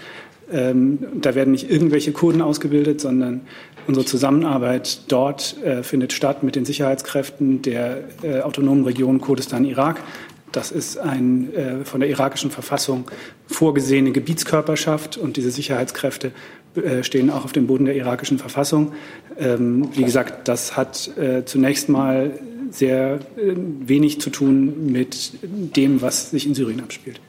[0.51, 3.41] Ähm, da werden nicht irgendwelche Kurden ausgebildet, sondern
[3.87, 10.01] unsere Zusammenarbeit dort äh, findet statt mit den Sicherheitskräften der äh, autonomen Region Kurdistan-Irak.
[10.51, 13.09] Das ist eine äh, von der irakischen Verfassung
[13.47, 16.31] vorgesehene Gebietskörperschaft und diese Sicherheitskräfte
[16.75, 18.93] äh, stehen auch auf dem Boden der irakischen Verfassung.
[19.37, 22.39] Ähm, wie gesagt, das hat äh, zunächst mal
[22.69, 27.19] sehr äh, wenig zu tun mit dem, was sich in Syrien abspielt.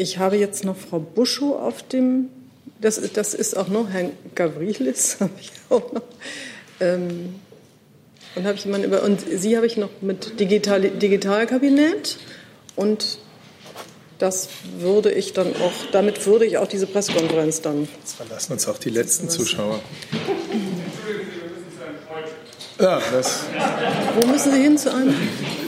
[0.00, 2.30] Ich habe jetzt noch Frau Buschow auf dem,
[2.80, 6.02] das, das ist auch noch Herrn Gavrilis, habe ich auch noch.
[6.80, 7.34] Ähm,
[8.34, 12.16] und habe ich jemanden über, und Sie habe ich noch mit Digital, Digitalkabinett
[12.76, 13.18] und
[14.18, 14.48] das
[14.78, 17.86] würde ich dann auch, damit würde ich auch diese Pressekonferenz dann.
[17.98, 19.80] Jetzt verlassen uns auch die letzten Zuschauer.
[22.78, 23.40] Ja, das.
[24.18, 25.14] Wo müssen Sie hin zu einem?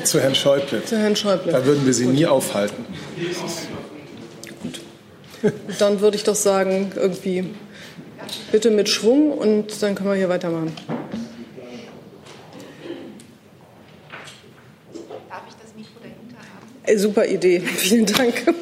[0.05, 0.83] Zu Herrn Schäuble.
[0.87, 1.53] Zu Herrn Schäuble.
[1.53, 2.15] Da würden wir Sie Gut.
[2.15, 2.87] nie aufhalten.
[5.79, 7.45] Dann würde ich doch sagen, irgendwie
[8.51, 10.73] bitte mit Schwung und dann können wir hier weitermachen.
[16.97, 18.55] Super Idee, vielen Dank.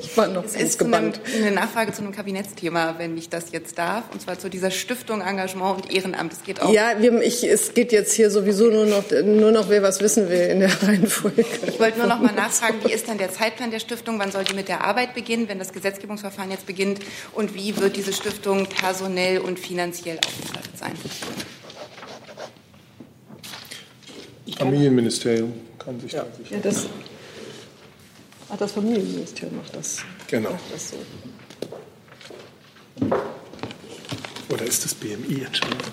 [0.00, 3.78] Ich war noch es ist einem, eine Nachfrage zu einem Kabinettsthema, wenn ich das jetzt
[3.78, 6.32] darf, und zwar zu dieser Stiftung Engagement und Ehrenamt.
[6.32, 6.72] Es geht auch.
[6.72, 10.28] Ja, wir, ich, es geht jetzt hier sowieso nur noch, nur noch, wer was wissen
[10.28, 11.44] will in der Reihenfolge.
[11.66, 14.18] Ich wollte nur noch mal nachfragen, wie ist denn der Zeitplan der Stiftung?
[14.18, 17.00] Wann soll die mit der Arbeit beginnen, wenn das Gesetzgebungsverfahren jetzt beginnt?
[17.32, 20.92] Und wie wird diese Stiftung personell und finanziell ausgestattet sein?
[24.56, 26.22] Familienministerium kann sich ja.
[26.22, 26.54] da sicher.
[26.56, 26.86] Ja, das
[28.50, 29.98] Ach, das Familienministerium macht das.
[30.28, 30.50] Genau.
[30.50, 30.96] Macht das so.
[34.52, 35.44] Oder ist das BMI?
[35.44, 35.92] Entschuldigung.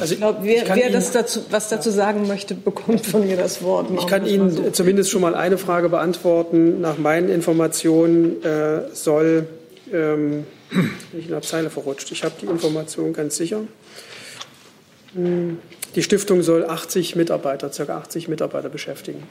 [0.00, 3.62] Also ich glaube, wer, wer das dazu, was dazu sagen möchte, bekommt von mir das
[3.62, 3.90] Wort.
[3.96, 4.70] Ich kann Ihnen so.
[4.70, 6.80] zumindest schon mal eine Frage beantworten.
[6.80, 9.46] Nach meinen Informationen äh, soll,
[9.92, 10.46] ähm,
[11.12, 13.62] ich in der Zeile verrutscht, ich habe die Information ganz sicher.
[15.14, 15.58] Hm,
[15.94, 17.98] die Stiftung soll 80 Mitarbeiter, ca.
[17.98, 19.24] 80 Mitarbeiter beschäftigen.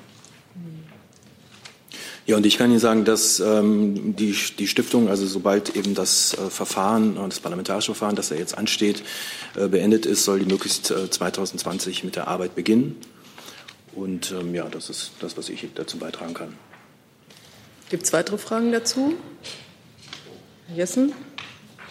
[2.30, 6.36] Ja, und ich kann Ihnen sagen, dass ähm, die, die Stiftung, also sobald eben das
[6.36, 9.02] äh, Verfahren, das parlamentarische Verfahren, das ja jetzt ansteht,
[9.56, 12.98] äh, beendet ist, soll die möglichst äh, 2020 mit der Arbeit beginnen.
[13.96, 16.54] Und ähm, ja, das ist das, was ich dazu beitragen kann.
[17.90, 19.16] Gibt es weitere Fragen dazu?
[20.68, 21.14] Herr Jessen?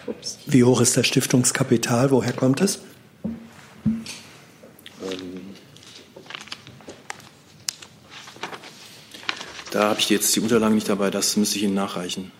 [0.07, 0.37] Ups.
[0.45, 2.11] Wie hoch ist das Stiftungskapital?
[2.11, 2.79] Woher kommt es?
[9.71, 12.31] Da habe ich jetzt die Unterlagen nicht dabei, das müsste ich Ihnen nachreichen.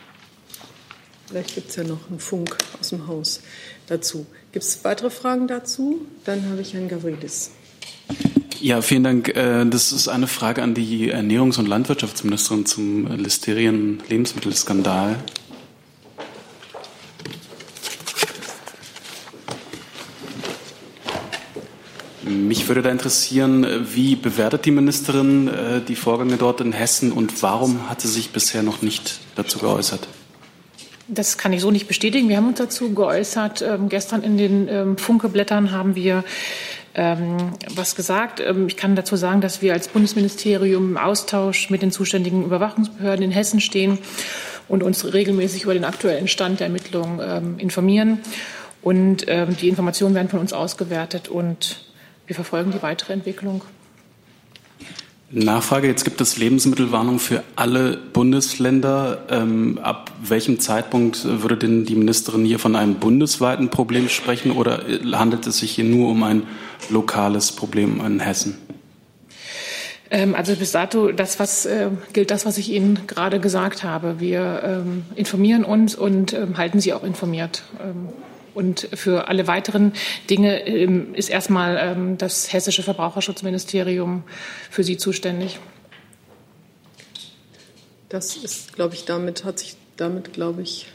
[1.27, 3.41] Vielleicht gibt es ja noch einen Funk aus dem Haus
[3.87, 4.25] dazu.
[4.51, 6.05] Gibt es weitere Fragen dazu?
[6.25, 7.51] Dann habe ich Herrn Gavridis.
[8.59, 9.29] Ja, vielen Dank.
[9.29, 15.17] Äh, das ist eine Frage an die Ernährungs- und Landwirtschaftsministerin zum Listerien-Lebensmittelskandal.
[22.29, 27.41] Mich würde da interessieren, wie bewertet die Ministerin äh, die Vorgänge dort in Hessen und
[27.41, 30.07] warum hat sie sich bisher noch nicht dazu geäußert?
[31.07, 32.29] Das kann ich so nicht bestätigen.
[32.29, 33.63] Wir haben uns dazu geäußert.
[33.63, 36.23] Ähm, gestern in den ähm, Funkeblättern haben wir
[36.93, 37.37] ähm,
[37.73, 38.39] was gesagt.
[38.41, 43.25] Ähm, ich kann dazu sagen, dass wir als Bundesministerium im Austausch mit den zuständigen Überwachungsbehörden
[43.25, 43.97] in Hessen stehen
[44.67, 48.19] und uns regelmäßig über den aktuellen Stand der Ermittlungen ähm, informieren.
[48.83, 51.88] Und ähm, die Informationen werden von uns ausgewertet und
[52.29, 53.63] wir verfolgen die weitere Entwicklung.
[55.31, 59.25] Nachfrage, jetzt gibt es Lebensmittelwarnung für alle Bundesländer.
[59.29, 64.83] Ähm, ab welchem Zeitpunkt würde denn die Ministerin hier von einem bundesweiten Problem sprechen oder
[65.13, 66.43] handelt es sich hier nur um ein
[66.89, 68.57] lokales Problem in Hessen?
[70.11, 74.19] Ähm, also bis dato, das was äh, gilt das, was ich Ihnen gerade gesagt habe.
[74.19, 77.63] Wir ähm, informieren uns und ähm, halten Sie auch informiert.
[77.79, 78.09] Ähm,
[78.59, 79.93] und für alle weiteren
[80.29, 84.23] Dinge ähm, ist erstmal ähm, das hessische Verbraucherschutzministerium
[84.69, 85.59] für Sie zuständig.
[88.09, 90.87] Das ist, glaube ich, damit hat sich damit, glaube ich,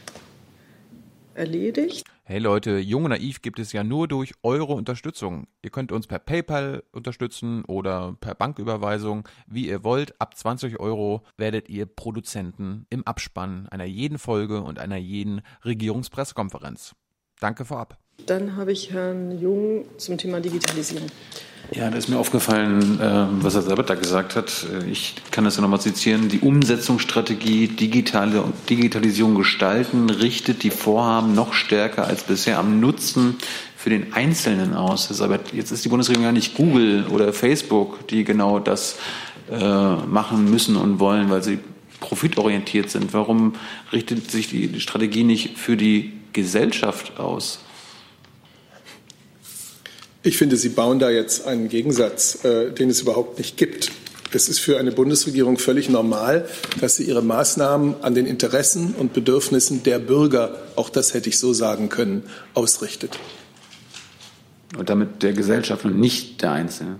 [1.33, 2.05] erledigt.
[2.23, 5.47] Hey Leute, Jung und Naiv gibt es ja nur durch eure Unterstützung.
[5.63, 10.19] Ihr könnt uns per PayPal unterstützen oder per Banküberweisung, wie ihr wollt.
[10.21, 16.95] Ab 20 Euro werdet ihr Produzenten im Abspann einer jeden Folge und einer jeden Regierungspressekonferenz.
[17.39, 17.97] Danke vorab.
[18.25, 21.07] Dann habe ich Herrn Jung zum Thema Digitalisierung.
[21.71, 24.65] Ja, da ist mir aufgefallen, ähm, was Herr Sabat da gesagt hat.
[24.71, 26.29] Äh, ich kann das ja nochmal zitieren.
[26.29, 33.37] Die Umsetzungsstrategie Digitale Digitalisierung gestalten richtet die Vorhaben noch stärker als bisher am Nutzen
[33.75, 35.09] für den Einzelnen aus.
[35.09, 38.97] Herr Sabat, jetzt ist die Bundesregierung ja nicht Google oder Facebook, die genau das
[39.51, 41.59] äh, machen müssen und wollen, weil sie
[41.99, 43.13] profitorientiert sind?
[43.13, 43.55] Warum
[43.91, 47.59] richtet sich die Strategie nicht für die Gesellschaft aus?
[50.21, 53.91] Ich finde, Sie bauen da jetzt einen Gegensatz, äh, den es überhaupt nicht gibt.
[54.31, 56.49] Es ist für eine Bundesregierung völlig normal,
[56.81, 61.39] dass sie ihre Maßnahmen an den Interessen und Bedürfnissen der Bürger, auch das hätte ich
[61.39, 63.17] so sagen können, ausrichtet.
[64.77, 66.97] Und damit der Gesellschaft und nicht der Einzelne.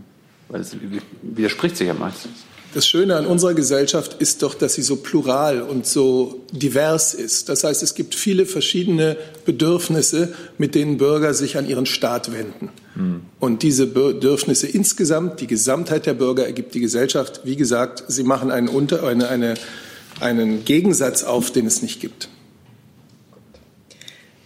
[0.48, 0.78] Weil es
[1.24, 2.46] widerspricht sich ja meistens.
[2.76, 7.48] Das Schöne an unserer Gesellschaft ist doch, dass sie so plural und so divers ist.
[7.48, 9.16] Das heißt, es gibt viele verschiedene
[9.46, 12.68] Bedürfnisse, mit denen Bürger sich an ihren Staat wenden.
[12.96, 13.22] Hm.
[13.40, 17.40] Und diese Bedürfnisse insgesamt, die Gesamtheit der Bürger ergibt die Gesellschaft.
[17.46, 19.54] Wie gesagt, sie machen einen, Unter eine, eine,
[20.20, 22.28] einen Gegensatz auf, den es nicht gibt.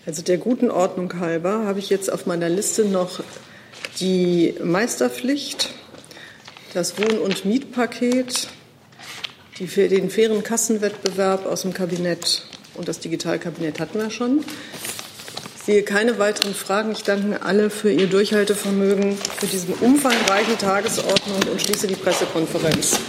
[0.05, 3.21] Also der guten Ordnung halber habe ich jetzt auf meiner Liste noch
[3.99, 5.73] die Meisterpflicht
[6.73, 8.47] das Wohn- und Mietpaket,
[9.57, 12.43] die, den fairen Kassenwettbewerb aus dem Kabinett
[12.75, 14.43] und das Digitalkabinett hatten wir schon.
[15.57, 16.91] Ich sehe keine weiteren Fragen.
[16.93, 22.99] Ich danke alle für Ihr Durchhaltevermögen, für diese umfangreiche Tagesordnung und schließe die Pressekonferenz.